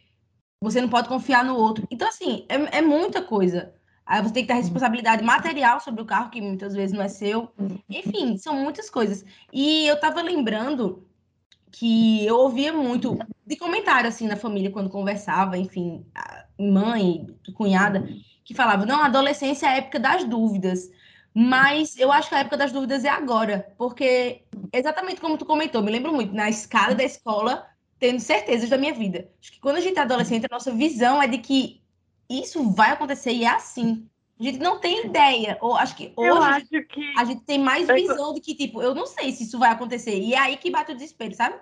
você 0.61 0.81
não 0.81 0.89
pode 0.89 1.09
confiar 1.09 1.45
no 1.45 1.57
outro. 1.57 1.87
Então, 1.91 2.09
assim, 2.09 2.45
é, 2.49 2.79
é 2.79 2.83
muita 2.83 3.23
coisa. 3.23 3.73
Aí 4.05 4.21
você 4.21 4.35
tem 4.35 4.43
que 4.43 4.49
ter 4.49 4.55
responsabilidade 4.55 5.23
material 5.23 5.81
sobre 5.81 6.03
o 6.03 6.07
carro, 6.07 6.31
que 6.31 6.41
muitas 6.41 6.75
vezes 6.75 6.95
não 6.95 7.03
é 7.03 7.09
seu. 7.09 7.53
Enfim, 7.89 8.37
são 8.37 8.55
muitas 8.55 8.91
coisas. 8.91 9.25
E 9.53 9.87
eu 9.87 9.95
estava 9.95 10.21
lembrando 10.21 11.07
que 11.71 12.27
eu 12.27 12.37
ouvia 12.37 12.73
muito 12.73 13.17
de 13.47 13.57
comentário 13.57 14.09
assim 14.09 14.27
na 14.27 14.35
família 14.35 14.73
quando 14.73 14.91
conversava, 14.91 15.57
enfim, 15.57 16.05
mãe, 16.59 17.27
cunhada, 17.55 18.09
que 18.51 18.55
falava: 18.57 18.85
"Não, 18.85 19.01
a 19.01 19.07
adolescência 19.07 19.67
é 19.67 19.69
a 19.71 19.77
época 19.77 20.01
das 20.01 20.25
dúvidas". 20.25 20.91
Mas 21.33 21.97
eu 21.97 22.11
acho 22.11 22.29
que 22.29 22.35
a 22.35 22.41
época 22.41 22.57
das 22.57 22.73
dúvidas 22.73 23.05
é 23.05 23.09
agora, 23.09 23.73
porque 23.79 24.43
exatamente 24.73 25.21
como 25.21 25.39
tu 25.39 25.45
comentou, 25.47 25.81
me 25.81 25.93
lembro 25.93 26.13
muito 26.13 26.35
na 26.35 26.49
escada 26.51 26.93
da 26.95 27.05
escola 27.05 27.65
tendo 28.01 28.19
certezas 28.19 28.69
da 28.69 28.77
minha 28.77 28.93
vida. 28.93 29.29
Acho 29.41 29.53
que 29.53 29.61
quando 29.61 29.77
a 29.77 29.81
gente 29.81 29.97
é 29.97 30.03
adolescente, 30.03 30.47
a 30.47 30.55
nossa 30.55 30.73
visão 30.73 31.23
é 31.23 31.29
de 31.29 31.39
que 31.39 31.81
isso 32.29 32.69
vai 32.73 32.91
acontecer 32.91 33.31
e 33.31 33.45
é 33.45 33.49
assim. 33.49 34.09
A 34.41 34.43
gente 34.43 34.59
não 34.59 34.81
tem 34.81 35.07
ideia. 35.07 35.57
Ou 35.61 35.77
acho 35.77 35.95
que 35.95 36.13
hoje 36.17 36.31
acho 36.49 36.67
gente, 36.73 36.87
que. 36.87 37.13
a 37.17 37.25
gente 37.25 37.43
tem 37.43 37.59
mais 37.61 37.89
Eu- 37.89 37.95
visão 37.95 38.35
de 38.35 38.41
que, 38.41 38.55
tipo, 38.55 38.83
eu 38.83 38.93
não 38.95 39.07
sei 39.07 39.31
se 39.31 39.45
isso 39.45 39.59
vai 39.59 39.71
acontecer. 39.71 40.19
E 40.19 40.35
é 40.35 40.39
aí 40.39 40.57
que 40.57 40.71
bate 40.71 40.91
o 40.91 40.95
desespero, 40.97 41.35
sabe? 41.35 41.57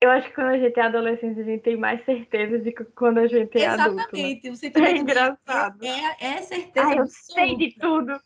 Eu 0.00 0.10
acho 0.10 0.28
que 0.28 0.34
quando 0.34 0.48
a 0.48 0.58
gente 0.58 0.78
é 0.78 0.82
adolescente, 0.82 1.40
a 1.40 1.44
gente 1.44 1.62
tem 1.62 1.76
mais 1.76 2.04
certeza 2.04 2.58
de 2.58 2.70
que 2.70 2.84
quando 2.84 3.18
a 3.18 3.26
gente 3.26 3.58
é 3.58 3.66
adulto. 3.66 3.96
Né? 3.96 4.02
Exatamente. 4.02 4.48
O 4.48 4.52
É 4.52 4.56
sentimento 4.56 4.94
de- 4.94 5.00
engraçado. 5.00 5.84
É, 5.84 6.16
é 6.36 6.42
certeza 6.42 6.86
Ai, 6.86 6.98
eu 6.98 7.02
absoluta. 7.02 7.32
sei 7.34 7.56
de 7.56 7.70
tudo. 7.78 8.20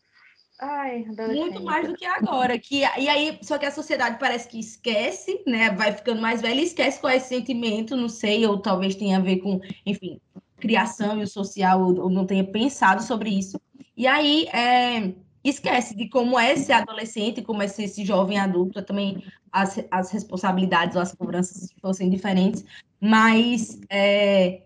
Ai. 0.61 1.03
Muito 1.35 1.63
mais 1.63 1.87
do 1.87 1.95
que 1.95 2.05
agora. 2.05 2.57
Que, 2.59 2.81
e 2.81 3.09
aí, 3.09 3.39
só 3.41 3.57
que 3.57 3.65
a 3.65 3.71
sociedade 3.71 4.19
parece 4.19 4.47
que 4.47 4.59
esquece, 4.59 5.43
né? 5.47 5.71
Vai 5.71 5.91
ficando 5.91 6.21
mais 6.21 6.41
velha 6.41 6.59
e 6.61 6.63
esquece 6.63 6.99
qual 7.01 7.11
é 7.11 7.17
esse 7.17 7.29
sentimento, 7.29 7.95
não 7.95 8.07
sei, 8.07 8.45
ou 8.45 8.59
talvez 8.59 8.95
tenha 8.95 9.17
a 9.17 9.21
ver 9.21 9.37
com, 9.37 9.59
enfim, 9.85 10.21
criação 10.59 11.19
e 11.19 11.23
o 11.23 11.27
social, 11.27 11.81
ou, 11.81 11.99
ou 12.03 12.09
não 12.09 12.25
tenha 12.27 12.43
pensado 12.43 13.01
sobre 13.01 13.31
isso. 13.31 13.59
E 13.97 14.05
aí, 14.05 14.45
é, 14.53 15.11
esquece 15.43 15.95
de 15.95 16.07
como 16.07 16.39
é 16.39 16.55
ser 16.55 16.73
adolescente, 16.73 17.41
como 17.41 17.61
é 17.61 17.67
ser 17.67 17.83
esse 17.83 18.05
jovem 18.05 18.39
adulto, 18.39 18.81
também 18.81 19.23
as, 19.51 19.83
as 19.91 20.11
responsabilidades 20.11 20.95
ou 20.95 21.01
as 21.01 21.13
cobranças 21.13 21.69
fossem 21.81 22.09
diferentes, 22.09 22.63
mas 22.99 23.79
é, 23.89 24.61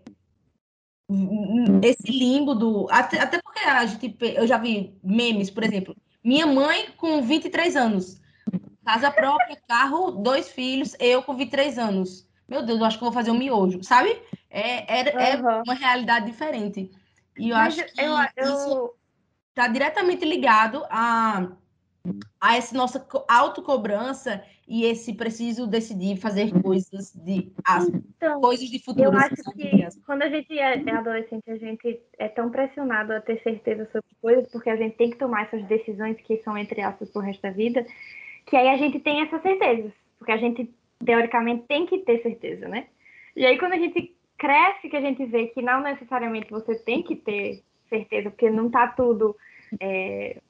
esse 1.82 2.12
limbo 2.12 2.54
do. 2.54 2.86
Até, 2.90 3.20
até 3.20 3.40
porque 3.42 3.60
a 3.60 3.84
gente, 3.86 4.16
eu 4.20 4.46
já 4.46 4.58
vi 4.58 4.96
memes, 5.02 5.50
por 5.50 5.64
exemplo, 5.64 5.96
minha 6.22 6.46
mãe 6.46 6.90
com 6.96 7.22
23 7.22 7.76
anos, 7.76 8.20
casa 8.84 9.10
própria, 9.10 9.58
carro, 9.66 10.10
dois 10.12 10.48
filhos, 10.48 10.94
eu 11.00 11.22
com 11.22 11.34
23 11.34 11.78
anos. 11.78 12.28
Meu 12.48 12.64
Deus, 12.64 12.78
eu 12.80 12.86
acho 12.86 12.98
que 12.98 13.04
vou 13.04 13.12
fazer 13.12 13.30
um 13.30 13.38
miojo, 13.38 13.82
sabe? 13.82 14.10
É, 14.48 15.00
é, 15.00 15.32
é 15.32 15.36
uma 15.36 15.74
realidade 15.74 16.26
diferente. 16.26 16.90
E 17.38 17.50
eu 17.50 17.56
Mas 17.56 17.78
acho 17.78 17.92
que 17.92 18.00
eu, 18.00 18.14
eu, 18.36 18.54
isso 18.54 18.94
está 19.58 19.66
diretamente 19.66 20.24
ligado 20.24 20.84
a, 20.88 21.48
a 22.40 22.56
essa 22.56 22.76
nossa 22.76 23.00
co- 23.00 23.24
autocobrança 23.28 24.40
e 24.68 24.84
esse 24.84 25.14
preciso 25.14 25.66
decidir 25.66 26.16
fazer 26.16 26.52
coisas 26.62 27.12
de 27.12 27.50
as 27.64 27.88
então, 27.88 28.40
coisas 28.40 28.68
de 28.68 28.78
futuro. 28.78 29.06
eu 29.06 29.18
acho 29.18 29.34
que 29.56 30.00
quando 30.06 30.22
a 30.22 30.28
gente 30.28 30.56
é, 30.56 30.80
é 30.80 30.90
adolescente, 30.92 31.50
a 31.50 31.56
gente 31.56 32.00
é 32.18 32.28
tão 32.28 32.50
pressionado 32.50 33.12
a 33.12 33.20
ter 33.20 33.42
certeza 33.42 33.84
sobre 33.86 34.08
coisas, 34.22 34.48
porque 34.52 34.70
a 34.70 34.76
gente 34.76 34.96
tem 34.96 35.10
que 35.10 35.16
tomar 35.16 35.46
essas 35.46 35.64
decisões 35.64 36.16
que 36.20 36.36
são, 36.44 36.56
entre 36.56 36.80
aspas, 36.80 37.10
pro 37.10 37.22
resto 37.22 37.42
da 37.42 37.50
vida, 37.50 37.84
que 38.46 38.56
aí 38.56 38.68
a 38.68 38.76
gente 38.76 39.00
tem 39.00 39.22
essas 39.22 39.42
certezas. 39.42 39.92
Porque 40.18 40.32
a 40.32 40.36
gente, 40.36 40.72
teoricamente, 41.04 41.64
tem 41.66 41.86
que 41.86 41.98
ter 41.98 42.22
certeza, 42.22 42.68
né? 42.68 42.86
E 43.34 43.46
aí, 43.46 43.58
quando 43.58 43.72
a 43.72 43.78
gente 43.78 44.14
cresce, 44.36 44.88
que 44.88 44.96
a 44.96 45.00
gente 45.00 45.24
vê 45.26 45.46
que 45.46 45.62
não 45.62 45.80
necessariamente 45.80 46.50
você 46.50 46.74
tem 46.76 47.02
que 47.02 47.16
ter 47.16 47.62
certeza, 47.88 48.30
porque 48.30 48.50
não 48.50 48.70
tá 48.70 48.88
tudo. 48.88 49.34
É, 49.80 50.40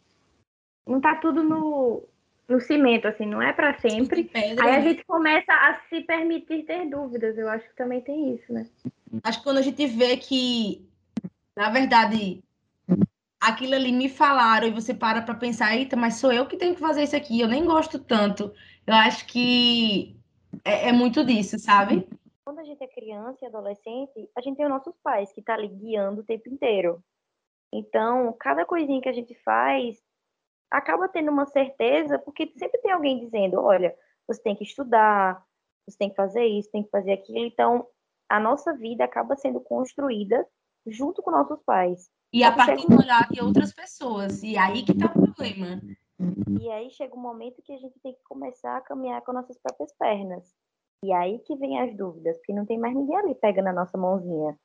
não 0.86 1.00
tá 1.00 1.16
tudo 1.16 1.42
no, 1.42 2.02
no 2.48 2.60
cimento, 2.60 3.06
assim, 3.06 3.26
não 3.26 3.42
é 3.42 3.52
para 3.52 3.78
sempre. 3.78 4.24
Pedra, 4.24 4.64
Aí 4.64 4.76
a 4.76 4.80
gente 4.80 5.04
começa 5.04 5.52
a 5.52 5.80
se 5.88 6.00
permitir 6.02 6.64
ter 6.64 6.88
dúvidas. 6.88 7.36
Eu 7.36 7.48
acho 7.48 7.68
que 7.68 7.76
também 7.76 8.00
tem 8.00 8.34
isso, 8.34 8.52
né? 8.52 8.66
Acho 9.22 9.38
que 9.38 9.44
quando 9.44 9.58
a 9.58 9.62
gente 9.62 9.86
vê 9.86 10.16
que, 10.16 10.88
na 11.54 11.70
verdade, 11.70 12.42
aquilo 13.40 13.74
ali 13.74 13.92
me 13.92 14.08
falaram 14.08 14.66
e 14.66 14.72
você 14.72 14.94
para 14.94 15.22
para 15.22 15.34
pensar, 15.34 15.76
eita, 15.76 15.96
mas 15.96 16.14
sou 16.14 16.32
eu 16.32 16.46
que 16.46 16.56
tenho 16.56 16.74
que 16.74 16.80
fazer 16.80 17.02
isso 17.02 17.16
aqui, 17.16 17.40
eu 17.40 17.48
nem 17.48 17.64
gosto 17.64 17.98
tanto. 17.98 18.52
Eu 18.86 18.94
acho 18.94 19.26
que 19.26 20.16
é, 20.64 20.88
é 20.88 20.92
muito 20.92 21.24
disso, 21.24 21.58
sabe? 21.58 22.08
Quando 22.44 22.60
a 22.60 22.64
gente 22.64 22.82
é 22.82 22.86
criança 22.86 23.38
e 23.42 23.46
adolescente, 23.46 24.30
a 24.34 24.40
gente 24.40 24.56
tem 24.56 24.64
os 24.64 24.72
nossos 24.72 24.94
pais 25.02 25.30
que 25.32 25.42
tá 25.42 25.52
ali 25.54 25.68
guiando 25.68 26.22
o 26.22 26.24
tempo 26.24 26.48
inteiro. 26.48 27.02
Então, 27.72 28.34
cada 28.38 28.64
coisinha 28.64 29.00
que 29.00 29.08
a 29.08 29.12
gente 29.12 29.34
faz 29.42 29.98
acaba 30.70 31.08
tendo 31.08 31.30
uma 31.30 31.46
certeza, 31.46 32.18
porque 32.18 32.52
sempre 32.56 32.80
tem 32.80 32.92
alguém 32.92 33.18
dizendo, 33.18 33.60
olha, 33.60 33.94
você 34.26 34.42
tem 34.42 34.54
que 34.54 34.64
estudar, 34.64 35.42
você 35.88 35.96
tem 35.96 36.10
que 36.10 36.16
fazer 36.16 36.44
isso, 36.44 36.70
tem 36.70 36.82
que 36.82 36.90
fazer 36.90 37.12
aquilo. 37.12 37.38
Então, 37.38 37.86
a 38.28 38.38
nossa 38.38 38.74
vida 38.74 39.04
acaba 39.04 39.36
sendo 39.36 39.60
construída 39.60 40.46
junto 40.86 41.22
com 41.22 41.30
nossos 41.30 41.60
pais. 41.62 42.10
E 42.32 42.44
a 42.44 42.52
partir 42.52 42.86
do 42.86 42.98
olhar 42.98 43.26
de 43.30 43.40
outras 43.42 43.72
pessoas. 43.72 44.42
E 44.42 44.56
aí 44.56 44.84
que 44.84 44.96
tá 44.96 45.06
o 45.06 45.12
problema. 45.12 45.80
E 46.60 46.70
aí 46.70 46.90
chega 46.90 47.14
um 47.14 47.20
momento 47.20 47.62
que 47.62 47.72
a 47.72 47.78
gente 47.78 47.98
tem 48.00 48.12
que 48.12 48.22
começar 48.24 48.76
a 48.76 48.80
caminhar 48.82 49.22
com 49.22 49.32
nossas 49.32 49.58
próprias 49.58 49.92
pernas. 49.96 50.44
E 51.02 51.12
aí 51.12 51.38
que 51.40 51.56
vem 51.56 51.80
as 51.80 51.96
dúvidas, 51.96 52.36
porque 52.38 52.52
não 52.52 52.66
tem 52.66 52.78
mais 52.78 52.94
ninguém 52.94 53.16
ali 53.16 53.34
pegando 53.34 53.68
a 53.68 53.72
nossa 53.72 53.96
mãozinha. 53.96 54.58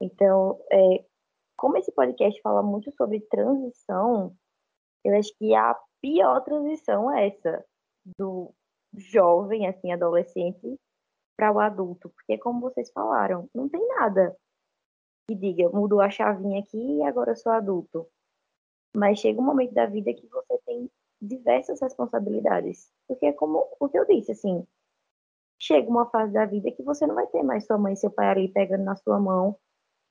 Então, 0.00 0.58
é, 0.70 1.04
como 1.56 1.76
esse 1.78 1.90
podcast 1.92 2.40
fala 2.42 2.62
muito 2.62 2.92
sobre 2.92 3.20
transição, 3.20 4.36
eu 5.04 5.16
acho 5.16 5.32
que 5.38 5.54
a 5.54 5.76
pior 6.00 6.40
transição 6.40 7.10
é 7.10 7.28
essa, 7.28 7.64
do 8.18 8.52
jovem, 8.94 9.66
assim, 9.66 9.92
adolescente, 9.92 10.78
para 11.36 11.52
o 11.52 11.58
adulto. 11.58 12.08
Porque, 12.10 12.38
como 12.38 12.60
vocês 12.60 12.90
falaram, 12.92 13.48
não 13.54 13.68
tem 13.68 13.86
nada 13.88 14.36
que 15.28 15.34
diga, 15.34 15.68
mudou 15.70 16.00
a 16.00 16.10
chavinha 16.10 16.60
aqui 16.60 16.78
e 16.78 17.02
agora 17.02 17.32
eu 17.32 17.36
sou 17.36 17.52
adulto. 17.52 18.06
Mas 18.94 19.18
chega 19.18 19.40
um 19.40 19.44
momento 19.44 19.74
da 19.74 19.86
vida 19.86 20.14
que 20.14 20.26
você 20.26 20.58
tem 20.64 20.90
diversas 21.20 21.80
responsabilidades. 21.80 22.90
Porque, 23.08 23.32
como 23.32 23.66
o 23.80 23.88
que 23.88 23.98
eu 23.98 24.06
disse, 24.06 24.32
assim, 24.32 24.66
chega 25.60 25.88
uma 25.88 26.08
fase 26.10 26.32
da 26.32 26.44
vida 26.44 26.70
que 26.70 26.82
você 26.82 27.06
não 27.06 27.14
vai 27.14 27.26
ter 27.26 27.42
mais 27.42 27.66
sua 27.66 27.78
mãe 27.78 27.94
e 27.94 27.96
seu 27.96 28.10
pai 28.10 28.28
ali 28.28 28.48
pegando 28.48 28.84
na 28.84 28.96
sua 28.96 29.18
mão 29.18 29.58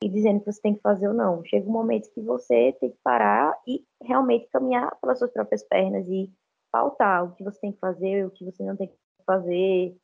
e 0.06 0.10
dizendo 0.10 0.39
que 0.39 0.52
você 0.52 0.62
tem 0.62 0.76
que 0.76 0.82
fazer 0.82 1.08
ou 1.08 1.15
não. 1.15 1.44
Chega 1.46 1.68
um 1.68 1.72
momento 1.72 2.12
que 2.13 2.22
você 2.22 2.74
tem 2.80 2.91
que 2.91 2.98
parar 3.04 3.60
e 3.65 3.84
realmente 4.04 4.48
caminhar 4.50 4.96
pelas 5.02 5.18
suas 5.18 5.32
próprias 5.32 5.63
pernas 5.63 6.08
e 6.08 6.32
pautar 6.72 7.26
o 7.26 7.34
que 7.34 7.44
você 7.44 7.60
tem 7.60 7.72
que 7.72 7.80
fazer, 7.80 8.24
o 8.24 8.30
que 8.30 8.46
você 8.46 8.63
não 8.63 8.78
tem 8.78 8.88
que 8.88 8.96
fazer. 9.26 9.98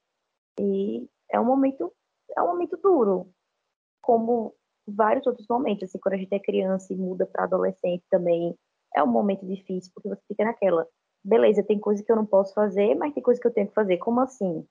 E 0.59 1.07
é 1.31 1.39
um 1.39 1.45
momento, 1.45 1.93
é 2.35 2.41
um 2.41 2.47
momento 2.47 2.77
duro, 2.77 3.29
como 4.01 4.55
vários 4.87 5.27
outros 5.27 5.45
momentos, 5.47 5.83
assim, 5.83 5.99
quando 5.99 6.15
a 6.15 6.17
gente 6.17 6.33
é 6.33 6.39
criança 6.39 6.91
e 6.91 6.97
muda 6.97 7.27
para 7.27 7.43
adolescente 7.43 8.03
também, 8.09 8.57
é 8.95 9.03
um 9.03 9.07
momento 9.07 9.45
difícil, 9.45 9.91
porque 9.93 10.09
você 10.09 10.21
fica 10.27 10.43
naquela, 10.43 10.87
beleza, 11.23 11.61
tem 11.61 11.79
coisa 11.79 12.03
que 12.03 12.11
eu 12.11 12.15
não 12.15 12.25
posso 12.25 12.55
fazer, 12.55 12.95
mas 12.95 13.13
tem 13.13 13.21
coisa 13.21 13.39
que 13.39 13.45
eu 13.45 13.53
tenho 13.53 13.67
que 13.67 13.75
fazer, 13.75 13.99
como 13.99 14.19
assim? 14.19 14.65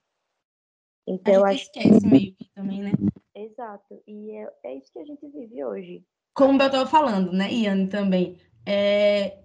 Então, 1.07 1.45
a 1.45 1.49
acho 1.49 1.59
gente 1.59 1.67
esquece 1.67 2.07
meio 2.07 2.35
que 2.35 2.49
também, 2.55 2.83
né? 2.83 2.93
Exato, 3.35 4.03
e 4.07 4.33
é, 4.33 4.49
é 4.65 4.77
isso 4.77 4.93
que 4.93 4.99
a 4.99 5.05
gente 5.05 5.27
vive 5.29 5.65
hoje. 5.65 6.05
Como 6.35 6.61
eu 6.61 6.67
estava 6.67 6.87
falando, 6.87 7.33
né, 7.33 7.53
Iane 7.53 7.89
também, 7.89 8.37
é, 8.67 9.39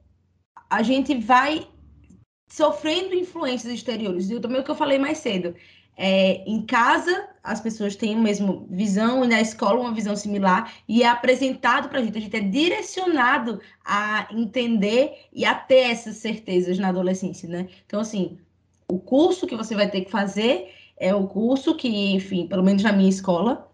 a 0.70 0.84
gente 0.84 1.16
vai 1.16 1.68
sofrendo 2.48 3.16
influências 3.16 3.74
exteriores. 3.74 4.30
E 4.30 4.40
também 4.40 4.62
o 4.62 4.64
que 4.64 4.72
eu 4.72 4.76
falei 4.76 4.98
mais 4.98 5.18
cedo. 5.18 5.56
É, 5.98 6.44
em 6.46 6.66
casa, 6.66 7.30
as 7.42 7.62
pessoas 7.62 7.96
têm 7.96 8.16
a 8.16 8.20
mesma 8.20 8.66
visão, 8.70 9.24
e 9.24 9.28
na 9.28 9.40
escola, 9.40 9.80
uma 9.80 9.94
visão 9.94 10.16
similar, 10.16 10.74
e 10.88 11.04
é 11.04 11.08
apresentado 11.08 11.88
para 11.90 12.00
a 12.00 12.04
gente. 12.04 12.18
A 12.18 12.22
gente 12.22 12.36
é 12.36 12.42
direcionado 12.42 13.62
a 13.84 14.28
entender 14.32 15.28
e 15.32 15.46
a 15.46 15.56
ter 15.56 15.92
essas 15.92 16.18
certezas 16.18 16.78
na 16.78 16.90
adolescência, 16.90 17.48
né? 17.48 17.68
Então, 17.86 18.00
assim, 18.00 18.38
o 18.90 19.00
curso 19.00 19.48
que 19.48 19.56
você 19.56 19.74
vai 19.74 19.90
ter 19.90 20.02
que 20.02 20.12
fazer 20.12 20.70
é 20.98 21.14
o 21.14 21.28
curso 21.28 21.76
que, 21.76 21.88
enfim, 22.14 22.48
pelo 22.48 22.64
menos 22.64 22.84
na 22.84 22.92
minha 22.92 23.10
escola, 23.10 23.72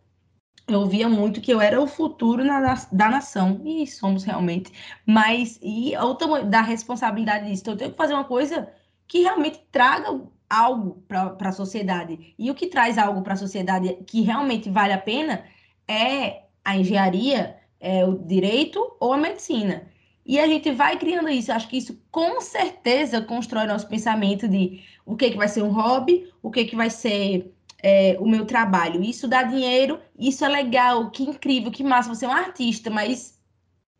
eu 0.67 0.79
ouvia 0.79 1.09
muito 1.09 1.41
que 1.41 1.51
eu 1.51 1.61
era 1.61 1.81
o 1.81 1.87
futuro 1.87 2.43
na, 2.43 2.75
da 2.91 3.09
nação, 3.09 3.61
e 3.65 3.85
somos 3.87 4.23
realmente, 4.23 4.71
mas 5.05 5.59
e 5.61 5.95
o 5.97 6.15
tamanho 6.15 6.49
da 6.49 6.61
responsabilidade 6.61 7.49
disso. 7.49 7.61
Então, 7.61 7.73
eu 7.73 7.77
tenho 7.77 7.91
que 7.91 7.97
fazer 7.97 8.13
uma 8.13 8.23
coisa 8.23 8.69
que 9.07 9.21
realmente 9.21 9.59
traga 9.71 10.21
algo 10.49 11.03
para 11.07 11.49
a 11.49 11.51
sociedade. 11.51 12.33
E 12.37 12.51
o 12.51 12.55
que 12.55 12.67
traz 12.67 12.97
algo 12.97 13.21
para 13.21 13.33
a 13.33 13.37
sociedade 13.37 13.93
que 14.07 14.21
realmente 14.21 14.69
vale 14.69 14.93
a 14.93 14.97
pena 14.97 15.43
é 15.87 16.43
a 16.63 16.77
engenharia, 16.77 17.57
é 17.79 18.05
o 18.05 18.17
direito 18.17 18.95
ou 18.99 19.13
a 19.13 19.17
medicina. 19.17 19.90
E 20.31 20.39
a 20.39 20.47
gente 20.47 20.71
vai 20.71 20.97
criando 20.97 21.27
isso. 21.27 21.51
Acho 21.51 21.67
que 21.67 21.75
isso 21.75 22.01
com 22.09 22.39
certeza 22.39 23.21
constrói 23.21 23.67
nosso 23.67 23.85
pensamento 23.89 24.47
de 24.47 24.81
o 25.05 25.17
que, 25.17 25.29
que 25.29 25.35
vai 25.35 25.49
ser 25.49 25.61
um 25.61 25.73
hobby, 25.73 26.31
o 26.41 26.49
que, 26.49 26.63
que 26.63 26.73
vai 26.73 26.89
ser 26.89 27.53
é, 27.83 28.15
o 28.17 28.25
meu 28.25 28.45
trabalho. 28.45 29.03
Isso 29.03 29.27
dá 29.27 29.43
dinheiro, 29.43 29.99
isso 30.17 30.45
é 30.45 30.47
legal, 30.47 31.11
que 31.11 31.23
incrível, 31.23 31.69
que 31.69 31.83
massa. 31.83 32.07
Você 32.07 32.23
é 32.23 32.29
um 32.29 32.31
artista, 32.31 32.89
mas 32.89 33.37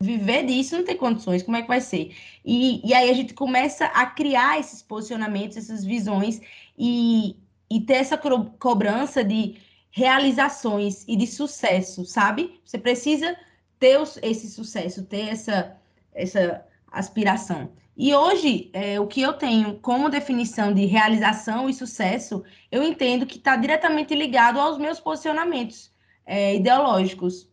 viver 0.00 0.46
disso 0.46 0.74
não 0.74 0.86
tem 0.86 0.96
condições, 0.96 1.42
como 1.42 1.58
é 1.58 1.60
que 1.60 1.68
vai 1.68 1.82
ser? 1.82 2.16
E, 2.42 2.80
e 2.82 2.94
aí 2.94 3.10
a 3.10 3.14
gente 3.14 3.34
começa 3.34 3.84
a 3.84 4.06
criar 4.06 4.58
esses 4.58 4.80
posicionamentos, 4.80 5.58
essas 5.58 5.84
visões 5.84 6.40
e, 6.78 7.36
e 7.70 7.78
ter 7.82 7.96
essa 7.96 8.16
co 8.16 8.46
cobrança 8.58 9.22
de 9.22 9.56
realizações 9.90 11.04
e 11.06 11.14
de 11.14 11.26
sucesso, 11.26 12.06
sabe? 12.06 12.58
Você 12.64 12.78
precisa 12.78 13.36
ter 13.78 14.00
esse 14.22 14.48
sucesso, 14.48 15.04
ter 15.04 15.28
essa, 15.28 15.76
essa 16.14 16.64
aspiração. 16.90 17.72
E 17.96 18.14
hoje, 18.14 18.70
é, 18.72 18.98
o 18.98 19.06
que 19.06 19.20
eu 19.20 19.34
tenho 19.34 19.78
como 19.78 20.08
definição 20.08 20.72
de 20.72 20.86
realização 20.86 21.68
e 21.68 21.74
sucesso, 21.74 22.42
eu 22.70 22.82
entendo 22.82 23.26
que 23.26 23.36
está 23.36 23.54
diretamente 23.56 24.14
ligado 24.14 24.58
aos 24.60 24.78
meus 24.78 24.98
posicionamentos 24.98 25.92
é, 26.24 26.54
ideológicos. 26.54 27.50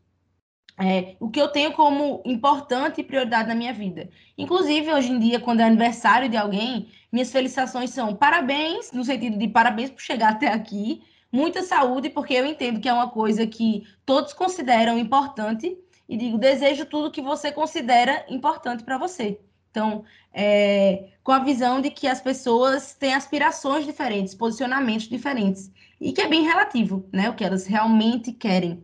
é, 0.79 1.17
o 1.19 1.29
que 1.29 1.41
eu 1.41 1.49
tenho 1.49 1.73
como 1.73 2.21
importante 2.25 3.01
e 3.01 3.03
prioridade 3.03 3.49
na 3.49 3.55
minha 3.55 3.73
vida. 3.73 4.09
Inclusive, 4.37 4.93
hoje 4.93 5.11
em 5.11 5.19
dia, 5.19 5.39
quando 5.39 5.59
é 5.59 5.65
aniversário 5.65 6.29
de 6.29 6.37
alguém, 6.37 6.89
minhas 7.11 7.31
felicitações 7.31 7.89
são 7.89 8.15
parabéns, 8.15 8.91
no 8.93 9.03
sentido 9.03 9.37
de 9.37 9.47
parabéns 9.49 9.89
por 9.89 10.01
chegar 10.01 10.29
até 10.31 10.47
aqui, 10.47 11.03
muita 11.31 11.63
saúde, 11.63 12.09
porque 12.09 12.33
eu 12.33 12.45
entendo 12.45 12.79
que 12.79 12.87
é 12.87 12.93
uma 12.93 13.09
coisa 13.09 13.45
que 13.45 13.83
todos 14.05 14.33
consideram 14.33 14.97
importante, 14.97 15.77
e 16.09 16.17
digo, 16.17 16.39
desejo 16.39 16.85
tudo 16.85 17.11
que 17.11 17.21
você 17.21 17.51
considera 17.51 18.25
importante 18.27 18.83
para 18.83 18.97
você. 18.97 19.39
Então, 19.69 20.03
é, 20.33 21.09
com 21.23 21.31
a 21.31 21.37
visão 21.37 21.79
de 21.79 21.91
que 21.91 22.07
as 22.07 22.19
pessoas 22.19 22.95
têm 22.95 23.13
aspirações 23.13 23.85
diferentes, 23.85 24.33
posicionamentos 24.33 25.07
diferentes, 25.07 25.71
e 26.01 26.11
que 26.11 26.21
é 26.21 26.27
bem 26.27 26.43
relativo, 26.43 27.07
né? 27.13 27.29
O 27.29 27.35
que 27.35 27.43
elas 27.43 27.67
realmente 27.67 28.31
querem. 28.31 28.83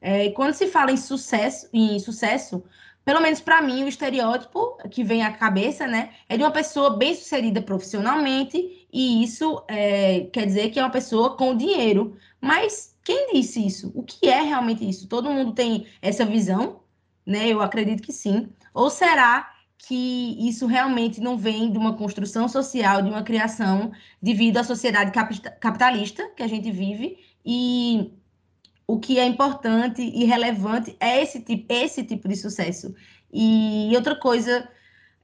É, 0.00 0.30
quando 0.30 0.54
se 0.54 0.66
fala 0.66 0.90
em 0.90 0.96
sucesso, 0.96 1.68
em 1.72 1.98
sucesso, 1.98 2.64
pelo 3.04 3.20
menos 3.20 3.40
para 3.40 3.60
mim, 3.62 3.84
o 3.84 3.88
estereótipo 3.88 4.76
que 4.90 5.02
vem 5.02 5.22
à 5.22 5.32
cabeça, 5.32 5.86
né, 5.86 6.10
é 6.28 6.36
de 6.36 6.42
uma 6.42 6.50
pessoa 6.50 6.96
bem 6.96 7.14
sucedida 7.14 7.60
profissionalmente, 7.60 8.86
e 8.92 9.22
isso 9.22 9.62
é, 9.68 10.28
quer 10.32 10.46
dizer 10.46 10.70
que 10.70 10.78
é 10.78 10.82
uma 10.82 10.90
pessoa 10.90 11.36
com 11.36 11.56
dinheiro. 11.56 12.16
Mas 12.40 12.96
quem 13.04 13.32
disse 13.32 13.66
isso? 13.66 13.90
O 13.94 14.02
que 14.02 14.28
é 14.28 14.42
realmente 14.42 14.88
isso? 14.88 15.08
Todo 15.08 15.30
mundo 15.30 15.52
tem 15.52 15.86
essa 16.00 16.24
visão, 16.24 16.80
né? 17.26 17.48
Eu 17.48 17.60
acredito 17.60 18.02
que 18.02 18.12
sim. 18.12 18.48
Ou 18.74 18.90
será 18.90 19.52
que 19.78 20.36
isso 20.48 20.66
realmente 20.66 21.20
não 21.20 21.36
vem 21.36 21.70
de 21.70 21.78
uma 21.78 21.96
construção 21.96 22.48
social, 22.48 23.02
de 23.02 23.08
uma 23.08 23.22
criação 23.22 23.90
devido 24.20 24.58
à 24.58 24.64
sociedade 24.64 25.10
capitalista 25.60 26.28
que 26.36 26.42
a 26.42 26.46
gente 26.46 26.70
vive 26.70 27.18
e 27.44 28.12
o 28.86 28.98
que 28.98 29.18
é 29.18 29.24
importante 29.24 30.02
e 30.02 30.24
relevante 30.24 30.96
é 31.00 31.22
esse 31.22 31.40
tipo, 31.40 31.72
esse 31.72 32.04
tipo 32.04 32.28
de 32.28 32.36
sucesso. 32.36 32.94
E 33.32 33.92
outra 33.94 34.14
coisa, 34.16 34.68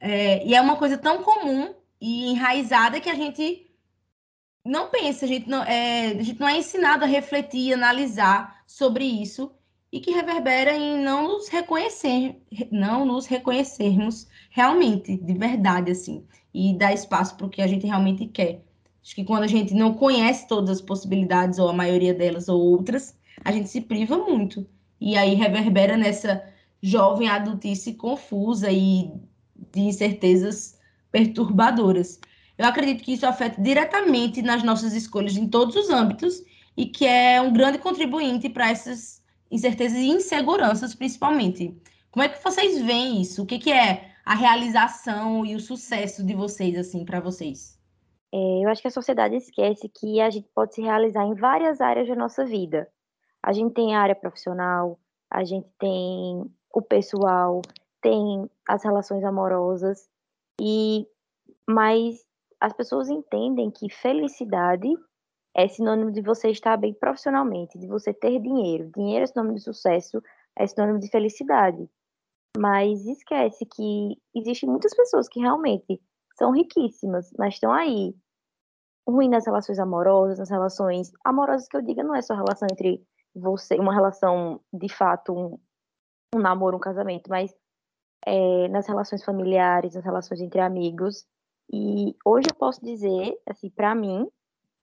é, 0.01 0.47
e 0.47 0.55
é 0.55 0.61
uma 0.61 0.77
coisa 0.77 0.97
tão 0.97 1.23
comum 1.23 1.75
e 2.01 2.31
enraizada 2.31 3.01
que 3.01 3.11
a 3.11 3.15
gente 3.15 3.67
não 4.65 4.89
pensa, 4.91 5.25
a 5.25 5.29
gente 5.29 5.49
não 5.49 5.63
é, 5.65 6.09
a 6.09 6.23
gente 6.23 6.41
não 6.41 6.49
é 6.49 6.59
ensinado 6.59 7.05
a 7.05 7.09
refletir, 7.09 7.73
analisar 7.73 8.63
sobre 8.67 9.05
isso 9.05 9.53
e 9.91 10.01
que 10.01 10.11
reverbera 10.11 10.77
em 10.77 11.03
não 11.03 11.29
nos 11.29 11.49
reconhecer, 11.49 12.41
não 12.71 13.05
nos 13.05 13.27
reconhecermos 13.27 14.29
realmente, 14.51 15.17
de 15.17 15.35
verdade, 15.35 15.93
assim, 15.93 16.27
e 16.53 16.77
dar 16.77 16.93
espaço 16.93 17.37
para 17.37 17.47
o 17.47 17.51
que 17.51 17.63
a 17.63 17.67
gente 17.67 17.87
realmente 17.87 18.27
quer. 18.27 18.63
Acho 19.03 19.15
que 19.15 19.25
quando 19.25 19.45
a 19.45 19.49
gente 19.49 19.73
não 19.73 19.95
conhece 19.95 20.47
todas 20.47 20.71
as 20.71 20.83
possibilidades, 20.83 21.59
ou 21.59 21.69
a 21.69 21.73
maioria 21.73 22.13
delas, 22.13 22.49
ou 22.49 22.61
outras, 22.61 23.18
a 23.45 23.53
gente 23.53 23.69
se 23.69 23.81
priva 23.81 24.17
muito. 24.19 24.67
E 25.01 25.17
aí 25.17 25.35
reverbera 25.35 25.97
nessa 25.97 26.43
jovem 26.83 27.29
adultice 27.29 27.95
confusa 27.95 28.71
e 28.71 29.11
de 29.73 29.81
incertezas 29.81 30.79
perturbadoras. 31.11 32.21
Eu 32.57 32.67
acredito 32.67 33.05
que 33.05 33.13
isso 33.13 33.27
afeta 33.27 33.61
diretamente 33.61 34.43
nas 34.43 34.63
nossas 34.63 34.93
escolhas 34.93 35.37
em 35.37 35.49
todos 35.49 35.77
os 35.77 35.91
âmbitos 35.91 36.43
e 36.77 36.87
que 36.87 37.07
é 37.07 37.41
um 37.41 37.53
grande 37.53 37.79
contribuinte 37.79 38.49
para 38.49 38.71
essas 38.71 39.23
incertezas 39.51 39.99
e 39.99 40.09
inseguranças, 40.09 40.95
principalmente. 40.95 41.77
Como 42.11 42.25
é 42.25 42.29
que 42.29 42.43
vocês 42.43 42.81
veem 42.83 43.21
isso? 43.21 43.43
O 43.43 43.47
que, 43.47 43.59
que 43.59 43.73
é 43.73 44.11
a 44.25 44.35
realização 44.35 45.47
e 45.47 45.55
o 45.55 45.61
sucesso 45.61 46.25
de 46.25 46.35
vocês, 46.35 46.77
assim, 46.77 47.05
para 47.05 47.21
vocês? 47.21 47.79
É, 48.33 48.65
eu 48.65 48.69
acho 48.69 48.83
que 48.83 48.89
a 48.89 48.91
sociedade 48.91 49.37
esquece 49.37 49.89
que 49.89 50.21
a 50.21 50.29
gente 50.29 50.49
pode 50.55 50.75
se 50.75 50.83
realizar 50.83 51.25
em 51.25 51.35
várias 51.35 51.81
áreas 51.81 52.09
da 52.09 52.15
nossa 52.15 52.45
vida. 52.45 52.89
A 53.49 53.53
gente 53.55 53.73
tem 53.73 53.97
a 53.97 54.03
área 54.03 54.15
profissional, 54.15 55.01
a 55.31 55.43
gente 55.43 55.67
tem 55.79 56.45
o 56.71 56.83
pessoal, 56.83 57.63
tem 58.03 58.47
as 58.69 58.85
relações 58.85 59.25
amorosas 59.25 60.07
e 60.61 61.09
mas 61.67 62.23
as 62.61 62.75
pessoas 62.75 63.09
entendem 63.09 63.71
que 63.71 63.89
felicidade 63.89 64.87
é 65.57 65.67
sinônimo 65.67 66.13
de 66.13 66.21
você 66.21 66.51
estar 66.51 66.77
bem 66.77 66.93
profissionalmente, 66.93 67.79
de 67.79 67.87
você 67.87 68.13
ter 68.13 68.39
dinheiro. 68.39 68.91
Dinheiro 68.95 69.25
é 69.25 69.27
sinônimo 69.27 69.55
de 69.55 69.63
sucesso, 69.63 70.23
é 70.55 70.67
sinônimo 70.67 70.99
de 70.99 71.09
felicidade. 71.09 71.89
Mas 72.55 73.07
esquece 73.07 73.65
que 73.65 74.21
existem 74.35 74.69
muitas 74.69 74.95
pessoas 74.95 75.27
que 75.27 75.41
realmente 75.41 75.99
são 76.37 76.53
riquíssimas, 76.53 77.33
mas 77.39 77.55
estão 77.55 77.73
aí 77.73 78.15
ruim 79.09 79.31
nas 79.31 79.47
relações 79.47 79.79
amorosas, 79.79 80.39
nas 80.39 80.51
relações 80.51 81.11
amorosas 81.25 81.67
que 81.67 81.79
eu 81.79 81.83
diga 81.83 82.05
não 82.05 82.15
é 82.15 82.21
só 82.21 82.35
relação 82.35 82.69
entre 82.71 83.03
você, 83.35 83.77
uma 83.77 83.95
relação 83.95 84.61
de 84.73 84.89
fato, 84.89 85.33
um, 85.33 85.59
um 86.35 86.41
namoro, 86.41 86.77
um 86.77 86.81
casamento, 86.81 87.29
mas 87.29 87.55
é, 88.27 88.69
nas 88.69 88.87
relações 88.87 89.25
familiares, 89.25 89.95
nas 89.95 90.05
relações 90.05 90.41
entre 90.41 90.61
amigos. 90.61 91.27
E 91.73 92.17
hoje 92.25 92.49
eu 92.51 92.57
posso 92.57 92.85
dizer, 92.85 93.39
assim, 93.47 93.71
para 93.71 93.95
mim, 93.95 94.29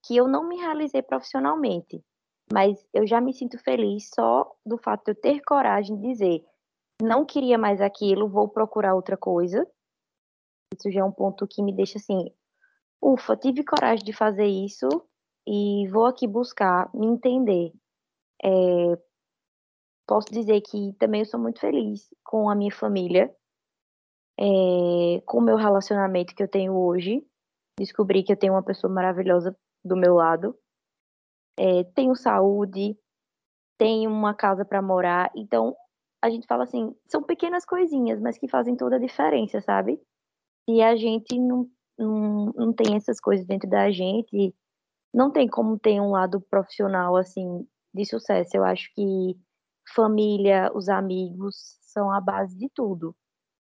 que 0.06 0.16
eu 0.16 0.28
não 0.28 0.48
me 0.48 0.58
realizei 0.58 1.02
profissionalmente, 1.02 2.04
mas 2.54 2.86
eu 2.94 3.08
já 3.08 3.20
me 3.20 3.34
sinto 3.34 3.58
feliz 3.58 4.10
só 4.14 4.56
do 4.66 4.78
fato 4.78 5.06
de 5.06 5.12
eu 5.12 5.16
ter 5.16 5.42
coragem 5.42 5.96
de 5.98 6.08
dizer, 6.08 6.46
não 7.02 7.26
queria 7.26 7.58
mais 7.58 7.82
aquilo, 7.82 8.30
vou 8.30 8.48
procurar 8.48 8.94
outra 8.94 9.18
coisa. 9.18 9.68
Isso 10.74 10.92
já 10.92 11.02
é 11.02 11.04
um 11.04 11.12
ponto 11.12 11.48
que 11.48 11.64
me 11.64 11.74
deixa 11.74 11.98
assim, 11.98 12.32
ufa, 13.02 13.36
tive 13.36 13.64
coragem 13.64 14.06
de 14.06 14.14
fazer 14.14 14.46
isso 14.46 14.88
e 15.48 15.88
vou 15.90 16.06
aqui 16.06 16.28
buscar 16.28 16.90
me 16.94 17.08
entender. 17.08 17.74
É, 18.44 18.50
posso 20.08 20.28
dizer 20.32 20.62
que 20.62 20.94
também 21.00 21.22
eu 21.22 21.26
sou 21.26 21.40
muito 21.40 21.60
feliz 21.60 22.10
com 22.24 22.50
a 22.50 22.56
minha 22.56 22.72
família, 22.72 23.34
é, 24.40 25.22
com 25.26 25.40
o 25.40 25.42
meu 25.42 25.56
relacionamento 25.56 26.36
que 26.36 26.44
eu 26.44 26.48
tenho 26.48 26.74
hoje. 26.76 27.26
Descobri 27.78 28.24
que 28.24 28.32
eu 28.32 28.38
tenho 28.38 28.54
uma 28.54 28.64
pessoa 28.64 28.92
maravilhosa 28.92 29.56
do 29.84 29.96
meu 29.96 30.16
lado. 30.16 30.58
É, 31.58 31.84
tenho 31.96 32.16
saúde, 32.16 32.98
tenho 33.78 34.10
uma 34.10 34.34
casa 34.34 34.66
para 34.66 34.82
morar. 34.82 35.32
Então, 35.36 35.76
a 36.22 36.30
gente 36.30 36.48
fala 36.48 36.64
assim, 36.64 36.96
são 37.08 37.22
pequenas 37.22 37.66
coisinhas, 37.66 38.20
mas 38.20 38.38
que 38.38 38.48
fazem 38.48 38.76
toda 38.76 38.96
a 38.96 39.00
diferença, 39.00 39.62
sabe? 39.62 40.02
E 40.68 40.82
a 40.82 40.96
gente 40.96 41.38
não, 41.40 41.70
não, 41.98 42.46
não 42.56 42.74
tem 42.74 42.96
essas 42.96 43.20
coisas 43.20 43.46
dentro 43.46 43.70
da 43.70 43.92
gente, 43.92 44.54
não 45.14 45.32
tem 45.32 45.48
como 45.48 45.78
ter 45.80 46.02
um 46.02 46.12
lado 46.12 46.42
profissional, 46.42 47.16
assim, 47.16 47.66
de 47.96 48.06
sucesso. 48.06 48.56
Eu 48.56 48.64
acho 48.64 48.94
que 48.94 49.38
família, 49.94 50.72
os 50.74 50.90
amigos 50.90 51.78
são 51.82 52.12
a 52.12 52.20
base 52.20 52.58
de 52.58 52.70
tudo. 52.70 53.16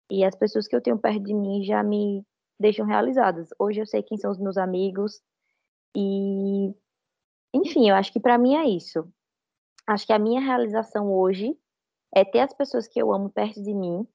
E 0.10 0.24
as 0.24 0.36
pessoas 0.36 0.68
que 0.68 0.76
eu 0.76 0.82
tenho 0.82 0.98
perto 0.98 1.24
de 1.24 1.34
mim 1.34 1.64
já 1.64 1.84
me 1.84 2.26
deixam 2.60 2.86
realizadas. 2.86 3.50
Hoje 3.60 3.82
eu 3.82 3.86
sei 3.86 4.04
quem 4.04 4.18
são 4.18 4.32
os 4.32 4.40
meus 4.40 4.58
amigos 4.58 5.22
e 5.96 6.74
enfim, 7.54 7.90
eu 7.90 7.96
acho 7.96 8.14
que 8.14 8.20
para 8.20 8.38
mim 8.38 8.56
é 8.56 8.66
isso. 8.66 9.12
Acho 9.86 10.06
que 10.06 10.14
a 10.14 10.20
minha 10.20 10.40
realização 10.40 11.12
hoje 11.12 11.58
é 12.14 12.24
ter 12.24 12.40
as 12.40 12.54
pessoas 12.54 12.88
que 12.88 13.02
eu 13.02 13.12
amo 13.14 13.30
perto 13.30 13.62
de 13.62 13.74
mim, 13.74 14.08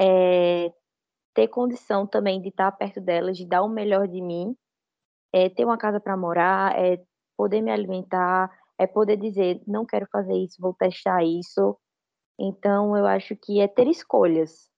é 0.00 0.72
ter 1.34 1.48
condição 1.48 2.06
também 2.06 2.40
de 2.40 2.48
estar 2.48 2.72
perto 2.72 3.00
delas, 3.00 3.36
de 3.36 3.46
dar 3.46 3.62
o 3.62 3.68
melhor 3.68 4.08
de 4.08 4.20
mim, 4.20 4.56
é 5.32 5.48
ter 5.48 5.64
uma 5.64 5.78
casa 5.78 6.00
para 6.00 6.16
morar, 6.16 6.76
é 6.76 7.00
poder 7.36 7.60
me 7.60 7.70
alimentar, 7.70 8.50
é 8.78 8.86
poder 8.86 9.16
dizer, 9.16 9.60
não 9.66 9.84
quero 9.84 10.06
fazer 10.10 10.34
isso, 10.34 10.60
vou 10.60 10.72
testar 10.72 11.24
isso. 11.24 11.76
Então, 12.38 12.96
eu 12.96 13.04
acho 13.06 13.34
que 13.36 13.60
é 13.60 13.66
ter 13.66 13.88
escolhas. 13.88 14.70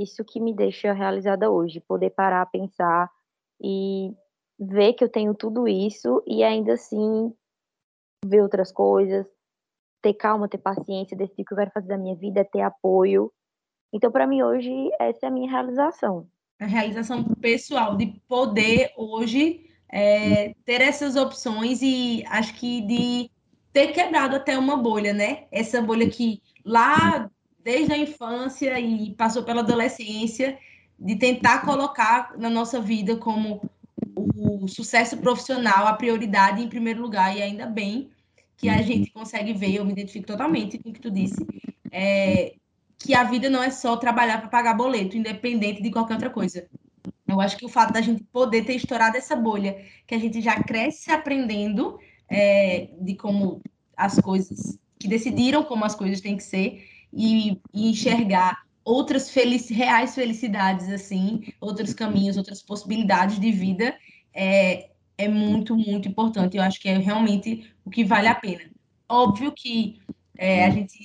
Isso 0.00 0.24
que 0.24 0.38
me 0.38 0.54
deixa 0.54 0.92
realizada 0.92 1.50
hoje, 1.50 1.80
poder 1.80 2.10
parar, 2.10 2.44
pensar 2.46 3.10
e 3.60 4.14
ver 4.58 4.92
que 4.92 5.02
eu 5.02 5.08
tenho 5.08 5.34
tudo 5.34 5.66
isso 5.66 6.22
e 6.26 6.44
ainda 6.44 6.74
assim 6.74 7.32
ver 8.24 8.42
outras 8.42 8.70
coisas, 8.70 9.26
ter 10.02 10.14
calma, 10.14 10.48
ter 10.48 10.58
paciência, 10.58 11.16
decidir 11.16 11.42
o 11.42 11.44
que 11.46 11.54
eu 11.54 11.58
quero 11.58 11.70
fazer 11.70 11.88
da 11.88 11.98
minha 11.98 12.14
vida, 12.14 12.44
ter 12.44 12.60
apoio. 12.60 13.32
Então, 13.92 14.12
para 14.12 14.26
mim, 14.26 14.42
hoje, 14.42 14.90
essa 15.00 15.26
é 15.26 15.28
a 15.28 15.32
minha 15.32 15.50
realização. 15.50 16.28
A 16.60 16.66
realização 16.66 17.24
pessoal, 17.40 17.96
de 17.96 18.06
poder 18.28 18.92
hoje 18.96 19.67
é, 19.90 20.54
ter 20.64 20.80
essas 20.80 21.16
opções 21.16 21.80
e 21.82 22.24
acho 22.28 22.54
que 22.54 22.80
de 22.82 23.30
ter 23.72 23.88
quebrado 23.88 24.36
até 24.36 24.58
uma 24.58 24.76
bolha, 24.76 25.12
né? 25.12 25.44
Essa 25.50 25.80
bolha 25.80 26.08
que 26.08 26.42
lá 26.64 27.30
desde 27.62 27.92
a 27.92 27.98
infância 27.98 28.78
e 28.80 29.14
passou 29.14 29.42
pela 29.42 29.60
adolescência, 29.60 30.58
de 30.98 31.16
tentar 31.16 31.64
colocar 31.66 32.32
na 32.38 32.48
nossa 32.48 32.80
vida 32.80 33.16
como 33.16 33.60
o 34.16 34.66
sucesso 34.66 35.18
profissional 35.18 35.86
a 35.86 35.92
prioridade 35.92 36.62
em 36.62 36.68
primeiro 36.68 37.02
lugar, 37.02 37.36
e 37.36 37.42
ainda 37.42 37.66
bem 37.66 38.10
que 38.56 38.68
a 38.68 38.82
gente 38.82 39.10
consegue 39.10 39.52
ver, 39.52 39.74
eu 39.74 39.84
me 39.84 39.92
identifico 39.92 40.26
totalmente 40.26 40.78
com 40.78 40.88
o 40.88 40.92
que 40.92 41.00
tu 41.00 41.10
disse, 41.10 41.46
é, 41.92 42.54
que 42.98 43.14
a 43.14 43.22
vida 43.22 43.48
não 43.48 43.62
é 43.62 43.70
só 43.70 43.96
trabalhar 43.96 44.38
para 44.38 44.48
pagar 44.48 44.74
boleto, 44.74 45.16
independente 45.16 45.82
de 45.82 45.90
qualquer 45.90 46.14
outra 46.14 46.30
coisa. 46.30 46.66
Eu 47.28 47.40
acho 47.40 47.58
que 47.58 47.66
o 47.66 47.68
fato 47.68 47.92
da 47.92 48.00
gente 48.00 48.24
poder 48.24 48.64
ter 48.64 48.74
estourado 48.74 49.16
essa 49.16 49.36
bolha, 49.36 49.84
que 50.06 50.14
a 50.14 50.18
gente 50.18 50.40
já 50.40 50.62
cresce 50.62 51.12
aprendendo 51.12 51.98
é, 52.28 52.88
de 52.98 53.14
como 53.14 53.60
as 53.94 54.18
coisas, 54.18 54.78
que 54.98 55.06
decidiram 55.06 55.62
como 55.62 55.84
as 55.84 55.94
coisas 55.94 56.22
têm 56.22 56.38
que 56.38 56.42
ser, 56.42 56.88
e, 57.12 57.60
e 57.72 57.90
enxergar 57.90 58.62
outras 58.84 59.30
felic 59.30 59.72
reais 59.72 60.14
felicidades, 60.14 60.88
assim, 60.88 61.52
outros 61.60 61.92
caminhos, 61.92 62.38
outras 62.38 62.62
possibilidades 62.62 63.38
de 63.38 63.52
vida, 63.52 63.94
é, 64.32 64.88
é 65.18 65.28
muito, 65.28 65.76
muito 65.76 66.08
importante. 66.08 66.56
Eu 66.56 66.62
acho 66.62 66.80
que 66.80 66.88
é 66.88 66.96
realmente 66.96 67.70
o 67.84 67.90
que 67.90 68.04
vale 68.04 68.28
a 68.28 68.34
pena. 68.34 68.62
Óbvio 69.06 69.52
que 69.52 70.00
é, 70.38 70.64
a 70.64 70.70
gente, 70.70 70.96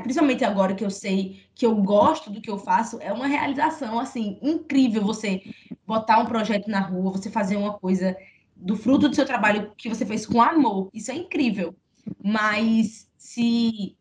principalmente 0.00 0.44
agora 0.44 0.74
que 0.74 0.84
eu 0.84 0.90
sei 0.90 1.42
que 1.54 1.64
eu 1.64 1.74
gosto 1.76 2.30
do 2.30 2.40
que 2.40 2.50
eu 2.50 2.58
faço, 2.58 2.98
é 3.00 3.12
uma 3.12 3.26
realização, 3.26 3.98
assim, 3.98 4.38
incrível 4.42 5.02
você 5.02 5.42
botar 5.86 6.18
um 6.18 6.26
projeto 6.26 6.68
na 6.68 6.80
rua, 6.80 7.12
você 7.12 7.30
fazer 7.30 7.56
uma 7.56 7.74
coisa 7.74 8.16
do 8.54 8.76
fruto 8.76 9.08
do 9.08 9.14
seu 9.14 9.24
trabalho 9.24 9.72
que 9.76 9.88
você 9.88 10.04
fez 10.04 10.26
com 10.26 10.40
amor. 10.40 10.90
Isso 10.92 11.10
é 11.10 11.14
incrível. 11.14 11.74
Mas 12.22 13.08
se 13.16 13.96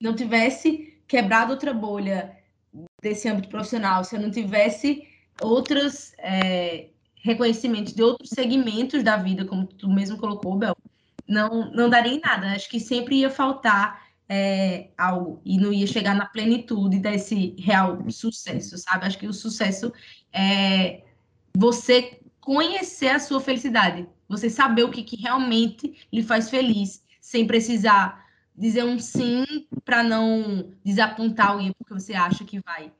não 0.00 0.14
tivesse 0.14 0.98
quebrado 1.06 1.52
outra 1.52 1.72
bolha 1.72 2.36
desse 3.02 3.28
âmbito 3.28 3.48
profissional, 3.48 4.04
se 4.04 4.16
eu 4.16 4.20
não 4.20 4.30
tivesse 4.30 5.06
outros 5.40 6.12
é, 6.18 6.88
reconhecimentos 7.22 7.92
de 7.92 8.02
outros 8.02 8.30
segmentos 8.30 9.02
da 9.02 9.16
vida, 9.16 9.44
como 9.44 9.66
tu 9.66 9.88
mesmo 9.88 10.18
colocou, 10.18 10.56
Bel, 10.56 10.76
não, 11.26 11.70
não 11.72 11.88
daria 11.88 12.14
em 12.14 12.20
nada. 12.20 12.52
Acho 12.52 12.68
que 12.68 12.80
sempre 12.80 13.16
ia 13.16 13.30
faltar 13.30 14.09
é, 14.32 14.90
algo 14.96 15.42
e 15.44 15.58
não 15.58 15.72
ia 15.72 15.88
chegar 15.88 16.14
na 16.14 16.24
plenitude 16.24 17.00
desse 17.00 17.56
real 17.58 18.08
sucesso, 18.08 18.78
sabe? 18.78 19.04
Acho 19.04 19.18
que 19.18 19.26
o 19.26 19.32
sucesso 19.32 19.92
é 20.32 21.02
você 21.52 22.20
conhecer 22.40 23.08
a 23.08 23.18
sua 23.18 23.40
felicidade, 23.40 24.08
você 24.28 24.48
saber 24.48 24.84
o 24.84 24.90
que, 24.90 25.02
que 25.02 25.16
realmente 25.16 26.06
lhe 26.12 26.22
faz 26.22 26.48
feliz, 26.48 27.04
sem 27.20 27.44
precisar 27.44 28.24
dizer 28.56 28.84
um 28.84 29.00
sim 29.00 29.44
para 29.84 30.04
não 30.04 30.70
desapontar 30.84 31.48
alguém 31.48 31.72
porque 31.72 31.92
você 31.92 32.14
acha 32.14 32.44
que 32.44 32.60
vai. 32.60 32.92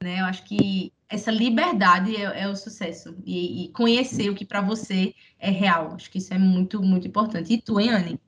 Né? 0.00 0.20
Eu 0.20 0.26
acho 0.26 0.44
que 0.44 0.92
essa 1.08 1.32
liberdade 1.32 2.14
é, 2.14 2.42
é 2.42 2.48
o 2.48 2.54
sucesso 2.54 3.16
e, 3.24 3.64
e, 3.64 3.68
conhecer 3.70 4.30
o 4.30 4.34
que 4.36 4.44
para 4.44 4.60
você 4.60 5.12
é 5.40 5.50
real. 5.50 5.94
Acho 5.94 6.08
que 6.10 6.18
isso 6.18 6.32
é 6.32 6.38
muito, 6.38 6.80
muito 6.80 7.08
importante. 7.08 7.52
E 7.52 7.60
tu, 7.60 7.80
hein, 7.80 7.90
Anne? 7.90 8.20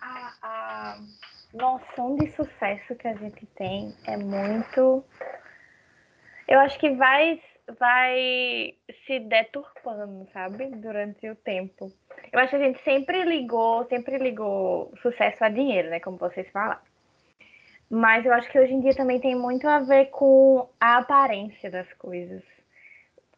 A, 0.00 0.98
noção 1.52 2.16
de 2.16 2.30
sucesso 2.32 2.94
que 2.96 3.08
a 3.08 3.14
gente 3.14 3.46
tem 3.56 3.94
é 4.06 4.16
muito. 4.16 5.04
Eu 6.48 6.60
acho 6.60 6.78
que 6.78 6.90
vai 6.90 7.40
vai 7.78 8.74
se 9.06 9.20
deturpando, 9.20 10.26
sabe? 10.32 10.66
Durante 10.76 11.28
o 11.28 11.36
tempo. 11.36 11.92
Eu 12.32 12.40
acho 12.40 12.50
que 12.50 12.56
a 12.56 12.66
gente 12.66 12.82
sempre 12.82 13.22
ligou, 13.24 13.84
sempre 13.86 14.18
ligou 14.18 14.92
sucesso 15.02 15.44
a 15.44 15.48
dinheiro, 15.48 15.90
né? 15.90 16.00
Como 16.00 16.16
vocês 16.16 16.48
falaram. 16.50 16.80
Mas 17.88 18.24
eu 18.24 18.32
acho 18.32 18.50
que 18.50 18.58
hoje 18.58 18.72
em 18.72 18.80
dia 18.80 18.94
também 18.94 19.20
tem 19.20 19.34
muito 19.34 19.66
a 19.68 19.80
ver 19.80 20.06
com 20.06 20.68
a 20.80 20.98
aparência 20.98 21.70
das 21.70 21.92
coisas. 21.94 22.42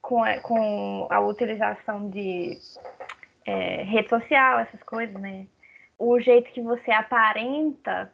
Com 0.01 0.23
a, 0.23 0.41
com 0.41 1.07
a 1.11 1.21
utilização 1.21 2.11
de 2.11 2.59
é, 3.47 3.83
rede 3.85 4.09
social, 4.09 4.59
essas 4.61 4.83
coisas, 4.83 5.15
né? 5.21 5.47
O 6.05 6.19
jeito 6.19 6.51
que 6.51 6.61
você 6.61 6.91
aparenta 6.91 8.13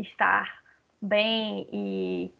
estar 0.00 0.60
bem 1.00 1.68
e 1.72 2.34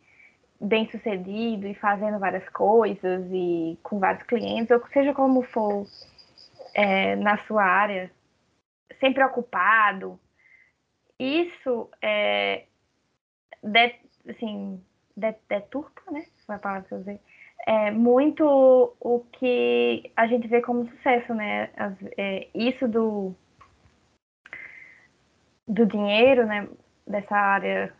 bem 0.60 0.90
sucedido 0.90 1.68
e 1.68 1.74
fazendo 1.74 2.18
várias 2.18 2.48
coisas 2.48 3.28
e 3.30 3.78
com 3.80 4.00
vários 4.00 4.24
clientes, 4.24 4.72
ou 4.72 4.84
seja 4.88 5.14
como 5.14 5.44
for 5.44 5.86
é, 6.74 7.14
na 7.14 7.38
sua 7.46 7.62
área, 7.62 8.10
sempre 8.98 9.22
ocupado, 9.22 10.18
isso 11.16 11.88
é 12.02 12.64
de, 13.62 13.94
assim, 14.28 14.82
de, 15.16 15.32
deturpa, 15.48 16.10
né? 16.10 16.26
Foi 16.44 16.56
a 16.56 16.58
palavra 16.58 16.88
que 16.88 16.94
eu 16.94 16.98
usei. 16.98 17.20
É 17.68 17.92
muito 17.92 18.96
o 18.98 19.20
que 19.30 20.10
a 20.16 20.26
gente 20.26 20.48
vê 20.48 20.60
como 20.60 20.90
sucesso, 20.90 21.32
né? 21.34 21.70
As, 21.76 21.94
é, 22.18 22.48
isso 22.52 22.88
do, 22.88 23.32
do 25.66 25.86
dinheiro, 25.86 26.46
né? 26.46 26.68
Dessa 27.06 27.36
área 27.36 27.92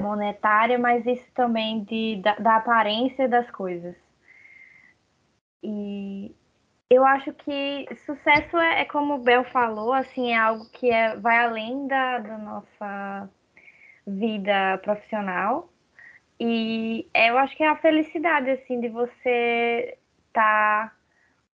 monetária, 0.00 0.78
mas 0.78 1.04
isso 1.06 1.30
também 1.34 1.84
de, 1.84 2.20
da, 2.22 2.34
da 2.36 2.56
aparência 2.56 3.28
das 3.28 3.50
coisas. 3.50 3.94
E 5.62 6.34
eu 6.90 7.04
acho 7.04 7.32
que 7.32 7.86
sucesso 8.04 8.58
é, 8.58 8.82
é, 8.82 8.84
como 8.84 9.14
o 9.14 9.22
Bel 9.22 9.44
falou, 9.44 9.92
assim, 9.92 10.32
é 10.32 10.38
algo 10.38 10.68
que 10.72 10.90
é, 10.90 11.16
vai 11.16 11.38
além 11.38 11.86
da, 11.86 12.18
da 12.18 12.38
nossa 12.38 13.30
vida 14.06 14.78
profissional. 14.82 15.70
E 16.38 17.08
eu 17.14 17.38
acho 17.38 17.56
que 17.56 17.62
é 17.62 17.68
a 17.68 17.76
felicidade, 17.76 18.50
assim, 18.50 18.80
de 18.80 18.88
você 18.88 19.96
estar 20.28 20.88
tá 20.88 20.96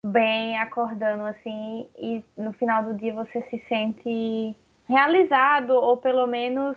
bem 0.05 0.57
acordando, 0.59 1.24
assim, 1.24 1.89
e 1.99 2.24
no 2.37 2.53
final 2.53 2.84
do 2.84 2.95
dia 2.95 3.12
você 3.12 3.43
se 3.51 3.59
sente 3.68 4.57
realizado, 4.89 5.70
ou 5.70 5.97
pelo 5.97 6.26
menos 6.26 6.76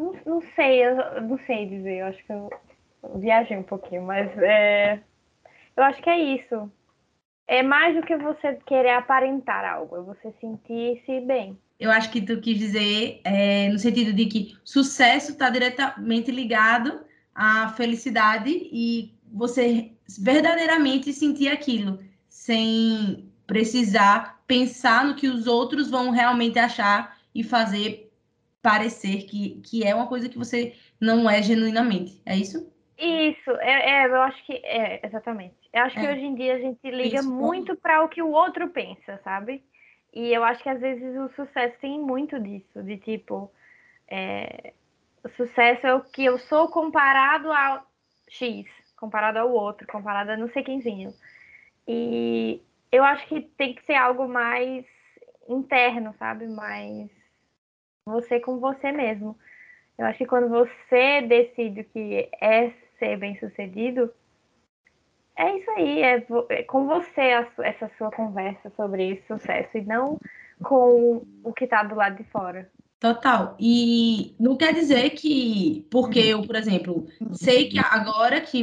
não, 0.00 0.14
não 0.24 0.42
sei, 0.54 0.86
eu 0.86 1.22
não 1.22 1.38
sei 1.46 1.66
dizer, 1.66 1.98
eu 1.98 2.06
acho 2.06 2.24
que 2.24 2.32
eu, 2.32 2.50
viajei 3.16 3.56
um 3.56 3.62
pouquinho, 3.62 4.02
mas 4.02 4.30
é, 4.38 5.00
eu 5.76 5.82
acho 5.84 6.02
que 6.02 6.08
é 6.08 6.18
isso. 6.18 6.70
É 7.46 7.62
mais 7.62 7.94
do 7.94 8.02
que 8.02 8.16
você 8.16 8.54
querer 8.66 8.92
aparentar 8.92 9.64
algo, 9.64 9.96
é 9.96 10.00
você 10.00 10.32
sentir-se 10.40 11.20
bem. 11.20 11.58
Eu 11.78 11.90
acho 11.90 12.10
que 12.10 12.20
tu 12.20 12.40
quis 12.40 12.58
dizer 12.58 13.20
é, 13.24 13.68
no 13.68 13.78
sentido 13.78 14.12
de 14.12 14.26
que 14.26 14.56
sucesso 14.64 15.32
está 15.32 15.50
diretamente 15.50 16.30
ligado 16.30 17.04
à 17.34 17.68
felicidade 17.70 18.50
e 18.50 19.12
você 19.32 19.92
verdadeiramente 20.18 21.12
sentir 21.12 21.48
aquilo, 21.48 21.98
sem 22.28 23.30
precisar 23.46 24.39
pensar 24.50 25.04
no 25.04 25.14
que 25.14 25.28
os 25.28 25.46
outros 25.46 25.88
vão 25.88 26.10
realmente 26.10 26.58
achar 26.58 27.16
e 27.32 27.44
fazer 27.44 28.12
parecer 28.60 29.22
que, 29.22 29.60
que 29.60 29.86
é 29.86 29.94
uma 29.94 30.08
coisa 30.08 30.28
que 30.28 30.36
você 30.36 30.74
não 31.00 31.30
é 31.30 31.40
genuinamente. 31.40 32.20
É 32.26 32.36
isso? 32.36 32.68
Isso, 32.98 33.50
é, 33.60 34.02
é 34.02 34.06
eu 34.06 34.20
acho 34.22 34.44
que 34.44 34.54
é, 34.54 35.06
exatamente. 35.06 35.54
Eu 35.72 35.84
acho 35.84 35.96
é. 35.96 36.02
que 36.02 36.12
hoje 36.12 36.24
em 36.26 36.34
dia 36.34 36.56
a 36.56 36.58
gente 36.58 36.90
liga 36.90 37.20
isso. 37.20 37.32
muito 37.32 37.76
para 37.76 38.02
o 38.02 38.08
que 38.08 38.20
o 38.20 38.32
outro 38.32 38.68
pensa, 38.70 39.20
sabe? 39.22 39.62
E 40.12 40.34
eu 40.34 40.42
acho 40.42 40.60
que 40.64 40.68
às 40.68 40.80
vezes 40.80 41.16
o 41.16 41.28
sucesso 41.36 41.76
tem 41.80 42.00
muito 42.00 42.38
disso, 42.40 42.82
de 42.82 42.96
tipo, 42.96 43.52
é, 44.08 44.72
o 45.22 45.28
sucesso 45.28 45.86
é 45.86 45.94
o 45.94 46.00
que 46.00 46.24
eu 46.24 46.38
sou 46.38 46.66
comparado 46.68 47.52
ao 47.52 47.86
X, 48.28 48.66
comparado 48.96 49.38
ao 49.38 49.52
outro, 49.52 49.86
comparado 49.86 50.32
a 50.32 50.36
não 50.36 50.48
sei 50.48 50.64
quemzinho. 50.64 51.14
E 51.86 52.60
eu 52.92 53.04
acho 53.04 53.26
que 53.28 53.40
tem 53.56 53.74
que 53.74 53.84
ser 53.84 53.94
algo 53.94 54.28
mais 54.28 54.84
interno, 55.48 56.14
sabe? 56.18 56.46
Mais 56.46 57.08
você 58.04 58.40
com 58.40 58.58
você 58.58 58.92
mesmo. 58.92 59.36
Eu 59.98 60.06
acho 60.06 60.18
que 60.18 60.26
quando 60.26 60.48
você 60.48 61.22
decide 61.22 61.84
que 61.84 62.28
é 62.40 62.72
ser 62.98 63.18
bem 63.18 63.38
sucedido, 63.38 64.12
é 65.36 65.56
isso 65.56 65.70
aí, 65.70 66.02
é, 66.02 66.26
é 66.50 66.62
com 66.64 66.86
você 66.86 67.20
essa 67.62 67.90
sua 67.96 68.10
conversa 68.10 68.70
sobre 68.76 69.22
sucesso 69.26 69.76
e 69.76 69.82
não 69.82 70.18
com 70.62 71.26
o 71.42 71.52
que 71.52 71.64
está 71.64 71.82
do 71.82 71.94
lado 71.94 72.16
de 72.16 72.24
fora. 72.24 72.70
Total. 72.98 73.56
E 73.58 74.34
não 74.38 74.58
quer 74.58 74.74
dizer 74.74 75.10
que, 75.10 75.86
porque 75.90 76.18
eu, 76.18 76.42
por 76.42 76.54
exemplo, 76.54 77.06
sei 77.32 77.70
que 77.70 77.78
agora 77.78 78.42
que 78.42 78.62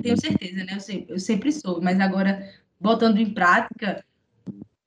tenho 0.00 0.16
certeza, 0.16 0.64
né? 0.64 0.78
Eu 0.88 1.06
eu 1.08 1.18
sempre 1.18 1.50
sou, 1.50 1.82
mas 1.82 1.98
agora 1.98 2.48
botando 2.80 3.18
em 3.18 3.32
prática 3.32 4.04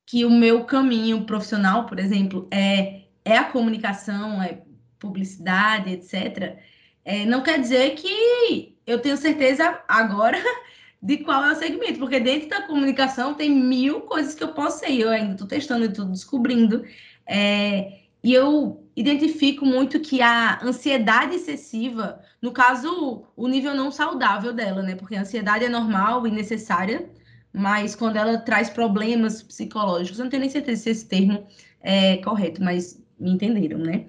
que 0.05 0.25
o 0.25 0.29
meu 0.29 0.65
caminho 0.65 1.25
profissional, 1.25 1.85
por 1.85 1.99
exemplo, 1.99 2.47
é 2.51 3.01
é 3.23 3.37
a 3.37 3.43
comunicação, 3.45 4.41
é 4.41 4.61
publicidade, 4.99 5.91
etc., 5.91 6.57
é, 7.03 7.25
não 7.25 7.41
quer 7.41 7.59
dizer 7.59 7.95
que 7.95 8.77
eu 8.85 8.99
tenho 8.99 9.17
certeza 9.17 9.81
agora 9.87 10.37
de 11.01 11.17
qual 11.17 11.43
é 11.43 11.51
o 11.51 11.55
segmento, 11.55 11.97
porque 11.97 12.19
dentro 12.19 12.49
da 12.49 12.61
comunicação 12.61 13.33
tem 13.33 13.49
mil 13.49 14.01
coisas 14.01 14.35
que 14.35 14.43
eu 14.43 14.53
posso 14.53 14.79
ser, 14.79 14.91
eu 14.91 15.09
ainda 15.09 15.31
estou 15.31 15.47
testando 15.47 15.85
e 15.85 15.87
estou 15.87 16.05
descobrindo. 16.05 16.85
É, 17.25 18.01
e 18.23 18.33
eu 18.33 18.87
identifico 18.95 19.65
muito 19.65 19.99
que 19.99 20.21
a 20.21 20.63
ansiedade 20.63 21.35
excessiva, 21.35 22.21
no 22.39 22.51
caso, 22.51 23.25
o 23.35 23.47
nível 23.47 23.73
não 23.73 23.91
saudável 23.91 24.53
dela, 24.53 24.83
né? 24.83 24.95
Porque 24.95 25.15
a 25.15 25.21
ansiedade 25.21 25.65
é 25.65 25.69
normal 25.69 26.27
e 26.27 26.31
necessária, 26.31 27.09
mas 27.53 27.95
quando 27.95 28.17
ela 28.17 28.37
traz 28.37 28.69
problemas 28.69 29.41
psicológicos, 29.43 30.19
eu 30.19 30.25
não 30.25 30.29
tenho 30.29 30.41
nem 30.41 30.49
certeza 30.49 30.83
se 30.83 30.89
esse 30.89 31.05
termo 31.07 31.45
é 31.81 32.17
correto, 32.17 32.63
mas 32.63 33.01
me 33.19 33.31
entenderam, 33.31 33.77
né? 33.79 34.05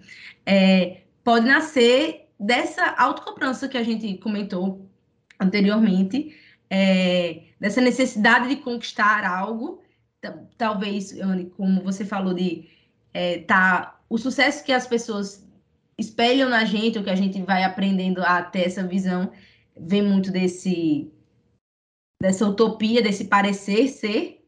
É, 0.47 1.03
pode 1.25 1.47
nascer 1.47 2.29
dessa 2.39 2.95
autocobrança 2.99 3.69
que 3.69 3.77
a 3.79 3.83
gente 3.83 4.17
comentou 4.19 4.89
anteriormente, 5.39 6.37
é, 6.71 7.43
dessa 7.61 7.81
necessidade 7.81 8.49
de 8.49 8.57
conquistar 8.57 9.25
algo, 9.25 9.83
talvez, 10.57 11.13
Anne, 11.21 11.47
como 11.57 11.83
você 11.83 12.05
falou, 12.05 12.33
de 12.33 12.69
é, 13.13 13.39
tá, 13.41 14.01
o 14.09 14.17
sucesso 14.17 14.65
que 14.65 14.73
as 14.73 14.87
pessoas 14.87 15.47
espelham 15.99 16.49
na 16.49 16.65
gente, 16.65 16.99
o 16.99 17.05
que 17.05 17.11
a 17.11 17.17
gente 17.17 17.43
vai 17.43 17.65
aprendendo 17.65 18.23
a 18.23 18.43
ter 18.43 18.67
essa 18.67 18.83
visão, 18.87 19.31
vem 19.77 20.03
muito 20.03 20.31
desse 20.31 21.12
dessa 22.23 22.47
utopia, 22.47 23.03
desse 23.03 23.25
parecer 23.25 23.89
ser, 23.89 24.45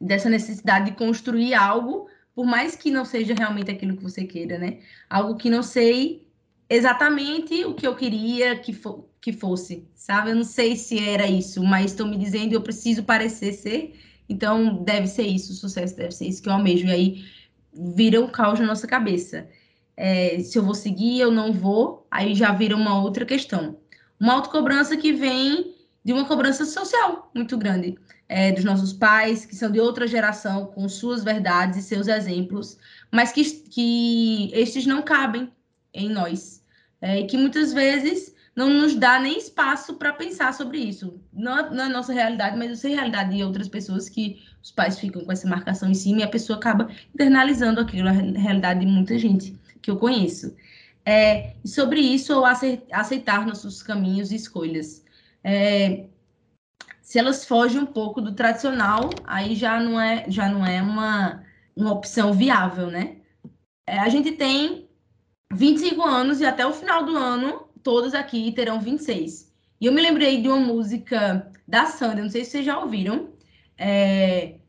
dessa 0.00 0.28
necessidade 0.28 0.86
de 0.90 0.96
construir 0.96 1.54
algo, 1.54 2.08
por 2.34 2.44
mais 2.44 2.74
que 2.74 2.90
não 2.90 3.04
seja 3.04 3.34
realmente 3.34 3.70
aquilo 3.70 3.96
que 3.96 4.02
você 4.02 4.24
queira, 4.24 4.58
né? 4.58 4.80
Algo 5.08 5.36
que 5.36 5.48
não 5.48 5.62
sei 5.62 6.26
exatamente 6.68 7.64
o 7.64 7.72
que 7.72 7.86
eu 7.86 7.94
queria 7.94 8.58
que, 8.58 8.72
fo 8.72 9.04
que 9.20 9.32
fosse, 9.32 9.86
sabe? 9.94 10.30
Eu 10.30 10.34
não 10.34 10.42
sei 10.42 10.74
se 10.74 10.98
era 10.98 11.24
isso, 11.28 11.62
mas 11.62 11.92
estão 11.92 12.08
me 12.08 12.18
dizendo 12.18 12.52
eu 12.52 12.60
preciso 12.60 13.04
parecer 13.04 13.52
ser, 13.52 13.94
então 14.28 14.82
deve 14.82 15.06
ser 15.06 15.22
isso, 15.22 15.52
o 15.52 15.54
sucesso 15.54 15.96
deve 15.96 16.10
ser 16.10 16.26
isso 16.26 16.42
que 16.42 16.48
eu 16.48 16.52
almejo. 16.52 16.88
E 16.88 16.90
aí 16.90 17.24
vira 17.72 18.20
um 18.20 18.26
caos 18.26 18.58
na 18.58 18.66
nossa 18.66 18.88
cabeça. 18.88 19.48
É, 19.96 20.40
se 20.40 20.58
eu 20.58 20.64
vou 20.64 20.74
seguir, 20.74 21.20
eu 21.20 21.30
não 21.30 21.52
vou, 21.52 22.08
aí 22.10 22.34
já 22.34 22.50
vira 22.50 22.74
uma 22.74 23.00
outra 23.00 23.24
questão. 23.24 23.78
Uma 24.18 24.34
autocobrança 24.34 24.96
que 24.96 25.12
vem 25.12 25.71
de 26.04 26.12
uma 26.12 26.24
cobrança 26.24 26.64
social 26.64 27.30
muito 27.34 27.56
grande, 27.56 27.96
é, 28.28 28.50
dos 28.52 28.64
nossos 28.64 28.92
pais, 28.92 29.44
que 29.44 29.54
são 29.54 29.70
de 29.70 29.78
outra 29.78 30.06
geração, 30.06 30.66
com 30.66 30.88
suas 30.88 31.22
verdades 31.22 31.78
e 31.78 31.82
seus 31.82 32.08
exemplos, 32.08 32.78
mas 33.10 33.30
que, 33.30 33.44
que 33.44 34.50
estes 34.52 34.86
não 34.86 35.02
cabem 35.02 35.50
em 35.92 36.08
nós. 36.08 36.62
É, 37.00 37.20
e 37.20 37.26
que 37.26 37.36
muitas 37.36 37.72
vezes 37.72 38.32
não 38.54 38.68
nos 38.68 38.94
dá 38.94 39.18
nem 39.18 39.38
espaço 39.38 39.94
para 39.94 40.12
pensar 40.12 40.52
sobre 40.54 40.78
isso. 40.78 41.20
Não, 41.32 41.70
não 41.70 41.84
é 41.84 41.88
nossa 41.88 42.12
realidade, 42.12 42.56
mas 42.56 42.70
eu 42.70 42.76
sei 42.76 42.92
a 42.92 42.96
realidade 42.96 43.34
de 43.34 43.42
outras 43.42 43.68
pessoas 43.68 44.08
que 44.08 44.42
os 44.62 44.70
pais 44.70 44.98
ficam 44.98 45.24
com 45.24 45.32
essa 45.32 45.48
marcação 45.48 45.90
em 45.90 45.94
cima 45.94 46.20
e 46.20 46.22
a 46.22 46.28
pessoa 46.28 46.58
acaba 46.58 46.88
internalizando 47.14 47.80
aquilo, 47.80 48.08
a 48.08 48.12
realidade 48.12 48.80
de 48.80 48.86
muita 48.86 49.18
gente 49.18 49.58
que 49.80 49.90
eu 49.90 49.96
conheço. 49.96 50.54
É, 51.04 51.54
sobre 51.64 52.00
isso, 52.00 52.32
ou 52.36 52.44
aceitar 52.44 53.44
nossos 53.46 53.82
caminhos 53.82 54.30
e 54.30 54.36
escolhas. 54.36 55.01
É, 55.44 56.06
se 57.00 57.18
elas 57.18 57.44
fogem 57.44 57.80
um 57.80 57.86
pouco 57.86 58.20
do 58.20 58.34
tradicional, 58.34 59.10
aí 59.24 59.54
já 59.54 59.78
não 59.80 60.00
é, 60.00 60.24
já 60.28 60.48
não 60.48 60.64
é 60.64 60.80
uma, 60.80 61.44
uma 61.76 61.92
opção 61.92 62.32
viável, 62.32 62.86
né? 62.86 63.16
É, 63.86 63.98
a 63.98 64.08
gente 64.08 64.32
tem 64.32 64.88
25 65.52 66.02
anos 66.02 66.40
e 66.40 66.46
até 66.46 66.66
o 66.66 66.72
final 66.72 67.04
do 67.04 67.16
ano, 67.16 67.68
todos 67.82 68.14
aqui 68.14 68.50
terão 68.52 68.80
26. 68.80 69.52
E 69.80 69.86
eu 69.86 69.92
me 69.92 70.00
lembrei 70.00 70.40
de 70.40 70.48
uma 70.48 70.60
música 70.60 71.50
da 71.66 71.86
Sandra, 71.86 72.22
não 72.22 72.30
sei 72.30 72.44
se 72.44 72.52
vocês 72.52 72.64
já 72.64 72.78
ouviram, 72.78 73.30
é, 73.76 74.60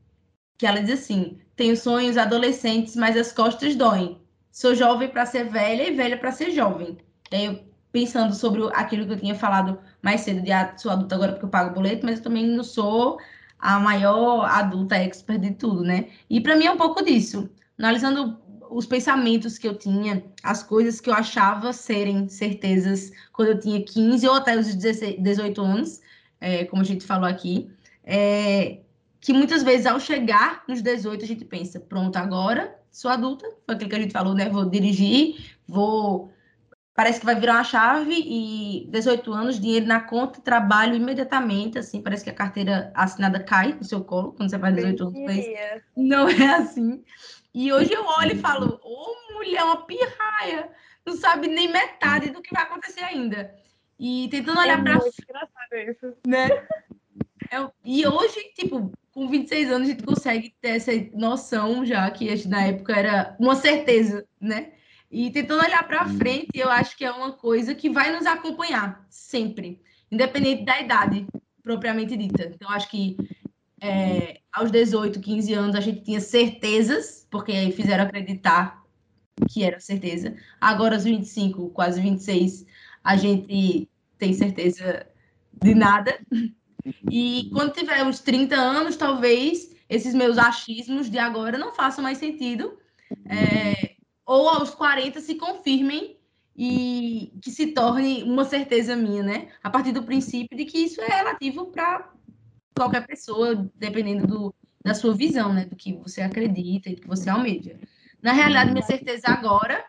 que 0.57 0.65
ela 0.65 0.81
diz 0.81 1.01
assim: 1.01 1.39
Tenho 1.55 1.77
sonhos 1.77 2.17
adolescentes, 2.17 2.95
mas 2.95 3.15
as 3.15 3.31
costas 3.31 3.75
doem. 3.75 4.19
Sou 4.51 4.75
jovem 4.75 5.09
para 5.09 5.25
ser 5.25 5.45
velha 5.45 5.87
e 5.87 5.95
velha 5.95 6.17
para 6.17 6.31
ser 6.31 6.51
jovem. 6.51 6.97
Eu, 7.31 7.63
pensando 7.93 8.33
sobre 8.33 8.61
aquilo 8.73 9.05
que 9.05 9.13
eu 9.13 9.19
tinha 9.19 9.35
falado 9.35 9.79
mais 10.01 10.21
cedo, 10.21 10.41
de 10.41 10.51
ah, 10.51 10.73
sou 10.75 10.91
adulta 10.91 11.15
agora 11.15 11.31
porque 11.33 11.45
eu 11.45 11.49
pago 11.49 11.75
boleto, 11.75 12.05
mas 12.05 12.17
eu 12.17 12.23
também 12.23 12.45
não 12.45 12.63
sou 12.63 13.19
a 13.59 13.79
maior 13.79 14.45
adulta 14.45 14.95
expert 14.95 15.39
de 15.39 15.51
tudo, 15.51 15.83
né? 15.83 16.09
E 16.29 16.41
para 16.41 16.55
mim 16.57 16.65
é 16.65 16.71
um 16.71 16.77
pouco 16.77 17.05
disso. 17.05 17.49
Analisando 17.77 18.37
os 18.69 18.87
pensamentos 18.87 19.57
que 19.59 19.67
eu 19.67 19.77
tinha, 19.77 20.23
as 20.41 20.63
coisas 20.63 20.99
que 20.99 21.09
eu 21.09 21.13
achava 21.13 21.71
serem 21.71 22.27
certezas 22.27 23.11
quando 23.31 23.49
eu 23.49 23.59
tinha 23.59 23.85
15 23.85 24.27
ou 24.27 24.33
até 24.33 24.57
os 24.57 24.73
16, 24.73 25.21
18 25.21 25.61
anos, 25.61 26.01
é, 26.41 26.65
como 26.65 26.81
a 26.81 26.85
gente 26.85 27.05
falou 27.05 27.29
aqui, 27.29 27.69
é, 28.03 28.79
que 29.21 29.31
muitas 29.31 29.61
vezes 29.61 29.85
ao 29.85 29.99
chegar 29.99 30.63
nos 30.67 30.81
18 30.81 31.23
a 31.23 31.27
gente 31.27 31.45
pensa, 31.45 31.79
pronto, 31.79 32.17
agora 32.17 32.75
sou 32.91 33.11
adulta, 33.11 33.47
foi 33.65 33.75
aquilo 33.75 33.89
que 33.89 33.95
a 33.95 33.99
gente 33.99 34.11
falou, 34.11 34.33
né? 34.33 34.49
Vou 34.49 34.65
dirigir, 34.65 35.55
vou. 35.67 36.32
Parece 36.95 37.19
que 37.19 37.25
vai 37.25 37.35
virar 37.35 37.55
uma 37.55 37.63
chave 37.63 38.13
e 38.13 38.87
18 38.91 39.33
anos, 39.33 39.59
dinheiro 39.59 39.87
na 39.87 39.99
conta, 39.99 40.39
trabalho 40.39 40.95
imediatamente, 40.95 41.79
assim, 41.79 42.01
parece 42.01 42.23
que 42.23 42.29
a 42.29 42.35
carteira 42.35 42.91
assinada 42.93 43.39
cai 43.39 43.73
no 43.73 43.83
seu 43.83 44.03
colo 44.03 44.33
quando 44.33 44.51
você 44.51 44.59
faz 44.59 44.75
18 44.75 45.03
anos. 45.03 45.19
Mas 45.21 45.45
não 45.97 46.29
é 46.29 46.55
assim. 46.55 47.03
E 47.51 47.73
hoje 47.73 47.91
eu 47.91 48.05
olho 48.05 48.33
e 48.33 48.39
falo, 48.39 48.79
ô 48.83 49.05
oh, 49.11 49.33
mulher, 49.33 49.63
uma 49.63 49.85
pirraia, 49.85 50.69
não 51.05 51.15
sabe 51.15 51.47
nem 51.47 51.71
metade 51.71 52.29
do 52.29 52.41
que 52.41 52.53
vai 52.53 52.63
acontecer 52.63 53.03
ainda. 53.03 53.55
E 53.99 54.27
tentando 54.29 54.59
olhar 54.59 54.79
é 54.79 54.83
para 54.83 54.97
isso. 55.83 56.15
Né? 56.27 56.49
É, 57.49 57.69
e 57.83 58.07
hoje, 58.07 58.39
tipo, 58.55 58.91
com 59.11 59.27
26 59.27 59.71
anos 59.71 59.87
a 59.87 59.91
gente 59.91 60.03
consegue 60.03 60.55
ter 60.61 60.69
essa 60.69 60.91
noção 61.13 61.85
já 61.85 62.09
que 62.11 62.47
na 62.47 62.65
época 62.65 62.95
era 62.95 63.35
uma 63.39 63.55
certeza, 63.55 64.25
né? 64.39 64.73
E 65.13 65.29
tentando 65.29 65.63
olhar 65.63 65.87
para 65.87 66.09
frente, 66.09 66.49
eu 66.55 66.71
acho 66.71 66.97
que 66.97 67.05
é 67.05 67.11
uma 67.11 67.33
coisa 67.33 67.75
que 67.75 67.87
vai 67.87 68.11
nos 68.11 68.25
acompanhar 68.25 69.05
sempre, 69.11 69.79
independente 70.11 70.65
da 70.65 70.81
idade 70.81 71.27
propriamente 71.61 72.17
dita. 72.17 72.51
Então, 72.51 72.67
acho 72.71 72.89
que 72.89 73.15
é, 73.79 74.39
aos 74.51 74.71
18, 74.71 75.19
15 75.19 75.53
anos 75.53 75.75
a 75.75 75.81
gente 75.81 76.01
tinha 76.01 76.19
certezas, 76.19 77.27
porque 77.29 77.71
fizeram 77.73 78.05
acreditar 78.05 78.83
que 79.51 79.63
era 79.63 79.79
certeza. 79.79 80.35
Agora, 80.59 80.95
aos 80.95 81.03
25, 81.03 81.69
quase 81.69 82.01
26, 82.01 82.65
a 83.03 83.15
gente 83.15 83.87
tem 84.17 84.33
certeza 84.33 85.05
de 85.61 85.75
nada. 85.75 86.19
E 87.11 87.51
quando 87.53 87.73
tiver 87.73 88.03
uns 88.03 88.19
30 88.19 88.55
anos, 88.55 88.95
talvez 88.95 89.75
esses 89.87 90.15
meus 90.15 90.39
achismos 90.39 91.07
de 91.07 91.19
agora 91.19 91.55
não 91.55 91.71
façam 91.71 92.03
mais 92.03 92.17
sentido. 92.17 92.79
É, 93.29 93.92
ou 94.25 94.49
aos 94.49 94.71
40 94.71 95.19
se 95.21 95.35
confirmem 95.35 96.17
e 96.55 97.33
que 97.41 97.51
se 97.51 97.67
torne 97.67 98.23
uma 98.23 98.45
certeza 98.45 98.95
minha, 98.95 99.23
né? 99.23 99.49
A 99.63 99.69
partir 99.69 99.91
do 99.91 100.03
princípio 100.03 100.57
de 100.57 100.65
que 100.65 100.77
isso 100.77 101.01
é 101.01 101.07
relativo 101.07 101.67
para 101.67 102.11
qualquer 102.75 103.05
pessoa, 103.05 103.69
dependendo 103.75 104.27
do, 104.27 104.55
da 104.83 104.93
sua 104.93 105.15
visão, 105.15 105.53
né? 105.53 105.65
Do 105.65 105.75
que 105.75 105.93
você 105.93 106.21
acredita 106.21 106.89
e 106.89 106.95
do 106.95 107.01
que 107.01 107.07
você 107.07 107.29
almeja. 107.29 107.79
Na 108.21 108.31
realidade, 108.31 108.71
minha 108.71 108.85
certeza 108.85 109.27
agora 109.27 109.83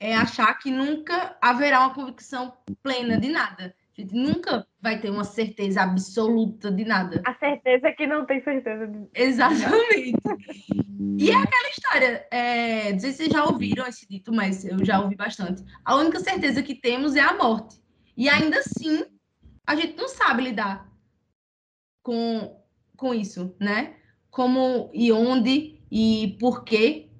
é 0.00 0.16
achar 0.16 0.52
que 0.58 0.70
nunca 0.70 1.36
haverá 1.40 1.80
uma 1.80 1.94
convicção 1.94 2.52
plena 2.82 3.18
de 3.18 3.28
nada. 3.28 3.74
A 3.96 4.00
gente 4.00 4.14
nunca 4.14 4.66
vai 4.80 5.00
ter 5.00 5.08
uma 5.08 5.22
certeza 5.22 5.82
absoluta 5.82 6.70
de 6.70 6.84
nada. 6.84 7.22
A 7.24 7.34
certeza 7.34 7.86
é 7.86 7.92
que 7.92 8.08
não 8.08 8.26
tem 8.26 8.42
certeza. 8.42 8.88
De... 8.88 9.08
Exatamente. 9.14 10.12
e 11.18 11.30
é 11.30 11.34
aquela 11.34 11.68
história. 11.68 12.26
É, 12.30 12.92
não 12.92 12.98
sei 12.98 13.12
se 13.12 13.18
vocês 13.18 13.32
já 13.32 13.44
ouviram 13.44 13.86
esse 13.86 14.08
dito, 14.08 14.32
mas 14.32 14.64
eu 14.64 14.84
já 14.84 15.00
ouvi 15.00 15.14
bastante. 15.14 15.62
A 15.84 15.94
única 15.94 16.18
certeza 16.18 16.60
que 16.60 16.74
temos 16.74 17.14
é 17.14 17.20
a 17.20 17.36
morte. 17.36 17.80
E 18.16 18.28
ainda 18.28 18.58
assim, 18.58 19.04
a 19.64 19.76
gente 19.76 19.96
não 19.96 20.08
sabe 20.08 20.42
lidar 20.42 20.90
com, 22.02 22.60
com 22.96 23.14
isso, 23.14 23.54
né? 23.60 23.94
Como 24.28 24.90
e 24.92 25.12
onde 25.12 25.80
e 25.88 26.36
por 26.40 26.64
que 26.64 27.10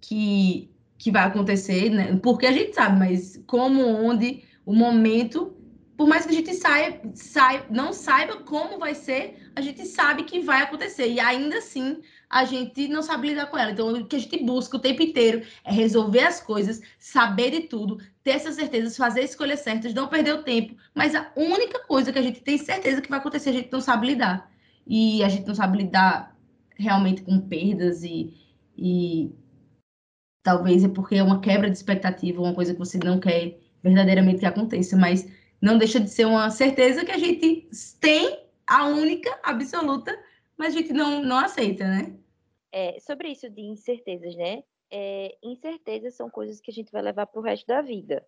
que, 0.00 0.70
que 0.96 1.10
vai 1.10 1.24
acontecer, 1.24 1.90
né? 1.90 2.16
Porque 2.22 2.46
a 2.46 2.52
gente 2.52 2.72
sabe, 2.72 2.98
mas 3.00 3.36
como, 3.48 3.82
onde, 3.82 4.44
o 4.64 4.72
momento 4.72 5.57
por 5.98 6.06
mais 6.06 6.24
que 6.24 6.30
a 6.30 6.34
gente 6.34 6.54
saia, 6.54 7.66
não 7.68 7.92
saiba 7.92 8.36
como 8.36 8.78
vai 8.78 8.94
ser, 8.94 9.50
a 9.56 9.60
gente 9.60 9.84
sabe 9.84 10.22
que 10.22 10.38
vai 10.38 10.62
acontecer. 10.62 11.08
E 11.08 11.18
ainda 11.18 11.58
assim, 11.58 12.00
a 12.30 12.44
gente 12.44 12.86
não 12.86 13.02
sabe 13.02 13.30
lidar 13.30 13.46
com 13.46 13.58
ela. 13.58 13.72
Então, 13.72 13.92
o 13.92 14.06
que 14.06 14.14
a 14.14 14.18
gente 14.20 14.44
busca 14.44 14.76
o 14.76 14.80
tempo 14.80 15.02
inteiro 15.02 15.44
é 15.64 15.72
resolver 15.72 16.22
as 16.22 16.40
coisas, 16.40 16.80
saber 17.00 17.50
de 17.50 17.60
tudo, 17.62 17.98
ter 18.22 18.30
essas 18.30 18.54
certezas, 18.54 18.96
fazer 18.96 19.24
escolhas 19.24 19.58
certas, 19.58 19.92
não 19.92 20.06
perder 20.06 20.34
o 20.34 20.44
tempo. 20.44 20.76
Mas 20.94 21.16
a 21.16 21.32
única 21.34 21.80
coisa 21.80 22.12
que 22.12 22.18
a 22.20 22.22
gente 22.22 22.42
tem 22.42 22.56
certeza 22.56 23.02
que 23.02 23.10
vai 23.10 23.18
acontecer, 23.18 23.50
a 23.50 23.54
gente 23.54 23.72
não 23.72 23.80
sabe 23.80 24.06
lidar. 24.06 24.48
E 24.86 25.24
a 25.24 25.28
gente 25.28 25.48
não 25.48 25.54
sabe 25.56 25.78
lidar 25.78 26.32
realmente 26.76 27.22
com 27.22 27.40
perdas 27.40 28.04
e, 28.04 28.36
e 28.76 29.32
talvez 30.44 30.84
é 30.84 30.88
porque 30.88 31.16
é 31.16 31.24
uma 31.24 31.40
quebra 31.40 31.68
de 31.68 31.76
expectativa, 31.76 32.40
uma 32.40 32.54
coisa 32.54 32.72
que 32.72 32.78
você 32.78 32.98
não 32.98 33.18
quer 33.18 33.58
verdadeiramente 33.82 34.38
que 34.38 34.46
aconteça, 34.46 34.96
mas 34.96 35.26
não 35.60 35.76
deixa 35.76 35.98
de 35.98 36.08
ser 36.08 36.26
uma 36.26 36.50
certeza 36.50 37.04
que 37.04 37.10
a 37.10 37.18
gente 37.18 37.68
tem, 38.00 38.46
a 38.66 38.86
única, 38.86 39.38
absoluta, 39.42 40.16
mas 40.56 40.74
a 40.74 40.78
gente 40.78 40.92
não, 40.92 41.22
não 41.22 41.38
aceita, 41.38 41.84
né? 41.84 42.16
É, 42.70 43.00
sobre 43.00 43.28
isso 43.28 43.48
de 43.48 43.62
incertezas, 43.62 44.36
né? 44.36 44.62
É, 44.90 45.36
incertezas 45.42 46.14
são 46.14 46.30
coisas 46.30 46.60
que 46.60 46.70
a 46.70 46.74
gente 46.74 46.92
vai 46.92 47.02
levar 47.02 47.26
para 47.26 47.40
o 47.40 47.42
resto 47.42 47.66
da 47.66 47.80
vida. 47.80 48.26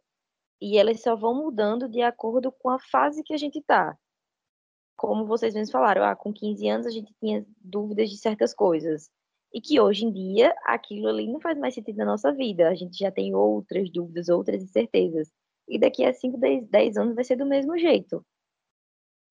E 0.60 0.78
elas 0.78 1.00
só 1.02 1.14
vão 1.14 1.34
mudando 1.34 1.88
de 1.88 2.02
acordo 2.02 2.50
com 2.50 2.68
a 2.70 2.78
fase 2.78 3.22
que 3.22 3.32
a 3.32 3.36
gente 3.36 3.58
está. 3.58 3.96
Como 4.96 5.26
vocês 5.26 5.54
mesmos 5.54 5.70
falaram, 5.70 6.04
ah, 6.04 6.16
com 6.16 6.32
15 6.32 6.68
anos 6.68 6.86
a 6.86 6.90
gente 6.90 7.14
tinha 7.18 7.46
dúvidas 7.58 8.10
de 8.10 8.18
certas 8.18 8.52
coisas. 8.52 9.10
E 9.52 9.60
que 9.60 9.80
hoje 9.80 10.04
em 10.04 10.12
dia 10.12 10.54
aquilo 10.64 11.08
ali 11.08 11.26
não 11.26 11.40
faz 11.40 11.58
mais 11.58 11.74
sentido 11.74 11.96
na 11.96 12.04
nossa 12.04 12.32
vida. 12.32 12.68
A 12.68 12.74
gente 12.74 12.98
já 12.98 13.10
tem 13.10 13.34
outras 13.34 13.90
dúvidas, 13.90 14.28
outras 14.28 14.62
incertezas 14.62 15.30
e 15.70 15.78
daqui 15.78 16.04
a 16.04 16.12
5, 16.12 16.36
10, 16.36 16.68
10 16.68 16.96
anos 16.96 17.14
vai 17.14 17.24
ser 17.24 17.36
do 17.36 17.46
mesmo 17.46 17.78
jeito. 17.78 18.26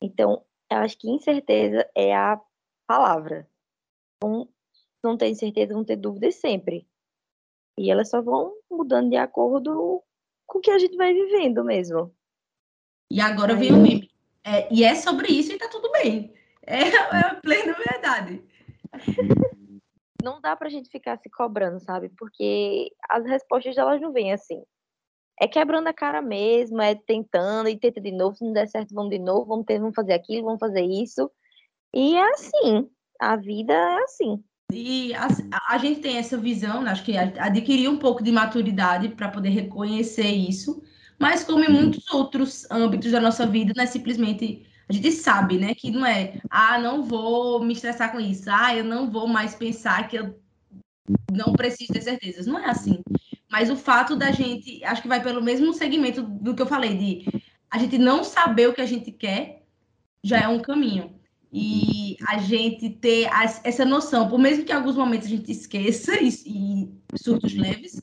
Então, 0.02 0.46
eu 0.72 0.78
acho 0.78 0.98
que 0.98 1.10
incerteza 1.10 1.88
é 1.94 2.16
a 2.16 2.40
palavra. 2.88 3.48
Então, 4.18 4.48
não 5.04 5.18
tem 5.18 5.36
certeza, 5.36 5.74
vão 5.74 5.84
ter 5.84 5.98
dúvidas 5.98 6.36
sempre. 6.36 6.88
E 7.78 7.92
elas 7.92 8.10
só 8.10 8.22
vão 8.22 8.54
mudando 8.72 9.10
de 9.10 9.18
acordo 9.18 10.02
com 10.48 10.60
o 10.60 10.62
que 10.62 10.72
a 10.72 10.80
gente 10.80 10.96
vai 10.96 11.14
vivendo 11.14 11.64
mesmo. 11.64 12.14
E 13.12 13.20
agora 13.20 13.56
vem 13.56 13.74
o 13.74 13.78
meme. 13.78 14.10
É, 14.44 14.74
e 14.74 14.84
é 14.84 14.96
sobre 14.96 15.28
isso 15.32 15.52
e 15.52 15.58
tá 15.58 15.68
tudo 15.68 15.92
bem. 15.92 16.34
É, 16.66 16.82
é 16.82 17.20
a 17.20 17.36
plena 17.36 17.74
verdade. 17.74 18.44
Não 20.24 20.42
dá 20.42 20.56
pra 20.56 20.70
gente 20.70 20.90
ficar 20.90 21.18
se 21.18 21.30
cobrando, 21.30 21.80
sabe? 21.80 22.10
Porque 22.10 22.94
as 23.10 23.26
respostas 23.26 23.78
elas 23.78 24.02
não 24.02 24.12
vêm 24.12 24.34
assim. 24.34 24.62
É 25.40 25.48
quebrando 25.48 25.88
a 25.88 25.94
cara 25.94 26.22
mesmo, 26.22 26.82
é 26.82 26.96
tentando 26.96 27.70
e 27.70 27.78
tenta 27.78 28.02
de 28.02 28.12
novo, 28.12 28.36
se 28.36 28.44
não 28.44 28.52
der 28.52 28.68
certo, 28.68 28.94
vamos 28.94 29.12
de 29.12 29.20
novo, 29.20 29.46
vamos, 29.46 29.66
ter, 29.66 29.80
vamos 29.80 29.96
fazer 29.96 30.14
aquilo, 30.14 30.46
vamos 30.46 30.60
fazer 30.60 30.82
isso. 30.82 31.32
E 31.94 32.16
é 32.16 32.32
assim, 32.34 32.90
a 33.20 33.36
vida 33.36 33.74
é 33.74 34.04
assim. 34.04 34.44
E 34.72 35.14
a, 35.16 35.28
a 35.70 35.78
gente 35.78 36.02
tem 36.02 36.18
essa 36.18 36.38
visão, 36.38 36.82
né? 36.82 36.92
acho 36.92 37.04
que 37.04 37.18
adquirir 37.18 37.90
um 37.90 37.98
pouco 37.98 38.22
de 38.22 38.32
maturidade 38.32 39.10
para 39.10 39.30
poder 39.30 39.50
reconhecer 39.50 40.28
isso, 40.28 40.84
mas 41.18 41.44
como 41.44 41.64
em 41.64 41.72
muitos 41.72 42.08
outros 42.14 42.70
âmbitos 42.70 43.12
da 43.12 43.20
nossa 43.20 43.48
vida, 43.48 43.74
não 43.76 43.84
é 43.84 43.88
simplesmente 43.88 44.66
a 44.88 44.94
gente 44.94 45.12
sabe, 45.12 45.60
né, 45.60 45.76
que 45.76 45.92
não 45.92 46.04
é, 46.04 46.42
ah, 46.50 46.80
não 46.80 47.04
vou 47.04 47.64
me 47.64 47.74
estressar 47.74 48.12
com 48.12 48.20
isso, 48.20 48.50
ah, 48.50 48.76
eu 48.76 48.84
não 48.84 49.10
vou 49.10 49.28
mais 49.28 49.54
pensar 49.54 50.08
que 50.08 50.18
eu 50.18 50.36
não 51.32 51.54
preciso 51.54 51.94
ter 51.94 52.02
certezas. 52.02 52.48
Não 52.48 52.60
é 52.60 52.66
assim. 52.66 53.02
Mas 53.52 53.70
o 53.70 53.76
fato 53.76 54.16
da 54.16 54.32
gente, 54.32 54.84
acho 54.84 55.02
que 55.02 55.08
vai 55.08 55.22
pelo 55.22 55.42
mesmo 55.42 55.74
segmento 55.74 56.22
do 56.22 56.54
que 56.54 56.62
eu 56.62 56.68
falei, 56.68 56.96
de 56.96 57.42
a 57.70 57.78
gente 57.78 57.98
não 57.98 58.24
saber 58.24 58.70
o 58.70 58.74
que 58.74 58.82
a 58.82 58.86
gente 58.86 59.12
quer, 59.12 59.64
já 60.24 60.40
é 60.40 60.48
um 60.48 60.60
caminho. 60.60 61.16
E 61.52 62.16
a 62.28 62.38
gente 62.38 62.90
ter 62.92 63.28
as, 63.34 63.60
essa 63.64 63.84
noção, 63.84 64.30
por 64.30 64.38
mesmo 64.38 64.64
que 64.64 64.72
em 64.72 64.76
alguns 64.76 64.96
momentos 64.96 65.28
a 65.28 65.32
gente 65.32 65.52
esqueça 65.52 66.14
e, 66.22 66.30
e 66.46 66.90
surtos 67.16 67.56
leves, 67.56 68.02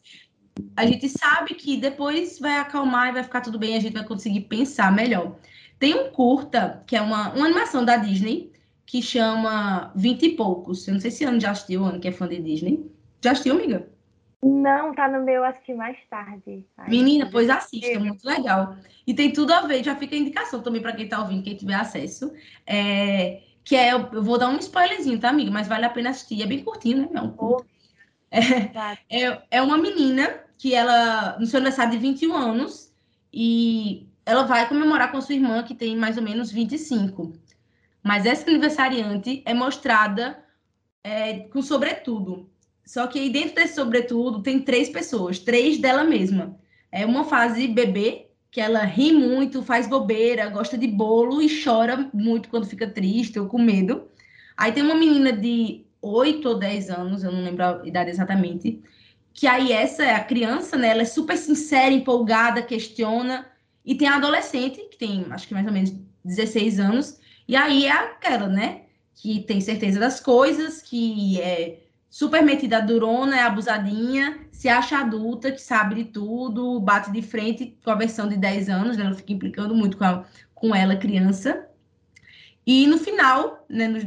a 0.76 0.86
gente 0.86 1.08
sabe 1.08 1.54
que 1.54 1.76
depois 1.76 2.38
vai 2.38 2.58
acalmar 2.58 3.08
e 3.08 3.12
vai 3.12 3.22
ficar 3.22 3.40
tudo 3.40 3.58
bem, 3.58 3.76
a 3.76 3.80
gente 3.80 3.92
vai 3.92 4.04
conseguir 4.04 4.42
pensar 4.42 4.92
melhor. 4.92 5.36
Tem 5.78 5.94
um 5.94 6.10
curta, 6.10 6.82
que 6.86 6.96
é 6.96 7.00
uma, 7.00 7.32
uma 7.34 7.46
animação 7.46 7.84
da 7.84 7.96
Disney, 7.96 8.52
que 8.84 9.02
chama 9.02 9.92
Vinte 9.94 10.24
e 10.26 10.36
Poucos. 10.36 10.86
Eu 10.88 10.94
não 10.94 11.00
sei 11.00 11.10
se 11.10 11.24
Ana 11.24 11.38
já 11.38 11.50
assistiu, 11.50 11.84
Ana, 11.84 11.98
que 11.98 12.08
é 12.08 12.12
fã 12.12 12.26
de 12.26 12.40
Disney. 12.40 12.90
Já 13.22 13.32
assistiu, 13.32 13.54
amiga? 13.56 13.88
Não, 14.42 14.94
tá 14.94 15.08
no 15.08 15.24
meu 15.24 15.44
assistir 15.44 15.74
mais 15.74 15.96
tarde. 16.08 16.64
Ai, 16.76 16.90
Menina, 16.90 17.28
pois 17.30 17.48
assista, 17.48 17.86
é 17.86 17.98
muito 17.98 18.24
legal. 18.24 18.76
E 19.06 19.14
tem 19.14 19.32
tudo 19.32 19.52
a 19.52 19.62
ver, 19.62 19.82
já 19.82 19.96
fica 19.96 20.14
a 20.14 20.18
indicação 20.18 20.62
também 20.62 20.82
para 20.82 20.92
quem 20.92 21.08
tá 21.08 21.20
ouvindo, 21.20 21.42
quem 21.42 21.56
tiver 21.56 21.74
acesso. 21.74 22.32
É, 22.66 23.42
que 23.64 23.74
é, 23.74 23.92
eu 23.92 24.22
vou 24.22 24.38
dar 24.38 24.48
um 24.48 24.58
spoilerzinho, 24.58 25.18
tá, 25.18 25.30
amiga? 25.30 25.50
Mas 25.50 25.66
vale 25.66 25.86
a 25.86 25.90
pena 25.90 26.10
assistir, 26.10 26.42
é 26.42 26.46
bem 26.46 26.62
curtinho, 26.62 27.10
né? 27.10 27.32
Curto. 27.36 27.66
É, 28.30 29.24
é, 29.24 29.42
é 29.50 29.62
uma 29.62 29.78
menina 29.78 30.44
que 30.58 30.74
ela, 30.74 31.38
no 31.38 31.46
seu 31.46 31.58
aniversário 31.58 31.92
de 31.92 31.98
21 31.98 32.34
anos, 32.34 32.92
e 33.32 34.08
ela 34.24 34.44
vai 34.44 34.68
comemorar 34.68 35.10
com 35.10 35.20
sua 35.20 35.34
irmã, 35.34 35.62
que 35.62 35.74
tem 35.74 35.96
mais 35.96 36.16
ou 36.16 36.22
menos 36.22 36.50
25. 36.50 37.32
Mas 38.02 38.26
essa 38.26 38.48
aniversariante 38.48 39.42
é 39.44 39.54
mostrada 39.54 40.42
é, 41.02 41.40
com 41.48 41.62
sobretudo. 41.62 42.50
Só 42.86 43.08
que 43.08 43.18
aí 43.18 43.28
dentro 43.28 43.56
desse 43.56 43.74
sobretudo 43.74 44.42
tem 44.42 44.60
três 44.60 44.88
pessoas, 44.88 45.40
três 45.40 45.78
dela 45.78 46.04
mesma. 46.04 46.56
É 46.92 47.04
uma 47.04 47.24
fase 47.24 47.66
bebê, 47.66 48.28
que 48.50 48.60
ela 48.60 48.84
ri 48.84 49.12
muito, 49.12 49.62
faz 49.62 49.88
bobeira, 49.88 50.48
gosta 50.48 50.78
de 50.78 50.86
bolo 50.86 51.42
e 51.42 51.62
chora 51.62 52.08
muito 52.14 52.48
quando 52.48 52.64
fica 52.64 52.88
triste 52.88 53.38
ou 53.38 53.48
com 53.48 53.58
medo. 53.58 54.08
Aí 54.56 54.72
tem 54.72 54.84
uma 54.84 54.94
menina 54.94 55.32
de 55.32 55.84
8 56.00 56.48
ou 56.48 56.58
10 56.58 56.88
anos, 56.88 57.24
eu 57.24 57.32
não 57.32 57.42
lembro 57.42 57.64
a 57.64 57.82
idade 57.84 58.10
exatamente, 58.10 58.80
que 59.34 59.46
aí 59.46 59.72
essa 59.72 60.04
é 60.04 60.14
a 60.14 60.24
criança, 60.24 60.78
né? 60.78 60.88
Ela 60.88 61.02
é 61.02 61.06
super 61.06 61.36
sincera, 61.36 61.92
empolgada, 61.92 62.62
questiona. 62.62 63.46
E 63.84 63.94
tem 63.94 64.08
a 64.08 64.16
adolescente, 64.16 64.80
que 64.90 64.96
tem 64.96 65.26
acho 65.30 65.46
que 65.46 65.54
mais 65.54 65.66
ou 65.66 65.72
menos 65.72 65.92
16 66.24 66.80
anos, 66.80 67.20
e 67.46 67.54
aí 67.54 67.84
é 67.84 67.92
aquela, 67.92 68.48
né? 68.48 68.82
Que 69.14 69.40
tem 69.40 69.60
certeza 69.60 70.00
das 70.00 70.20
coisas, 70.20 70.80
que 70.80 71.40
é 71.40 71.80
super 72.16 72.42
metida 72.42 72.80
durona, 72.80 73.36
é 73.36 73.42
abusadinha, 73.42 74.40
se 74.50 74.70
acha 74.70 75.00
adulta, 75.00 75.52
que 75.52 75.60
sabe 75.60 75.96
de 75.96 76.04
tudo, 76.04 76.80
bate 76.80 77.12
de 77.12 77.20
frente 77.20 77.76
com 77.84 77.90
a 77.90 77.94
versão 77.94 78.26
de 78.26 78.38
10 78.38 78.70
anos, 78.70 78.96
né? 78.96 79.04
Ela 79.04 79.14
fica 79.14 79.34
implicando 79.34 79.74
muito 79.74 79.98
com, 79.98 80.04
a, 80.04 80.24
com 80.54 80.74
ela, 80.74 80.96
criança. 80.96 81.68
E 82.66 82.86
no 82.86 82.96
final, 82.96 83.66
né, 83.68 83.86
no 83.86 84.00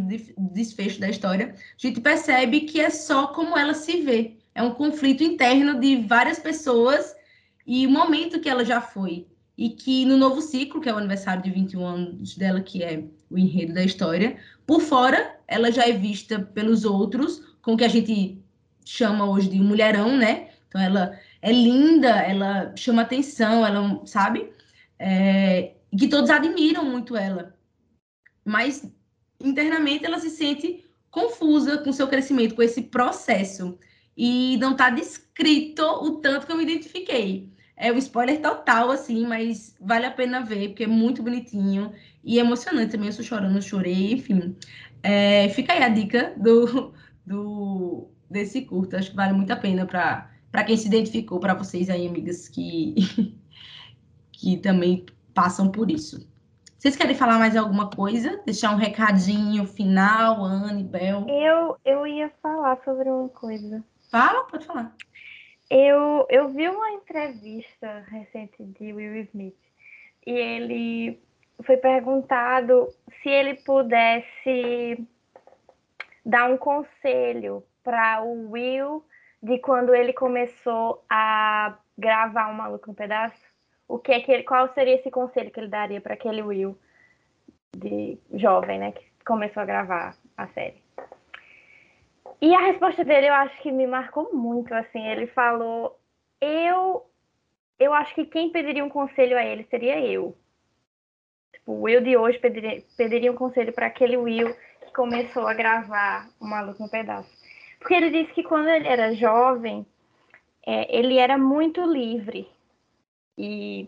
desfecho 0.51 0.99
da 0.99 1.07
história, 1.07 1.53
a 1.53 1.77
gente 1.77 2.01
percebe 2.01 2.61
que 2.61 2.81
é 2.81 2.89
só 2.89 3.27
como 3.27 3.55
ela 3.55 3.75
se 3.75 4.01
vê. 4.01 4.37
É 4.55 4.63
um 4.63 4.71
conflito 4.71 5.23
interno 5.23 5.79
de 5.79 5.97
várias 5.97 6.39
pessoas 6.39 7.15
e 7.63 7.85
o 7.85 7.91
momento 7.91 8.39
que 8.39 8.49
ela 8.49 8.65
já 8.65 8.81
foi. 8.81 9.27
E 9.55 9.69
que 9.69 10.03
no 10.03 10.17
novo 10.17 10.41
ciclo, 10.41 10.81
que 10.81 10.89
é 10.89 10.93
o 10.93 10.97
aniversário 10.97 11.43
de 11.43 11.51
21 11.51 11.85
anos 11.85 12.35
dela, 12.35 12.59
que 12.59 12.81
é 12.81 13.03
o 13.29 13.37
enredo 13.37 13.75
da 13.75 13.83
história, 13.83 14.37
por 14.65 14.81
fora, 14.81 15.37
ela 15.47 15.71
já 15.71 15.87
é 15.87 15.91
vista 15.91 16.39
pelos 16.39 16.85
outros 16.85 17.48
com 17.61 17.73
o 17.73 17.77
que 17.77 17.83
a 17.83 17.89
gente 17.89 18.41
chama 18.85 19.29
hoje 19.29 19.49
de 19.49 19.59
mulherão, 19.59 20.17
né? 20.17 20.49
Então 20.67 20.81
ela 20.81 21.19
é 21.41 21.51
linda, 21.51 22.09
ela 22.09 22.73
chama 22.75 23.01
atenção, 23.01 23.65
ela 23.65 24.01
sabe, 24.05 24.51
é, 24.97 25.73
que 25.97 26.07
todos 26.07 26.29
admiram 26.29 26.85
muito 26.85 27.15
ela, 27.15 27.55
mas 28.45 28.89
internamente 29.43 30.05
ela 30.05 30.19
se 30.19 30.29
sente 30.29 30.85
confusa 31.09 31.77
com 31.79 31.91
seu 31.91 32.07
crescimento, 32.07 32.55
com 32.55 32.61
esse 32.61 32.83
processo 32.83 33.77
e 34.15 34.57
não 34.57 34.73
está 34.73 34.89
descrito 34.89 35.83
o 35.83 36.17
tanto 36.17 36.45
que 36.45 36.51
eu 36.51 36.57
me 36.57 36.63
identifiquei. 36.63 37.49
É 37.75 37.91
um 37.93 37.97
spoiler 37.97 38.41
total, 38.41 38.91
assim, 38.91 39.25
mas 39.25 39.73
vale 39.79 40.05
a 40.05 40.11
pena 40.11 40.41
ver, 40.41 40.69
porque 40.69 40.83
é 40.83 40.87
muito 40.87 41.23
bonitinho 41.23 41.93
e 42.21 42.37
emocionante 42.37 42.91
também. 42.91 43.07
Eu 43.07 43.11
estou 43.11 43.25
chorando, 43.25 43.61
chorei, 43.61 44.11
enfim. 44.11 44.57
É, 45.01 45.47
fica 45.49 45.71
aí 45.71 45.81
a 45.81 45.87
dica 45.87 46.33
do, 46.35 46.93
do 47.29 48.09
desse 48.29 48.63
curto. 48.63 48.95
Acho 48.95 49.11
que 49.11 49.15
vale 49.15 49.33
muito 49.33 49.51
a 49.53 49.55
pena 49.55 49.85
para 49.85 50.63
quem 50.65 50.75
se 50.75 50.87
identificou, 50.87 51.39
para 51.39 51.53
vocês 51.53 51.89
aí, 51.89 52.07
amigas, 52.07 52.49
que, 52.49 52.95
que 54.33 54.57
também 54.57 55.05
passam 55.33 55.71
por 55.71 55.89
isso. 55.89 56.27
Vocês 56.77 56.95
querem 56.95 57.15
falar 57.15 57.37
mais 57.37 57.55
alguma 57.55 57.89
coisa? 57.89 58.41
Deixar 58.45 58.71
um 58.71 58.77
recadinho 58.77 59.65
final, 59.65 60.43
Anne, 60.43 60.83
Bel? 60.83 61.27
Eu, 61.27 61.77
eu 61.83 62.07
ia 62.07 62.31
falar 62.41 62.77
sobre 62.83 63.09
uma 63.09 63.29
coisa. 63.29 63.83
Fala, 64.09 64.45
pode 64.45 64.65
falar. 64.65 64.95
Eu, 65.69 66.25
eu 66.29 66.49
vi 66.49 66.67
uma 66.67 66.91
entrevista 66.91 68.03
recente 68.07 68.63
de 68.63 68.93
Will 68.93 69.23
Smith 69.23 69.57
e 70.25 70.31
ele 70.31 71.21
foi 71.63 71.77
perguntado 71.77 72.87
se 73.21 73.29
ele 73.29 73.55
pudesse 73.55 75.05
dar 76.29 76.49
um 76.49 76.57
conselho 76.57 77.63
para 77.83 78.21
o 78.21 78.51
Will 78.51 79.03
de 79.41 79.57
quando 79.57 79.95
ele 79.95 80.13
começou 80.13 81.03
a 81.09 81.75
gravar 81.97 82.51
o 82.51 82.53
Maluco 82.53 82.87
no 82.87 82.93
Pedaço? 82.93 83.41
O 83.87 83.97
que 83.97 84.11
é 84.11 84.19
que 84.19 84.31
ele, 84.31 84.43
qual 84.43 84.71
seria 84.73 84.95
esse 84.95 85.09
conselho 85.09 85.49
que 85.49 85.59
ele 85.59 85.69
daria 85.69 85.99
para 85.99 86.13
aquele 86.13 86.43
Will 86.43 86.77
de 87.75 88.19
jovem, 88.33 88.77
né, 88.77 88.91
que 88.91 89.03
começou 89.25 89.63
a 89.63 89.65
gravar 89.65 90.15
a 90.37 90.47
série? 90.49 90.83
E 92.39 92.53
a 92.53 92.59
resposta 92.59 93.03
dele 93.03 93.27
eu 93.27 93.33
acho 93.33 93.59
que 93.61 93.71
me 93.71 93.87
marcou 93.87 94.31
muito, 94.31 94.73
assim, 94.73 95.05
ele 95.07 95.25
falou: 95.27 95.99
"Eu 96.39 97.05
eu 97.79 97.93
acho 97.93 98.13
que 98.13 98.25
quem 98.25 98.51
pediria 98.51 98.83
um 98.83 98.89
conselho 98.89 99.37
a 99.37 99.43
ele 99.43 99.63
seria 99.63 99.99
eu. 99.99 100.37
Tipo, 101.53 101.71
o 101.71 101.81
Will 101.83 102.01
de 102.01 102.15
hoje 102.15 102.37
pediria, 102.37 102.83
pediria 102.97 103.31
um 103.31 103.35
conselho 103.35 103.73
para 103.73 103.87
aquele 103.87 104.17
Will 104.17 104.55
que 104.89 104.95
começou 104.95 105.47
a 105.47 105.53
gravar 105.53 106.29
O 106.39 106.45
Maluco 106.45 106.83
no 106.83 106.89
Pedaço. 106.89 107.29
Porque 107.79 107.93
ele 107.93 108.09
disse 108.09 108.33
que 108.33 108.43
quando 108.43 108.67
ele 108.67 108.87
era 108.87 109.13
jovem, 109.15 109.85
é, 110.65 110.97
ele 110.97 111.17
era 111.17 111.37
muito 111.37 111.81
livre. 111.85 112.49
E 113.37 113.87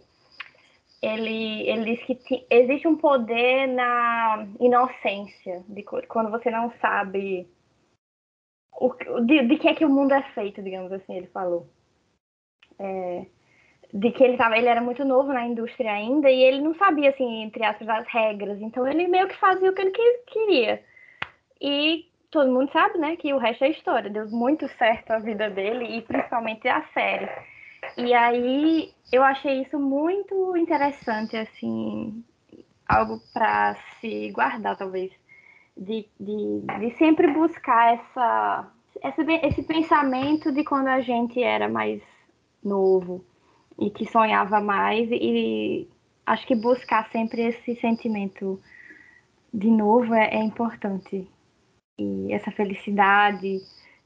ele, 1.02 1.68
ele 1.68 1.96
disse 1.96 2.16
que 2.16 2.46
existe 2.50 2.88
um 2.88 2.96
poder 2.96 3.68
na 3.68 4.48
inocência, 4.60 5.64
de 5.68 5.84
quando 5.84 6.32
você 6.32 6.50
não 6.50 6.72
sabe 6.80 7.48
o, 8.74 8.94
de, 9.22 9.48
de 9.48 9.58
que 9.58 9.68
é 9.68 9.76
que 9.76 9.86
o 9.86 9.90
mundo 9.90 10.14
é 10.14 10.24
feito, 10.34 10.62
digamos 10.62 10.92
assim, 10.92 11.18
ele 11.18 11.28
falou. 11.28 11.68
É, 12.80 13.26
de 13.94 14.12
que 14.12 14.24
ele 14.24 14.38
tava, 14.38 14.58
ele 14.58 14.68
era 14.68 14.82
muito 14.82 15.04
novo 15.04 15.34
na 15.34 15.46
indústria 15.46 15.92
ainda 15.92 16.32
e 16.32 16.42
ele 16.42 16.62
não 16.62 16.74
sabia, 16.76 17.10
assim, 17.10 17.44
entre 17.44 17.64
aspas, 17.64 17.88
as 17.90 18.08
regras. 18.08 18.60
Então 18.62 18.88
ele 18.88 19.08
meio 19.08 19.28
que 19.28 19.38
fazia 19.38 19.70
o 19.70 19.74
que 19.74 19.82
ele 19.82 19.92
queria. 20.28 20.84
E 21.62 22.10
todo 22.32 22.52
mundo 22.52 22.72
sabe, 22.72 22.98
né, 22.98 23.16
que 23.16 23.34
o 23.34 23.38
resto 23.38 23.64
é 23.64 23.70
história. 23.70 24.10
Deu 24.10 24.28
muito 24.30 24.68
certo 24.78 25.12
a 25.12 25.20
vida 25.20 25.50
dele 25.50 25.98
e 25.98 26.02
principalmente 26.02 26.68
a 26.68 26.82
série. 26.94 27.30
E 27.98 28.14
aí 28.14 28.92
eu 29.12 29.24
achei 29.24 29.62
isso 29.62 29.80
muito 29.80 30.56
interessante, 30.58 31.38
assim, 31.38 32.24
algo 32.88 33.20
para 33.34 33.76
se 34.00 34.32
guardar, 34.32 34.78
talvez. 34.78 35.12
De, 35.78 36.08
de, 36.20 36.62
de 36.80 36.98
sempre 36.98 37.32
buscar 37.32 37.94
essa, 37.94 38.72
esse, 39.04 39.22
esse 39.48 39.64
pensamento 39.64 40.52
de 40.52 40.64
quando 40.64 40.88
a 40.88 41.00
gente 41.00 41.42
era 41.42 41.70
mais 41.70 42.02
novo 42.64 43.24
e 43.80 43.90
que 43.90 44.06
sonhava 44.06 44.60
mais 44.60 45.10
e 45.12 45.88
acho 46.26 46.46
que 46.46 46.56
buscar 46.56 47.10
sempre 47.10 47.42
esse 47.42 47.76
sentimento 47.78 48.62
de 49.54 49.72
novo 49.72 50.14
é, 50.14 50.36
é 50.36 50.44
importante 50.44 51.28
e 52.28 52.34
essa 52.34 52.52
felicidade 52.52 53.62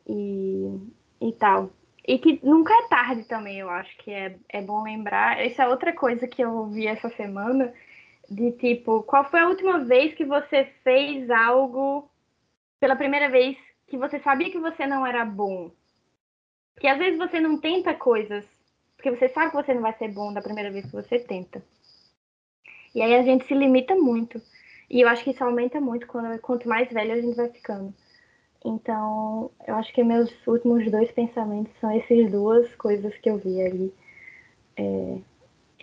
e, 0.07 0.79
e 1.21 1.31
tal. 1.33 1.71
E 2.07 2.19
que 2.19 2.39
nunca 2.43 2.73
é 2.73 2.87
tarde 2.87 3.23
também 3.23 3.59
eu 3.59 3.69
acho 3.69 3.97
que 3.97 4.11
é, 4.11 4.35
é 4.49 4.61
bom 4.61 4.83
lembrar. 4.83 5.39
Essa 5.39 5.63
é 5.63 5.67
outra 5.67 5.93
coisa 5.93 6.27
que 6.27 6.41
eu 6.43 6.51
ouvi 6.51 6.87
essa 6.87 7.09
semana 7.09 7.73
de 8.29 8.51
tipo 8.53 9.03
qual 9.03 9.23
foi 9.29 9.39
a 9.39 9.47
última 9.47 9.79
vez 9.79 10.13
que 10.13 10.25
você 10.25 10.65
fez 10.83 11.29
algo 11.29 12.09
pela 12.79 12.95
primeira 12.95 13.29
vez 13.29 13.57
que 13.87 13.97
você 13.97 14.19
sabia 14.19 14.51
que 14.51 14.59
você 14.59 14.85
não 14.85 15.05
era 15.05 15.23
bom? 15.25 15.71
Porque 16.73 16.87
às 16.87 16.97
vezes 16.97 17.17
você 17.17 17.39
não 17.39 17.59
tenta 17.59 17.93
coisas 17.93 18.45
porque 18.95 19.11
você 19.11 19.29
sabe 19.29 19.51
que 19.51 19.57
você 19.57 19.73
não 19.73 19.81
vai 19.81 19.93
ser 19.93 20.07
bom 20.07 20.33
da 20.33 20.41
primeira 20.41 20.71
vez 20.71 20.85
que 20.85 20.91
você 20.91 21.19
tenta. 21.19 21.63
E 22.93 23.01
aí 23.01 23.13
a 23.13 23.23
gente 23.23 23.45
se 23.45 23.53
limita 23.53 23.93
muito. 23.93 24.41
E 24.89 25.01
eu 25.01 25.07
acho 25.07 25.23
que 25.23 25.31
isso 25.31 25.43
aumenta 25.43 25.81
muito 25.81 26.07
quando, 26.07 26.39
quanto 26.39 26.67
mais 26.67 26.91
velho 26.91 27.13
a 27.13 27.21
gente 27.21 27.35
vai 27.35 27.49
ficando. 27.49 27.93
Então, 28.63 29.51
eu 29.67 29.75
acho 29.75 29.93
que 29.93 30.03
meus 30.03 30.31
últimos 30.47 30.89
dois 30.89 31.11
pensamentos 31.11 31.71
são 31.79 31.89
essas 31.91 32.31
duas 32.31 32.73
coisas 32.75 33.15
que 33.17 33.29
eu 33.29 33.37
vi 33.37 33.61
ali. 33.61 33.93
É... 34.77 35.21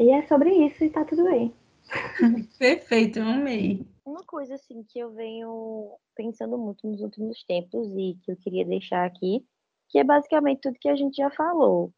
E 0.01 0.11
é 0.11 0.27
sobre 0.27 0.51
isso 0.67 0.83
e 0.85 0.91
tá 0.91 1.05
tudo 1.05 1.25
bem. 1.25 1.55
Perfeito, 2.59 3.19
eu 3.19 3.27
amei. 3.27 3.87
Uma 4.05 4.25
coisa 4.25 4.55
assim 4.55 4.83
que 4.83 4.99
eu 4.99 5.13
venho 5.13 5.97
pensando 6.17 6.59
muito 6.59 6.87
nos 6.87 7.01
últimos 7.01 7.45
tempos 7.45 7.87
e 7.97 8.19
que 8.23 8.33
eu 8.33 8.37
queria 8.37 8.65
deixar 8.65 9.05
aqui, 9.05 9.45
que 9.89 9.99
é 9.99 10.05
basicamente 10.05 10.63
tudo 10.63 10.79
que 10.81 10.89
a 10.89 10.97
gente 10.97 11.17
já 11.17 11.31
falou. 11.31 11.93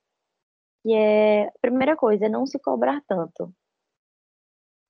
E 0.85 0.95
é, 0.95 1.47
a 1.47 1.53
primeira 1.63 1.97
coisa, 1.97 2.27
é 2.27 2.29
não 2.29 2.47
se 2.47 2.59
cobrar 2.59 3.01
tanto. 3.09 3.55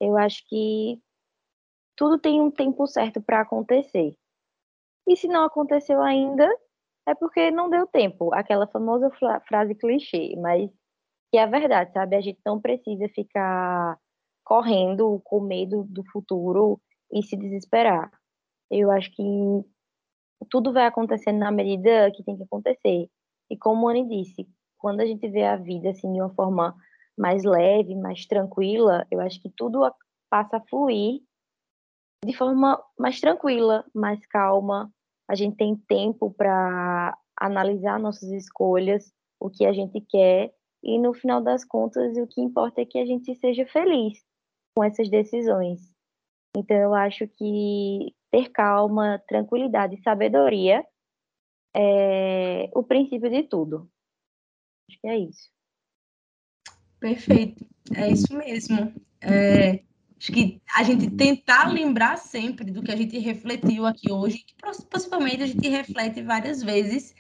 Eu 0.01 0.19
acho 0.19 0.45
que 0.49 1.01
tudo 1.97 2.19
tem 2.19 2.41
um 2.41 2.51
tempo 2.51 2.87
certo 2.87 3.21
para 3.23 3.41
acontecer. 3.41 4.17
E 5.07 5.17
se 5.17 5.29
não 5.29 5.45
aconteceu 5.45 6.03
ainda, 6.03 6.49
é 7.07 7.15
porque 7.15 7.51
não 7.51 7.69
deu 7.69 7.87
tempo. 7.87 8.33
Aquela 8.35 8.67
famosa 8.67 9.11
frase 9.47 9.75
clichê, 9.75 10.35
mas 10.37 10.71
que 11.31 11.39
é 11.39 11.43
a 11.43 11.47
verdade, 11.47 11.93
sabe? 11.93 12.17
A 12.17 12.21
gente 12.21 12.41
não 12.45 12.61
precisa 12.61 13.09
ficar 13.09 13.99
correndo 14.45 15.21
com 15.25 15.41
medo 15.41 15.85
do 15.85 16.05
futuro 16.11 16.81
e 17.13 17.23
se 17.23 17.37
desesperar. 17.37 18.11
Eu 18.71 18.91
acho 18.91 19.11
que 19.13 19.23
tudo 20.51 20.73
vai 20.73 20.87
acontecendo 20.87 21.39
na 21.39 21.51
medida 21.51 22.11
que 22.13 22.23
tem 22.23 22.37
que 22.37 22.45
acontecer. 22.45 23.09
E 23.51 23.57
como 23.57 23.87
o 23.87 23.89
Anne 23.89 24.09
disse, 24.09 24.47
quando 24.79 25.01
a 25.01 25.07
gente 25.07 25.29
vê 25.29 25.45
a 25.45 25.57
vida 25.57 25.91
assim 25.91 26.13
de 26.13 26.21
uma 26.21 26.35
forma 26.35 26.75
mais 27.17 27.45
leve, 27.45 27.95
mais 27.95 28.27
tranquila, 28.27 29.07
eu 29.11 29.21
acho 29.21 29.41
que 29.41 29.51
tudo 29.51 29.81
passa 30.31 30.57
a 30.57 30.65
fluir 30.69 31.21
de 32.25 32.37
forma 32.37 32.83
mais 32.99 33.21
tranquila, 33.21 33.85
mais 33.95 34.25
calma. 34.27 34.93
A 35.29 35.35
gente 35.35 35.57
tem 35.57 35.77
tempo 35.89 36.33
para 36.33 37.17
analisar 37.39 37.99
nossas 37.99 38.31
escolhas, 38.31 39.13
o 39.41 39.51
que 39.51 39.65
a 39.67 39.73
gente 39.73 40.01
quer, 40.01 40.53
e 40.83 40.99
no 40.99 41.15
final 41.15 41.43
das 41.43 41.65
contas, 41.65 42.17
o 42.17 42.27
que 42.27 42.41
importa 42.41 42.83
é 42.83 42.85
que 42.85 42.99
a 42.99 43.07
gente 43.07 43.35
seja 43.37 43.67
feliz 43.67 44.19
com 44.77 44.85
essas 44.85 45.09
decisões. 45.09 45.81
Então, 46.57 46.77
eu 46.77 46.95
acho 46.95 47.27
que 47.27 48.15
ter 48.31 48.51
calma, 48.51 49.23
tranquilidade 49.27 49.95
e 49.95 50.03
sabedoria 50.03 50.85
é 51.75 52.71
o 52.75 52.83
princípio 52.83 53.31
de 53.31 53.43
tudo. 53.45 53.91
Acho 54.89 55.01
que 55.01 55.09
é 55.09 55.19
isso. 55.19 55.51
Perfeito, 57.01 57.67
é 57.97 58.11
isso 58.11 58.37
mesmo. 58.37 58.95
É, 59.21 59.83
acho 60.19 60.33
que 60.33 60.61
a 60.75 60.83
gente 60.83 61.11
tentar 61.11 61.73
lembrar 61.73 62.17
sempre 62.17 62.71
do 62.71 62.83
que 62.83 62.91
a 62.91 62.97
gente 62.97 63.19
refletiu 63.19 63.87
aqui 63.87 64.11
hoje, 64.11 64.39
que 64.39 64.55
possivelmente 64.91 65.43
a 65.43 65.47
gente 65.47 65.69
reflete 65.69 66.23
várias 66.23 66.63
vezes, 66.63 67.15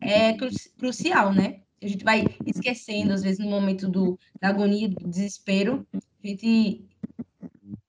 é 0.00 0.34
crucial, 0.78 1.32
né? 1.32 1.60
A 1.82 1.86
gente 1.86 2.04
vai 2.04 2.24
esquecendo, 2.46 3.12
às 3.12 3.22
vezes, 3.22 3.38
no 3.38 3.50
momento 3.50 3.88
do, 3.88 4.18
da 4.40 4.48
agonia, 4.48 4.88
do 4.88 5.08
desespero, 5.08 5.86
a 5.92 6.26
gente 6.26 6.86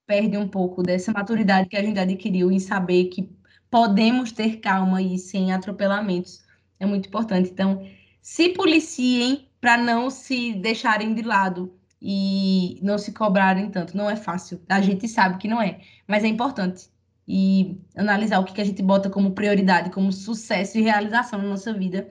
perde 0.06 0.36
um 0.36 0.48
pouco 0.48 0.82
dessa 0.82 1.12
maturidade 1.12 1.68
que 1.68 1.76
a 1.76 1.82
gente 1.82 1.98
adquiriu 1.98 2.50
em 2.50 2.58
saber 2.58 3.04
que 3.06 3.30
podemos 3.70 4.32
ter 4.32 4.58
calma 4.58 5.02
e 5.02 5.18
sem 5.18 5.52
atropelamentos. 5.52 6.42
É 6.80 6.86
muito 6.86 7.08
importante. 7.08 7.50
Então, 7.50 7.86
se 8.20 8.50
policiem 8.50 9.48
para 9.60 9.76
não 9.76 10.10
se 10.10 10.54
deixarem 10.54 11.14
de 11.14 11.22
lado 11.22 11.77
e 12.00 12.78
não 12.82 12.98
se 12.98 13.12
cobrarem 13.12 13.70
tanto. 13.70 13.96
Não 13.96 14.08
é 14.08 14.16
fácil, 14.16 14.60
a 14.68 14.80
gente 14.80 15.08
sabe 15.08 15.38
que 15.38 15.48
não 15.48 15.60
é, 15.60 15.80
mas 16.06 16.24
é 16.24 16.28
importante. 16.28 16.88
E 17.26 17.78
analisar 17.96 18.38
o 18.38 18.44
que, 18.44 18.54
que 18.54 18.60
a 18.60 18.64
gente 18.64 18.82
bota 18.82 19.10
como 19.10 19.32
prioridade, 19.32 19.90
como 19.90 20.12
sucesso 20.12 20.78
e 20.78 20.82
realização 20.82 21.38
na 21.40 21.48
nossa 21.48 21.72
vida, 21.72 22.08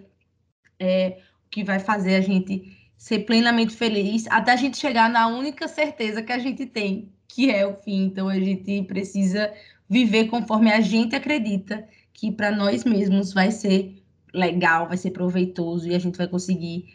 é 0.80 1.20
o 1.46 1.50
que 1.50 1.64
vai 1.64 1.80
fazer 1.80 2.16
a 2.16 2.22
gente 2.22 2.78
ser 2.98 3.20
plenamente 3.20 3.76
feliz, 3.76 4.28
até 4.30 4.52
a 4.52 4.56
gente 4.56 4.78
chegar 4.78 5.10
na 5.10 5.28
única 5.28 5.68
certeza 5.68 6.22
que 6.22 6.32
a 6.32 6.40
gente 6.40 6.66
tem, 6.66 7.12
que 7.28 7.50
é 7.52 7.66
o 7.66 7.76
fim. 7.76 8.06
Então 8.06 8.28
a 8.28 8.40
gente 8.40 8.84
precisa 8.84 9.54
viver 9.90 10.26
conforme 10.26 10.72
a 10.72 10.82
gente 10.82 11.16
acredita 11.16 11.88
que 12.14 12.32
para 12.32 12.52
nós 12.52 12.84
mesmos 12.84 13.34
vai 13.34 13.52
ser 13.52 14.04
legal, 14.34 14.88
vai 14.88 14.98
ser 14.98 15.12
proveitoso 15.12 15.88
e 15.88 15.96
a 15.96 16.00
gente 16.00 16.18
vai 16.18 16.28
conseguir 16.28 16.86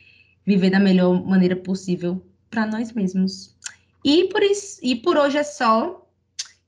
viver 0.44 0.70
da 0.70 0.80
melhor 0.80 1.24
maneira 1.24 1.56
possível 1.56 2.24
para 2.52 2.66
nós 2.66 2.92
mesmos. 2.92 3.56
E 4.04 4.28
por 4.28 4.42
isso, 4.42 4.78
e 4.82 4.94
por 4.94 5.16
hoje 5.16 5.38
é 5.38 5.42
só. 5.42 5.98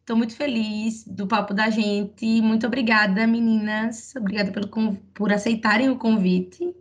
Estou 0.01 0.17
muito 0.17 0.35
feliz 0.35 1.05
do 1.05 1.27
papo 1.27 1.55
da 1.55 1.71
gente. 1.71 2.41
Muito 2.43 2.67
obrigada, 2.67 3.27
meninas. 3.27 4.15
Obrigada 4.17 4.51
pelo, 4.51 4.69
por 5.15 5.33
aceitarem 5.33 5.91
o 5.91 5.99
convite. 5.99 6.75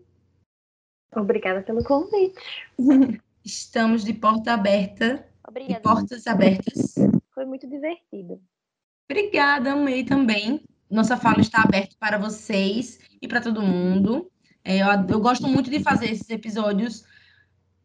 Obrigada 1.15 1.61
pelo 1.61 1.83
convite. 1.83 2.35
Estamos 3.45 4.03
de 4.03 4.13
porta 4.13 4.53
aberta. 4.53 5.25
Obrigada. 5.47 5.75
De 5.75 5.81
portas 5.81 6.25
abertas. 6.25 6.95
Foi 7.33 7.45
muito 7.45 7.67
divertido. 7.67 8.41
Obrigada, 9.09 9.73
amei 9.73 10.03
também. 10.03 10.61
Nossa 10.89 11.17
fala 11.17 11.41
está 11.41 11.61
aberta 11.61 11.95
para 11.99 12.17
vocês 12.17 12.99
e 13.21 13.27
para 13.27 13.41
todo 13.41 13.61
mundo. 13.61 14.31
É, 14.63 14.77
eu, 14.77 14.87
eu, 15.09 15.19
gosto 15.19 15.47
muito 15.47 15.69
de 15.69 15.81
fazer 15.81 16.09
esses 16.11 16.29
episódios 16.29 17.05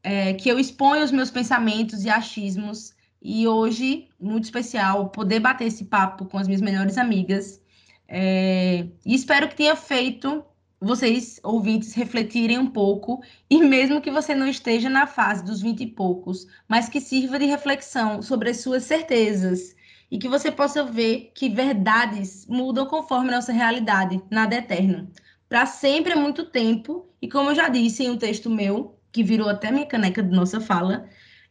é, 0.03 0.35
que 0.35 0.49
eu 0.49 0.59
exponho 0.59 1.05
os 1.05 1.11
meus 1.11 1.31
pensamentos 1.31 2.05
e 2.05 2.11
achismos. 2.11 2.95
E 3.21 3.49
hoje, 3.49 4.09
muito 4.21 4.45
especial, 4.45 5.11
poder 5.11 5.41
bater 5.41 5.67
esse 5.67 5.85
papo 5.85 6.25
com 6.27 6.39
as 6.39 6.47
minhas 6.47 6.63
melhores 6.63 6.97
amigas. 6.99 7.61
É, 8.07 8.87
e 9.05 9.15
espero 9.15 9.49
que 9.49 9.57
tenha 9.57 9.77
feito 9.77 10.45
vocês, 10.81 11.41
ouvintes, 11.43 11.95
refletirem 11.95 12.59
um 12.59 12.71
pouco. 12.71 13.21
E 13.51 13.59
mesmo 13.59 14.01
que 14.01 14.11
você 14.11 14.35
não 14.35 14.47
esteja 14.47 14.89
na 14.89 15.07
fase 15.07 15.45
dos 15.45 15.61
vinte 15.61 15.83
e 15.83 15.87
poucos, 15.87 16.47
mas 16.69 16.89
que 16.89 17.01
sirva 17.01 17.39
de 17.39 17.47
reflexão 17.47 18.23
sobre 18.23 18.51
as 18.51 18.61
suas 18.61 18.85
certezas. 18.85 19.75
E 20.11 20.19
que 20.19 20.29
você 20.29 20.51
possa 20.51 20.85
ver 20.85 21.33
que 21.35 21.49
verdades 21.51 22.47
mudam 22.49 22.87
conforme 22.87 23.31
nossa 23.31 23.53
realidade, 23.53 24.23
nada 24.31 24.55
é 24.55 24.59
eterno 24.59 25.09
para 25.49 25.65
sempre 25.65 26.13
é 26.13 26.17
muito 26.17 26.45
tempo, 26.45 27.09
e 27.23 27.29
como 27.29 27.51
eu 27.51 27.55
já 27.55 27.69
disse 27.69 28.05
em 28.05 28.11
um 28.11 28.19
texto 28.19 28.51
meu, 28.51 28.98
que 29.19 29.25
virou 29.25 29.49
até 29.49 29.73
minha 29.73 29.85
caneca 29.85 30.23
de 30.23 30.31
nossa 30.31 30.61
fala, 30.61 31.09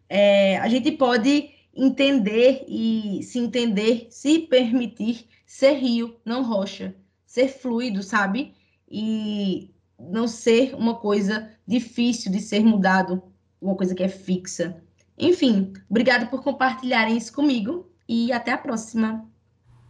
é, 0.08 0.58
a 0.60 0.70
gente 0.70 0.90
pode 0.90 1.50
entender 1.76 2.64
e 2.66 3.22
se 3.24 3.40
entender, 3.40 4.08
se 4.10 4.40
permitir 4.40 5.28
ser 5.46 5.74
rio, 5.74 6.16
não 6.24 6.44
rocha, 6.44 6.96
ser 7.26 7.50
fluido, 7.50 8.02
sabe? 8.02 8.54
E 8.90 9.70
não 10.00 10.30
ser 10.30 10.76
uma 10.76 10.96
coisa 10.96 11.52
difícil 11.68 12.32
de 12.32 12.40
ser 12.40 12.62
mudado, 12.62 13.22
uma 13.62 13.76
coisa 13.76 13.94
que 13.94 14.02
é 14.02 14.08
fixa. 14.08 14.82
Enfim, 15.18 15.74
obrigada 15.90 16.28
por 16.28 16.42
compartilharem 16.42 17.18
isso 17.18 17.34
comigo 17.34 17.92
e 18.08 18.32
até 18.32 18.54
a 18.54 18.58
próxima. 18.58 19.30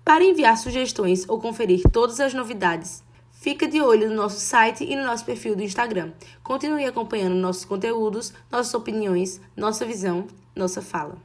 Para 0.04 0.24
enviar 0.24 0.58
sugestões 0.58 1.30
ou 1.30 1.40
conferir 1.40 1.84
todas 1.92 2.20
as 2.20 2.34
novidades 2.34 3.04
Fica 3.40 3.68
de 3.68 3.80
olho 3.80 4.10
no 4.10 4.16
nosso 4.16 4.40
site 4.40 4.84
e 4.84 4.96
no 4.96 5.04
nosso 5.04 5.24
perfil 5.24 5.56
do 5.56 5.62
Instagram. 5.62 6.12
Continue 6.44 6.86
acompanhando 6.86 7.36
nossos 7.36 7.66
conteúdos, 7.66 8.34
nossas 8.52 8.74
opiniões, 8.74 9.40
nossa 9.56 9.86
visão, 9.86 10.26
nossa 10.56 10.82
fala. 10.82 11.16